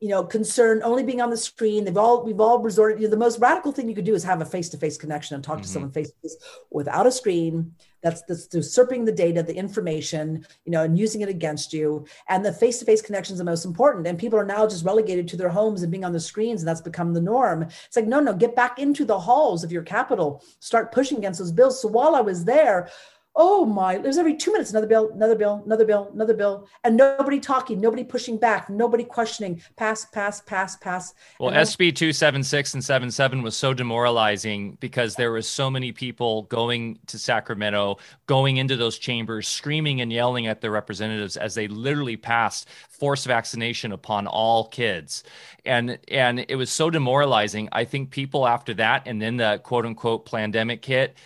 [0.00, 1.84] you know, concerned only being on the screen.
[1.84, 4.24] They've all, we've all resorted, you know, the most radical thing you could do is
[4.24, 5.62] have a face-to-face connection and talk mm-hmm.
[5.62, 6.36] to someone face to face
[6.70, 11.28] without a screen that's, that's usurping the data, the information, you know, and using it
[11.28, 12.06] against you.
[12.28, 14.06] And the face-to-face connection is the most important.
[14.06, 16.68] And people are now just relegated to their homes and being on the screens, and
[16.68, 17.62] that's become the norm.
[17.62, 21.38] It's like, no, no, get back into the halls of your capital, start pushing against
[21.40, 21.80] those bills.
[21.80, 22.88] So while I was there,
[23.36, 26.66] oh my it was every two minutes another bill another bill another bill another bill
[26.84, 29.60] and nobody talking nobody pushing back nobody questioning.
[29.76, 31.14] Pass pass pass pass.
[31.38, 36.42] Well then, sb 276 and 77 was so demoralizing because there was so many people
[36.44, 41.68] going to sacramento going into those chambers screaming and yelling at their representatives as they
[41.68, 45.24] literally passed forced vaccination upon all kids.
[45.64, 47.68] And and it was so demoralizing.
[47.72, 51.16] I think people after that and then the quote unquote pandemic hit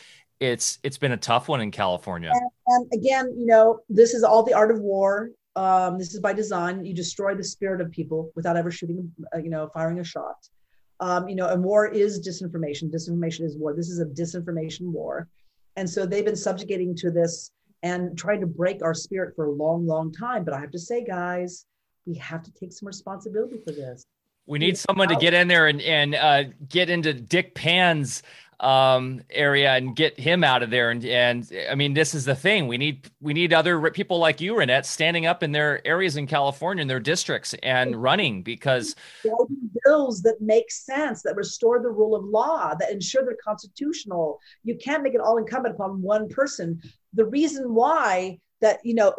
[0.44, 2.30] it's it's been a tough one in California.
[2.32, 5.30] And, and again, you know, this is all the art of war.
[5.56, 6.84] Um, this is by design.
[6.84, 10.36] You destroy the spirit of people without ever shooting, uh, you know, firing a shot.
[11.00, 12.92] Um, you know, and war is disinformation.
[12.92, 13.74] Disinformation is war.
[13.74, 15.28] This is a disinformation war,
[15.76, 17.50] and so they've been subjugating to this
[17.82, 20.42] and trying to break our spirit for a long, long time.
[20.42, 21.66] But I have to say, guys,
[22.06, 24.06] we have to take some responsibility for this.
[24.46, 28.22] We need someone to get in there and and uh, get into Dick Pan's
[28.60, 30.90] um, area and get him out of there.
[30.90, 32.66] And and I mean, this is the thing.
[32.68, 36.26] We need we need other people like you, Reinette, standing up in their areas in
[36.26, 38.94] California, in their districts, and running because
[39.84, 44.40] bills that make sense, that restore the rule of law, that ensure they're constitutional.
[44.62, 46.80] You can't make it all incumbent upon one person.
[47.12, 49.14] The reason why that you know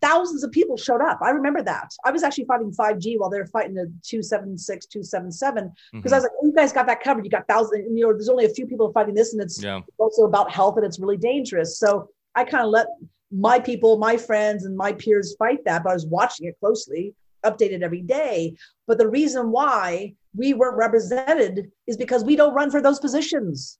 [0.00, 1.18] thousands of people showed up.
[1.22, 1.90] I remember that.
[2.04, 6.14] I was actually fighting 5G while they were fighting the 276, 277, because mm-hmm.
[6.14, 7.24] I was like, oh, you guys got that covered.
[7.24, 9.80] You got thousands, you know, there's only a few people fighting this, and it's yeah.
[9.98, 11.78] also about health and it's really dangerous.
[11.78, 12.86] So I kind of let
[13.32, 17.14] my people, my friends, and my peers fight that, but I was watching it closely,
[17.44, 18.54] updated every day.
[18.86, 23.78] But the reason why we weren't represented is because we don't run for those positions.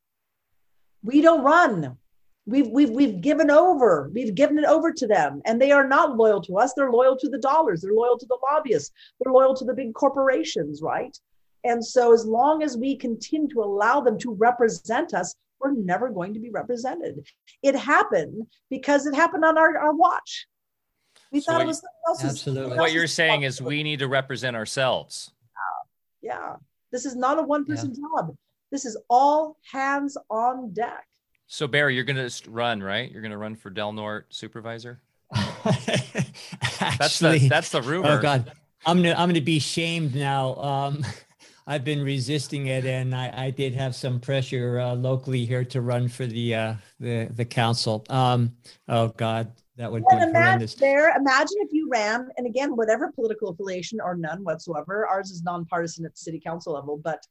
[1.02, 1.96] We don't run.
[2.46, 5.42] We've, we've, we've given over, we've given it over to them.
[5.44, 6.72] And they are not loyal to us.
[6.74, 7.82] They're loyal to the dollars.
[7.82, 8.92] They're loyal to the lobbyists.
[9.20, 11.16] They're loyal to the big corporations, right?
[11.64, 16.08] And so as long as we continue to allow them to represent us, we're never
[16.08, 17.26] going to be represented.
[17.62, 20.46] It happened because it happened on our, our watch.
[21.32, 22.24] We so thought it was something else.
[22.24, 22.78] Absolutely.
[22.78, 25.32] What you're saying is we need to represent ourselves.
[26.22, 26.32] Yeah.
[26.32, 26.56] yeah.
[26.90, 28.22] This is not a one person yeah.
[28.22, 28.36] job.
[28.72, 31.06] This is all hands on deck.
[31.52, 33.10] So Barry, you're going to run, right?
[33.10, 35.01] You're going to run for Del Norte supervisor.
[35.35, 35.78] Actually,
[36.81, 38.18] that's the that's the rumor.
[38.18, 38.52] Oh God,
[38.86, 40.55] I'm gonna I'm gonna be shamed now.
[40.55, 41.05] Um,
[41.66, 45.81] I've been resisting it, and I, I did have some pressure uh, locally here to
[45.81, 48.05] run for the uh, the the council.
[48.10, 48.56] Um,
[48.89, 50.74] oh God, that would be horrendous.
[50.74, 55.06] There, imagine if you ran, and again, whatever political affiliation or none whatsoever.
[55.09, 57.24] Ours is nonpartisan at the city council level, but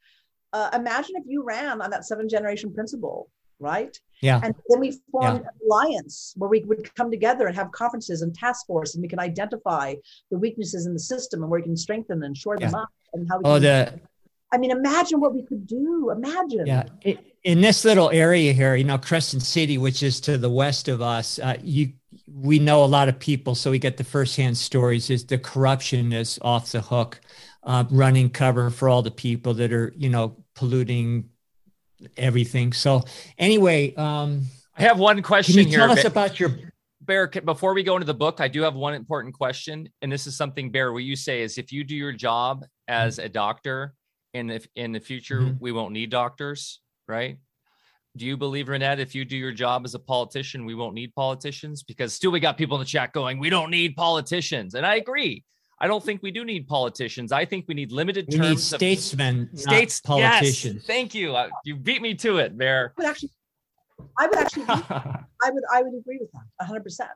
[0.52, 3.30] uh, imagine if you ran on that seven generation principle
[3.60, 3.98] right?
[4.22, 4.42] Yeah.
[4.44, 5.48] And then we formed yeah.
[5.48, 9.08] an alliance where we would come together and have conferences and task force, and we
[9.08, 9.96] can identify
[10.32, 12.68] the weaknesses in the system and where we can strengthen and shore yeah.
[12.68, 13.44] them up, and how we.
[13.46, 14.00] Oh, the.
[14.52, 16.10] I mean, imagine what we could do.
[16.10, 16.66] Imagine.
[16.66, 16.86] Yeah.
[17.44, 21.02] in this little area here, you know, Crescent City, which is to the west of
[21.02, 21.94] us, uh, you
[22.28, 25.10] we know a lot of people, so we get the firsthand stories.
[25.10, 27.20] Is the corruption is off the hook,
[27.64, 31.30] uh, running cover for all the people that are, you know, polluting
[32.18, 32.74] everything.
[32.74, 33.04] So
[33.38, 34.44] anyway, um,
[34.78, 35.80] I have one question can you here.
[35.80, 36.58] Tell us about your
[37.02, 37.28] Bear.
[37.28, 40.36] Before we go into the book, I do have one important question, and this is
[40.36, 40.94] something Bear.
[40.94, 43.94] What you say is, if you do your job as a doctor,
[44.34, 45.58] and if in the future mm-hmm.
[45.60, 47.38] we won't need doctors, right?
[48.18, 51.14] do you believe, Reinette, if you do your job as a politician, we won't need
[51.16, 51.84] politicians?
[51.84, 54.76] Because still, we got people in the chat going, we don't need politicians.
[54.76, 55.44] And I agree.
[55.82, 57.32] I don't think we do need politicians.
[57.32, 58.50] I think we need limited we terms.
[58.50, 60.76] Need statesmen, of, states, politicians.
[60.76, 61.36] Yes, thank you.
[61.36, 62.94] Uh, you beat me to it, Mayor.
[62.98, 63.32] I would actually,
[64.18, 67.10] I would actually, I would, I would agree with that, hundred percent.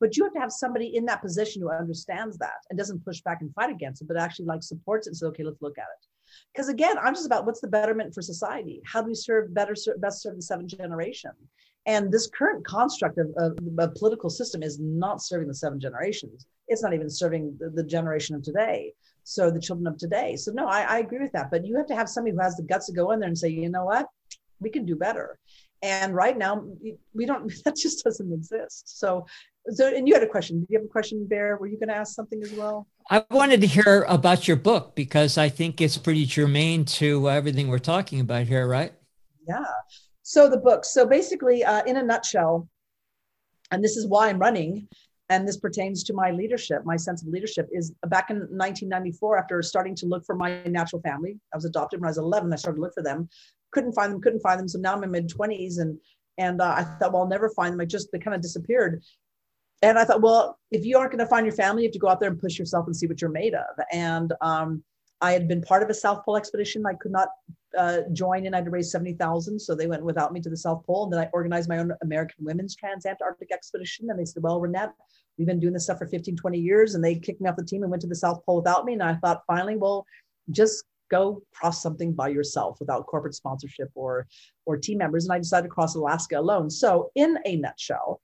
[0.00, 3.20] But you have to have somebody in that position who understands that and doesn't push
[3.22, 5.78] back and fight against it, but actually like supports it and says, okay, let's look
[5.78, 6.06] at it.
[6.52, 8.80] Because again, I'm just about what's the betterment for society?
[8.84, 11.30] How do we serve better, best serve the seventh generation?
[11.86, 16.46] And this current construct of, of a political system is not serving the seven generations.
[16.68, 18.92] It's not even serving the, the generation of today.
[19.22, 20.36] So the children of today.
[20.36, 21.50] So no, I, I agree with that.
[21.50, 23.36] But you have to have somebody who has the guts to go in there and
[23.36, 24.06] say, you know what,
[24.60, 25.38] we can do better.
[25.82, 26.64] And right now,
[27.14, 27.52] we don't.
[27.64, 28.98] That just doesn't exist.
[28.98, 29.26] So
[29.70, 30.60] so, and you had a question.
[30.60, 31.56] Did you have a question, Bear?
[31.56, 32.86] Were you going to ask something as well?
[33.10, 37.32] I wanted to hear about your book because I think it's pretty germane to uh,
[37.32, 38.92] everything we're talking about here, right?
[39.48, 39.64] Yeah.
[40.24, 40.86] So the book.
[40.86, 42.66] So basically, uh, in a nutshell,
[43.70, 44.88] and this is why I'm running,
[45.28, 49.62] and this pertains to my leadership, my sense of leadership is back in 1994, after
[49.62, 51.38] starting to look for my natural family.
[51.52, 52.52] I was adopted when I was 11.
[52.52, 53.28] I started to look for them,
[53.70, 54.66] couldn't find them, couldn't find them.
[54.66, 55.98] So now I'm in mid 20s, and
[56.38, 57.80] and uh, I thought, well, I'll never find them.
[57.82, 59.04] I just they kind of disappeared.
[59.82, 61.98] And I thought, well, if you aren't going to find your family, you have to
[61.98, 63.84] go out there and push yourself and see what you're made of.
[63.92, 64.82] And um,
[65.24, 66.84] I had been part of a South Pole expedition.
[66.84, 67.28] I could not
[67.78, 68.52] uh, join in.
[68.52, 69.58] I had to raise 70,000.
[69.58, 71.04] So they went without me to the South Pole.
[71.04, 74.10] And then I organized my own American Women's Trans-Antarctic Expedition.
[74.10, 74.92] And they said, well, Reinette,
[75.38, 76.94] we've been doing this stuff for 15, 20 years.
[76.94, 78.92] And they kicked me off the team and went to the South Pole without me.
[78.92, 80.04] And I thought, finally, well,
[80.50, 84.26] just go cross something by yourself without corporate sponsorship or,
[84.66, 85.24] or team members.
[85.24, 86.68] And I decided to cross Alaska alone.
[86.68, 88.20] So in a nutshell,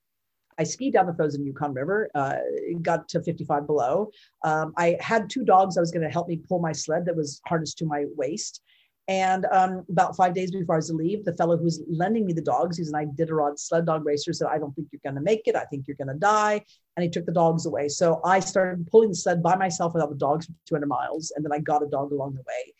[0.57, 2.37] I skied down the frozen Yukon River, uh,
[2.81, 4.11] got to 55 below.
[4.43, 7.15] Um, I had two dogs that was going to help me pull my sled that
[7.15, 8.61] was harnessed to my waist.
[9.07, 12.25] And um, about five days before I was to leave, the fellow who was lending
[12.25, 15.15] me the dogs, he's an Iditarod sled dog racer, said, I don't think you're going
[15.15, 15.55] to make it.
[15.55, 16.63] I think you're going to die.
[16.95, 17.89] And he took the dogs away.
[17.89, 21.33] So I started pulling the sled by myself without the dogs for 200 miles.
[21.35, 22.73] And then I got a dog along the way.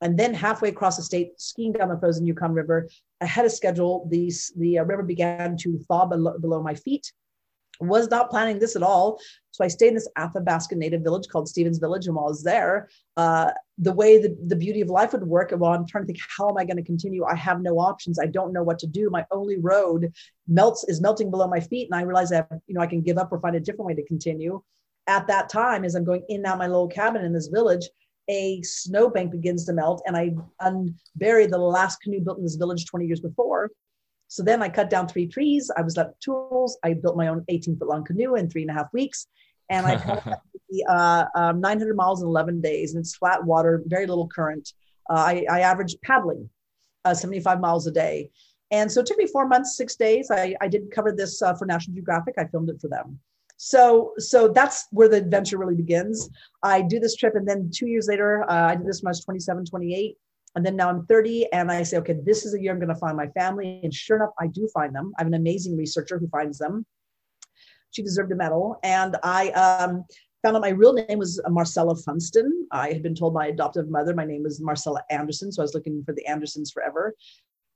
[0.00, 2.88] And then halfway across the state, skiing down the frozen Yukon River,
[3.20, 7.12] ahead of schedule, the, the uh, river began to thaw below, below my feet.
[7.80, 9.20] Was not planning this at all.
[9.52, 12.06] So I stayed in this Athabasca native village called Stevens Village.
[12.06, 15.52] And while I was there, uh, the way the, the beauty of life would work,
[15.56, 17.24] well, I'm trying to think, how am I going to continue?
[17.24, 18.18] I have no options.
[18.18, 19.10] I don't know what to do.
[19.10, 20.12] My only road
[20.48, 21.88] melts is melting below my feet.
[21.88, 23.94] And I realize that, you know, I can give up or find a different way
[23.94, 24.60] to continue.
[25.06, 27.88] At that time, as I'm going in and out my little cabin in this village,
[28.28, 32.86] a snowbank begins to melt and I unbury the last canoe built in this village
[32.86, 33.70] 20 years before.
[34.28, 35.70] So then I cut down three trees.
[35.76, 36.78] I was left tools.
[36.84, 39.26] I built my own 18 foot long canoe in three and a half weeks.
[39.70, 39.94] And I
[40.88, 44.72] uh, um, 900 miles in 11 days and it's flat water, very little current.
[45.08, 46.50] Uh, I, I averaged paddling
[47.06, 48.30] uh, 75 miles a day.
[48.70, 50.30] And so it took me four months, six days.
[50.30, 52.34] I, I did cover this uh, for National Geographic.
[52.36, 53.18] I filmed it for them.
[53.58, 56.30] So, so that's where the adventure really begins.
[56.62, 59.10] I do this trip, and then two years later, uh, I did this when I
[59.10, 60.16] was 27, 28,
[60.54, 62.88] and then now I'm 30, and I say, okay, this is a year I'm going
[62.88, 63.80] to find my family.
[63.82, 65.12] And sure enough, I do find them.
[65.18, 66.86] I have an amazing researcher who finds them.
[67.90, 70.04] She deserved a medal, and I um,
[70.44, 72.68] found out my real name was Marcella Funston.
[72.70, 75.74] I had been told my adoptive mother my name was Marcella Anderson, so I was
[75.74, 77.16] looking for the Andersons forever.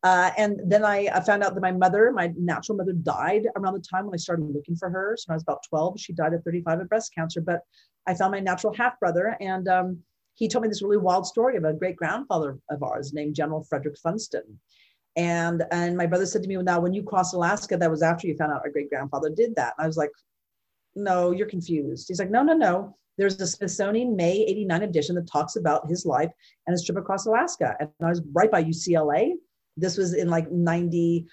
[0.03, 3.74] Uh, and then I, I, found out that my mother, my natural mother, died around
[3.74, 5.16] the time when I started looking for her.
[5.16, 7.41] So I was about 12, she died at 35 of breast cancer.
[7.41, 7.61] But
[8.07, 9.99] I found my natural half brother, and um,
[10.35, 13.62] he told me this really wild story of a great grandfather of ours named General
[13.62, 14.59] Frederick Funston.
[15.15, 18.03] And and my brother said to me, well, now when you crossed Alaska, that was
[18.03, 19.74] after you found out our great grandfather did that.
[19.79, 20.11] And I was like,
[20.95, 22.09] no, you're confused.
[22.09, 22.97] He's like, no, no, no.
[23.19, 26.31] There's a Smithsonian May 89 edition that talks about his life
[26.66, 27.77] and his trip across Alaska.
[27.79, 29.33] And I was right by UCLA.
[29.77, 31.27] This was in like 90,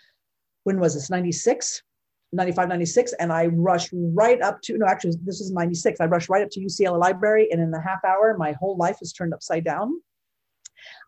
[0.64, 1.10] when was this?
[1.10, 1.84] 96,
[2.32, 3.14] 95, 96.
[3.14, 6.00] And I rushed right up to, no, actually, this was 96.
[6.00, 7.50] I rushed right up to UCLA Library.
[7.52, 10.02] And in a half hour, my whole life was turned upside down.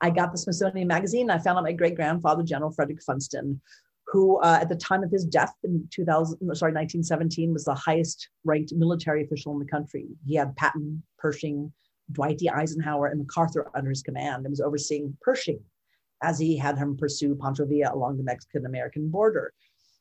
[0.02, 1.30] I got the Smithsonian Magazine.
[1.30, 3.62] I found out my great grandfather, General Frederick Funston,
[4.08, 8.28] who uh, at the time of his death in 2000, sorry, 1917, was the highest
[8.44, 10.08] ranked military official in the country.
[10.26, 11.72] He had Patton, Pershing,
[12.12, 12.50] Dwight D.
[12.50, 15.62] Eisenhower, and MacArthur under his command and was overseeing Pershing
[16.22, 19.54] as he had him pursue Pancho Villa along the Mexican American border.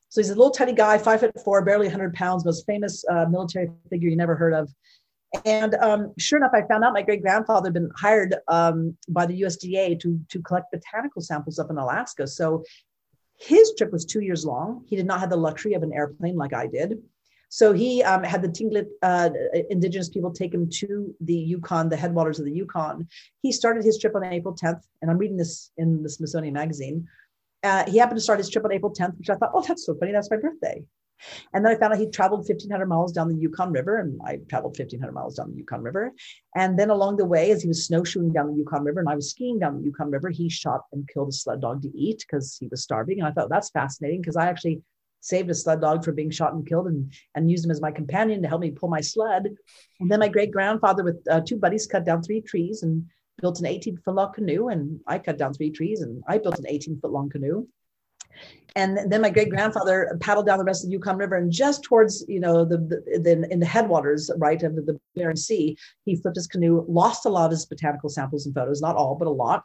[0.09, 3.26] So he's a little tiny guy, five foot four, barely 100 pounds, most famous uh,
[3.26, 4.68] military figure you never heard of.
[5.44, 9.26] And um, sure enough, I found out my great grandfather had been hired um, by
[9.26, 12.26] the USDA to, to collect botanical samples up in Alaska.
[12.26, 12.64] So
[13.38, 14.84] his trip was two years long.
[14.88, 16.98] He did not have the luxury of an airplane like I did.
[17.51, 19.31] So he um, had the Tlingit uh,
[19.70, 23.09] indigenous people take him to the Yukon, the headwaters of the Yukon.
[23.43, 27.09] He started his trip on April 10th, and I'm reading this in the Smithsonian Magazine.
[27.64, 29.85] Uh, he happened to start his trip on April 10th, which I thought, oh, that's
[29.85, 30.12] so funny.
[30.12, 30.85] That's my birthday.
[31.52, 34.39] And then I found out he traveled 1,500 miles down the Yukon River, and I
[34.48, 36.12] traveled 1,500 miles down the Yukon River.
[36.55, 39.16] And then along the way, as he was snowshoeing down the Yukon River, and I
[39.16, 42.24] was skiing down the Yukon River, he shot and killed a sled dog to eat
[42.27, 43.18] because he was starving.
[43.18, 44.82] And I thought that's fascinating because I actually
[45.20, 47.90] saved a sled dog from being shot and killed and, and used him as my
[47.90, 49.55] companion to help me pull my sled.
[50.01, 53.05] And then my great grandfather, with uh, two buddies, cut down three trees and
[53.40, 54.68] built an 18 foot long canoe.
[54.68, 57.66] And I cut down three trees and I built an 18 foot long canoe.
[58.76, 61.82] And then my great grandfather paddled down the rest of the Yukon River, and just
[61.82, 66.16] towards you know the, the, in the headwaters right of the, the Bering Sea, he
[66.16, 69.26] flipped his canoe, lost a lot of his botanical samples and photos, not all, but
[69.26, 69.64] a lot.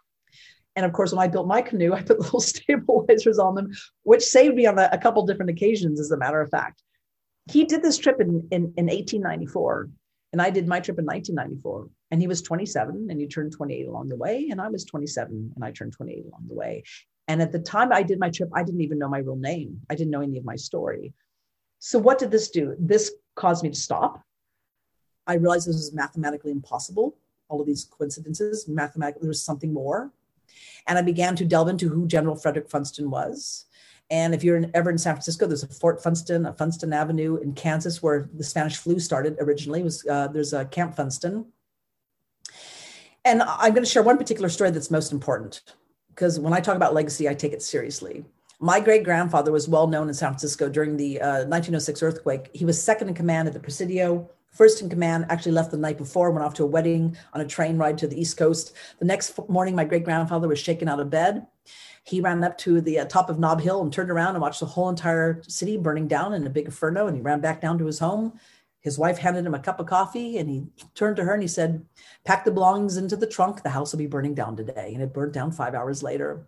[0.75, 3.71] And of course, when I built my canoe, I put little stabilizers on them,
[4.03, 6.81] which saved me on a, a couple different occasions, as a matter of fact.
[7.51, 9.89] He did this trip in, in, in 1894,
[10.33, 11.87] and I did my trip in 1994.
[12.11, 14.49] And he was 27 and he turned 28 along the way.
[14.51, 16.83] And I was 27 and I turned 28 along the way.
[17.27, 19.81] And at the time I did my trip, I didn't even know my real name.
[19.89, 21.13] I didn't know any of my story.
[21.79, 22.75] So, what did this do?
[22.79, 24.21] This caused me to stop.
[25.27, 27.17] I realized this was mathematically impossible.
[27.47, 30.11] All of these coincidences, mathematically, there was something more.
[30.87, 33.65] And I began to delve into who General Frederick Funston was.
[34.09, 37.37] And if you're in, ever in San Francisco, there's a Fort Funston, a Funston Avenue
[37.37, 39.81] in Kansas, where the Spanish flu started originally.
[39.81, 41.45] It was uh, there's a Camp Funston,
[43.23, 45.61] and I'm going to share one particular story that's most important
[46.09, 48.23] because when I talk about legacy, I take it seriously.
[48.59, 52.49] My great grandfather was well known in San Francisco during the uh, 1906 earthquake.
[52.53, 55.97] He was second in command at the Presidio, first in command, actually left the night
[55.97, 58.73] before, went off to a wedding on a train ride to the East Coast.
[58.99, 61.45] The next morning, my great grandfather was shaken out of bed.
[62.03, 64.59] He ran up to the uh, top of Nob Hill and turned around and watched
[64.59, 67.07] the whole entire city burning down in a big inferno.
[67.07, 68.39] And he ran back down to his home.
[68.79, 71.47] His wife handed him a cup of coffee and he turned to her and he
[71.47, 71.83] said,
[72.23, 73.63] Pack the belongings into the trunk.
[73.63, 74.91] The house will be burning down today.
[74.93, 76.47] And it burned down five hours later.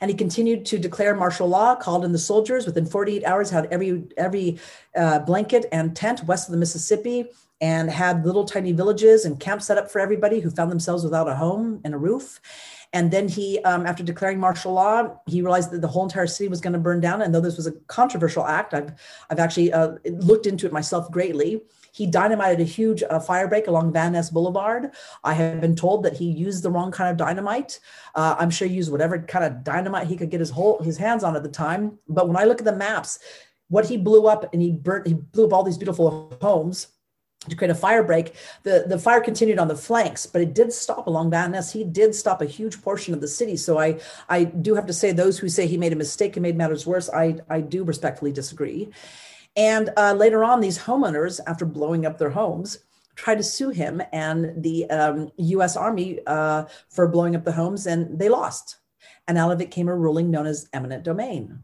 [0.00, 2.64] And he continued to declare martial law, called in the soldiers.
[2.64, 4.58] Within 48 hours, had every, every
[4.96, 7.28] uh, blanket and tent west of the Mississippi
[7.64, 11.30] and had little tiny villages and camps set up for everybody who found themselves without
[11.30, 12.38] a home and a roof.
[12.92, 16.48] And then he, um, after declaring martial law, he realized that the whole entire city
[16.48, 17.22] was going to burn down.
[17.22, 18.92] And though this was a controversial act, I've,
[19.30, 21.62] I've actually uh, looked into it myself greatly.
[21.92, 24.90] He dynamited a huge uh, fire break along Van Ness Boulevard.
[25.24, 27.80] I have been told that he used the wrong kind of dynamite.
[28.14, 30.98] Uh, I'm sure he used whatever kind of dynamite he could get his whole his
[30.98, 31.98] hands on at the time.
[32.10, 33.20] But when I look at the maps,
[33.68, 36.88] what he blew up and he burnt, he blew up all these beautiful homes
[37.48, 38.34] to create a fire break.
[38.62, 41.72] The, the fire continued on the flanks, but it did stop along Van Ness.
[41.72, 43.56] He did stop a huge portion of the city.
[43.56, 46.42] So I, I do have to say, those who say he made a mistake and
[46.42, 48.90] made matters worse, I, I do respectfully disagree.
[49.56, 52.78] And uh, later on, these homeowners, after blowing up their homes,
[53.14, 57.86] tried to sue him and the um, US Army uh, for blowing up the homes,
[57.86, 58.78] and they lost.
[59.28, 61.62] And out of it came a ruling known as eminent domain.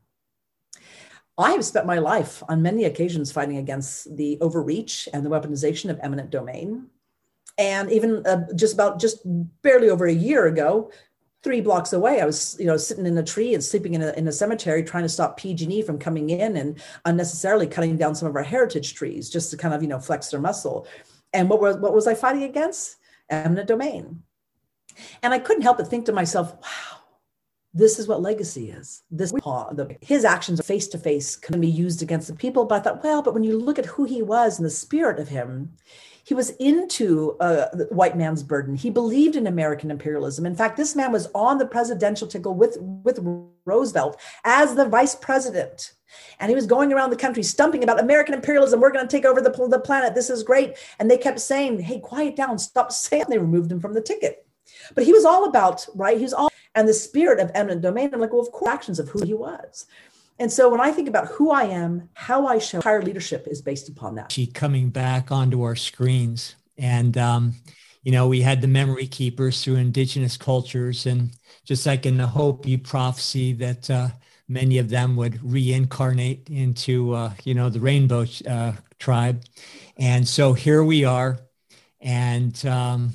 [1.38, 5.90] I have spent my life on many occasions fighting against the overreach and the weaponization
[5.90, 6.86] of eminent domain.
[7.58, 9.20] And even uh, just about just
[9.62, 10.90] barely over a year ago,
[11.42, 14.12] three blocks away, I was you know sitting in a tree and sleeping in a,
[14.12, 18.28] in a cemetery trying to stop PG&E from coming in and unnecessarily cutting down some
[18.28, 20.86] of our heritage trees just to kind of you know flex their muscle.
[21.32, 22.96] And what was what was I fighting against?
[23.28, 24.22] Eminent domain.
[25.22, 26.99] And I couldn't help but think to myself, wow,
[27.72, 29.02] this is what legacy is.
[29.10, 29.32] This
[30.00, 32.64] his actions face to face can be used against the people.
[32.64, 35.20] But I thought, well, but when you look at who he was and the spirit
[35.20, 35.76] of him,
[36.24, 38.74] he was into uh, white man's burden.
[38.74, 40.46] He believed in American imperialism.
[40.46, 43.20] In fact, this man was on the presidential ticket with with
[43.64, 45.92] Roosevelt as the vice president.
[46.40, 48.80] And he was going around the country stumping about American imperialism.
[48.80, 50.16] We're going to take over the, the planet.
[50.16, 50.76] This is great.
[50.98, 53.26] And they kept saying, hey, quiet down, stop saying.
[53.28, 54.44] They removed him from the ticket.
[54.96, 56.16] But he was all about, right?
[56.16, 58.10] He was all and the spirit of eminent domain.
[58.12, 59.86] I'm like, well, of course, actions of who he was.
[60.38, 63.60] And so when I think about who I am, how I show higher leadership is
[63.60, 64.32] based upon that.
[64.32, 66.54] She coming back onto our screens.
[66.78, 67.54] And, um,
[68.02, 71.04] you know, we had the memory keepers through indigenous cultures.
[71.04, 71.32] And
[71.64, 74.08] just like in the Hopi prophecy that uh,
[74.48, 79.44] many of them would reincarnate into, uh, you know, the rainbow uh, tribe.
[79.98, 81.38] And so here we are.
[82.00, 83.12] And, um,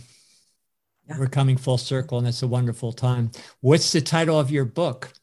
[1.07, 1.19] yeah.
[1.19, 3.31] We're coming full circle, and it's a wonderful time.
[3.61, 5.13] What's the title of your book?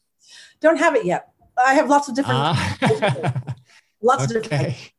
[0.61, 1.29] Don't have it yet.
[1.59, 3.33] I have lots of different, uh,
[4.03, 4.37] lots okay.
[4.37, 4.92] of different.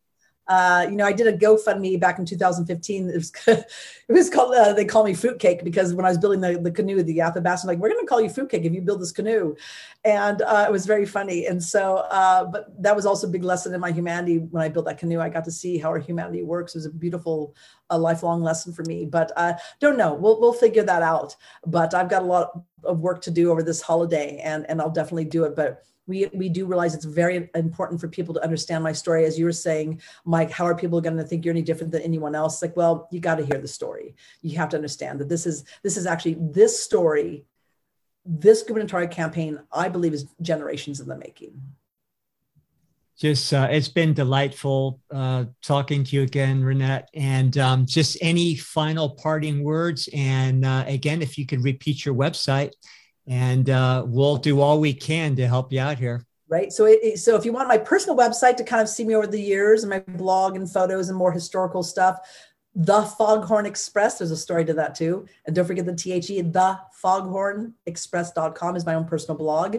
[0.48, 3.10] Uh, you know, I did a GoFundMe back in 2015.
[3.10, 3.66] It was, it
[4.10, 7.02] was called, uh, they call me Fruitcake because when I was building the, the canoe,
[7.02, 9.56] the Athabasca, like, we're going to call you Fruitcake if you build this canoe.
[10.04, 11.46] And uh, it was very funny.
[11.46, 14.40] And so, uh, but that was also a big lesson in my humanity.
[14.40, 16.76] When I built that canoe, I got to see how our humanity works.
[16.76, 17.56] It was a beautiful,
[17.90, 20.14] a lifelong lesson for me, but uh, don't know.
[20.14, 21.36] We'll, we'll figure that out.
[21.66, 24.90] But I've got a lot of work to do over this holiday and, and I'll
[24.90, 25.56] definitely do it.
[25.56, 29.26] But we we do realize it's very important for people to understand my story.
[29.26, 32.02] As you were saying mike how are people going to think you're any different than
[32.02, 32.62] anyone else?
[32.62, 34.16] Like well you got to hear the story.
[34.42, 37.46] You have to understand that this is this is actually this story
[38.26, 41.62] this gubernatorial campaign i believe is generations in the making.
[43.18, 48.56] Just uh, it's been delightful uh, talking to you again Reinette and um, just any
[48.56, 50.10] final parting words?
[50.14, 52.72] And uh, again if you could repeat your website
[53.28, 56.26] and uh, we'll do all we can to help you out here.
[56.50, 56.72] Right.
[56.72, 59.26] So, it, so if you want my personal website to kind of see me over
[59.26, 62.20] the years and my blog and photos and more historical stuff,
[62.76, 64.18] the Foghorn Express.
[64.18, 65.26] There's a story to that too.
[65.46, 69.78] And don't forget the THE, the foghornexpress.com is my own personal blog.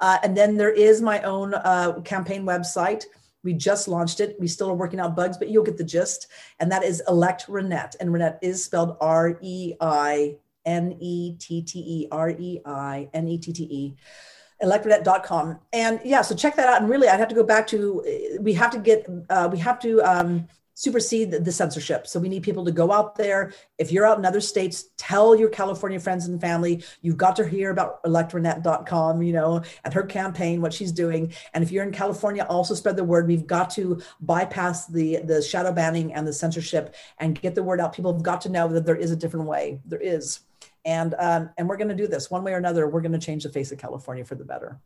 [0.00, 3.04] Uh, and then there is my own uh, campaign website.
[3.44, 4.36] We just launched it.
[4.38, 6.28] We still are working out bugs, but you'll get the gist.
[6.60, 7.96] And that is Elect Reinette.
[8.00, 13.08] And Reinette is spelled R E I N E T T E R E I
[13.14, 13.94] N E T T E
[14.62, 18.00] electreinette.com and yeah so check that out and really i'd have to go back to
[18.38, 22.06] we have to get uh, we have to um, supersede the, the, censorship.
[22.06, 23.52] So we need people to go out there.
[23.78, 26.82] If you're out in other states, tell your California friends and family.
[27.02, 31.32] You've got to hear about electreinette.com, you know, and her campaign, what she's doing.
[31.54, 33.28] And if you're in California, also spread the word.
[33.28, 37.80] We've got to bypass the the shadow banning and the censorship and get the word
[37.80, 37.92] out.
[37.92, 39.80] People have got to know that there is a different way.
[39.84, 40.40] There is
[40.84, 42.88] and um, and we're going to do this one way or another.
[42.88, 44.80] We're going to change the face of California for the better.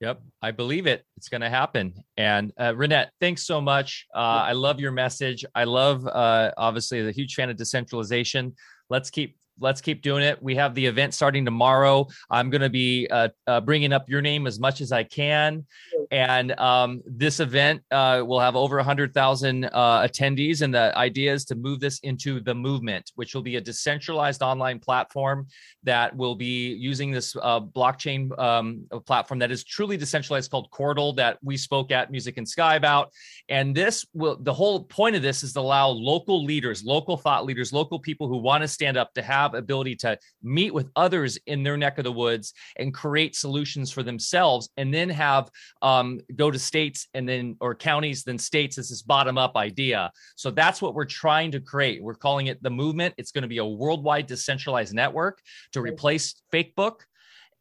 [0.00, 1.04] Yep, I believe it.
[1.16, 1.94] It's going to happen.
[2.16, 4.06] And uh, Reinette, thanks so much.
[4.12, 5.44] Uh, I love your message.
[5.54, 8.56] I love, uh, obviously, the huge fan of decentralization.
[8.90, 10.42] Let's keep let's keep doing it.
[10.42, 12.06] We have the event starting tomorrow.
[12.30, 15.66] I'm going to be uh, uh, bringing up your name as much as I can.
[16.10, 20.62] And um, this event uh, will have over 100,000 uh, attendees.
[20.62, 24.42] And the idea is to move this into the movement, which will be a decentralized
[24.42, 25.46] online platform
[25.84, 31.16] that will be using this uh, blockchain um, platform that is truly decentralized called Cordal
[31.16, 33.12] that we spoke at Music and Sky about.
[33.48, 37.44] And this will, the whole point of this is to allow local leaders, local thought
[37.44, 41.38] leaders, local people who want to stand up to have ability to meet with others
[41.46, 45.50] in their neck of the woods and create solutions for themselves and then have
[45.82, 50.10] um, go to states and then or counties then states as this bottom up idea.
[50.36, 52.02] So that's what we're trying to create.
[52.02, 53.14] We're calling it the movement.
[53.18, 55.40] It's going to be a worldwide decentralized network
[55.72, 57.00] to replace Facebook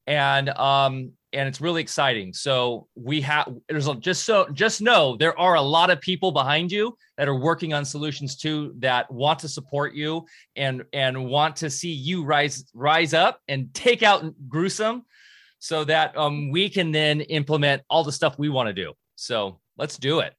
[0.08, 2.34] and um and it's really exciting.
[2.34, 6.32] So we have there's a, just so just know there are a lot of people
[6.32, 10.26] behind you that are working on solutions too that want to support you
[10.56, 15.06] and and want to see you rise rise up and take out gruesome
[15.60, 18.94] so that um we can then implement all the stuff we want to do.
[19.16, 20.34] So let's do it.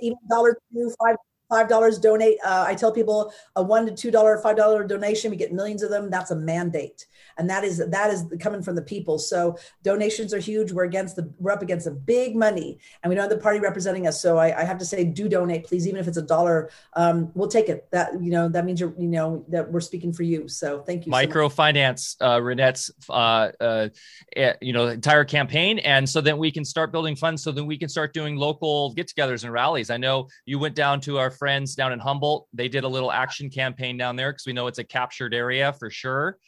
[0.00, 1.16] Even dollar two, five
[1.48, 5.30] five dollars donate uh, i tell people a one to two dollar five dollar donation
[5.30, 7.06] we get millions of them that's a mandate.
[7.36, 9.18] And that is that is coming from the people.
[9.18, 13.16] So donations are huge we're against the we're up against the big money and we
[13.16, 14.20] don't have the party representing us.
[14.20, 17.32] So i, I have to say do donate please even if it's a dollar um,
[17.34, 17.88] we'll take it.
[17.90, 20.48] That you know that means you're you know that we're speaking for you.
[20.48, 23.88] So thank you microfinance so uh, reinette's uh, uh,
[24.36, 25.80] eh, you know entire campaign.
[25.80, 28.92] And so then we can start building funds so then we can start doing local
[28.94, 29.90] get-togethers and rallies.
[29.90, 32.46] I know you went down to our friends down in Humboldt.
[32.52, 35.72] They did a little action campaign down there because we know it's a captured area
[35.74, 36.38] for sure.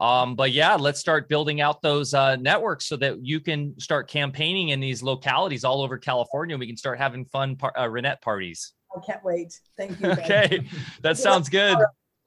[0.00, 4.08] Um, but yeah, let's start building out those uh, networks so that you can start
[4.08, 6.56] campaigning in these localities all over California.
[6.56, 8.72] We can start having fun par- uh, Reinette parties.
[8.94, 9.58] I can't wait.
[9.76, 10.10] Thank you.
[10.10, 10.66] okay,
[11.02, 11.78] that sounds good.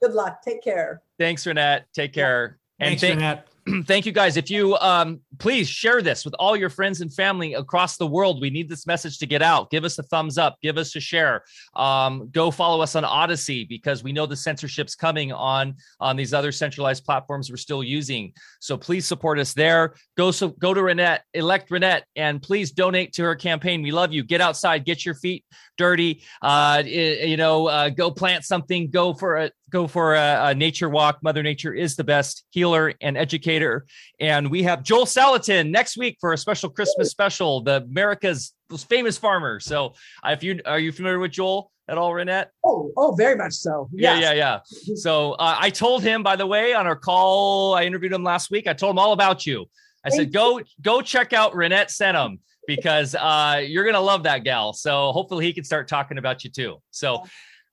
[0.02, 0.42] Good luck.
[0.42, 1.02] Take care.
[1.18, 1.84] Thanks, Reinette.
[1.94, 2.60] Take care.
[2.80, 2.86] Yeah.
[2.86, 3.44] And Thanks, th- Reinette.
[3.86, 4.38] thank you guys.
[4.38, 8.42] If you um, please share this with all your friends and family across the world,
[8.42, 9.70] we need this message to get out.
[9.70, 11.44] Give us a thumbs up, give us a share.
[11.76, 16.34] Um, go follow us on Odysee because we know the censorship's coming on on these
[16.34, 18.34] other centralized platforms we're still using.
[18.60, 19.96] So please support us there.
[20.18, 23.82] Go so go to Reinette, elect Reinette, and please donate to her campaign.
[23.82, 24.24] We love you.
[24.24, 25.46] Get outside, get your feet
[25.78, 26.22] dirty.
[26.42, 28.90] Uh, you know, uh, go plant something.
[28.90, 31.20] Go for a go for a, a, nature walk.
[31.22, 33.86] Mother Nature is the best healer and educator.
[34.20, 38.90] And we have Joel Salatin next week for a special Christmas special, the America's most
[38.90, 39.60] famous farmer.
[39.60, 39.94] So
[40.24, 42.48] uh, if you are you familiar with Joel at all, Reinette?
[42.64, 43.90] Oh, oh, very much so.
[43.92, 44.22] Yes.
[44.22, 44.96] Yeah, yeah, yeah.
[44.96, 48.52] So uh, I told him, by the way, on our call, I interviewed him last
[48.52, 48.68] week.
[48.68, 49.66] I told him all about you.
[50.06, 54.44] I Thank said, go, go check out Reinette Senum because uh, you're gonna love that
[54.44, 54.74] gal.
[54.74, 56.78] So hopefully he can start talking about you too.
[56.92, 57.24] So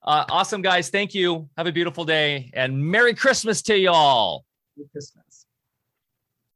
[0.07, 0.89] uh, awesome, guys.
[0.89, 1.49] Thank you.
[1.57, 4.45] Have a beautiful day and Merry Christmas to y'all.
[4.77, 5.26] Merry Christmas.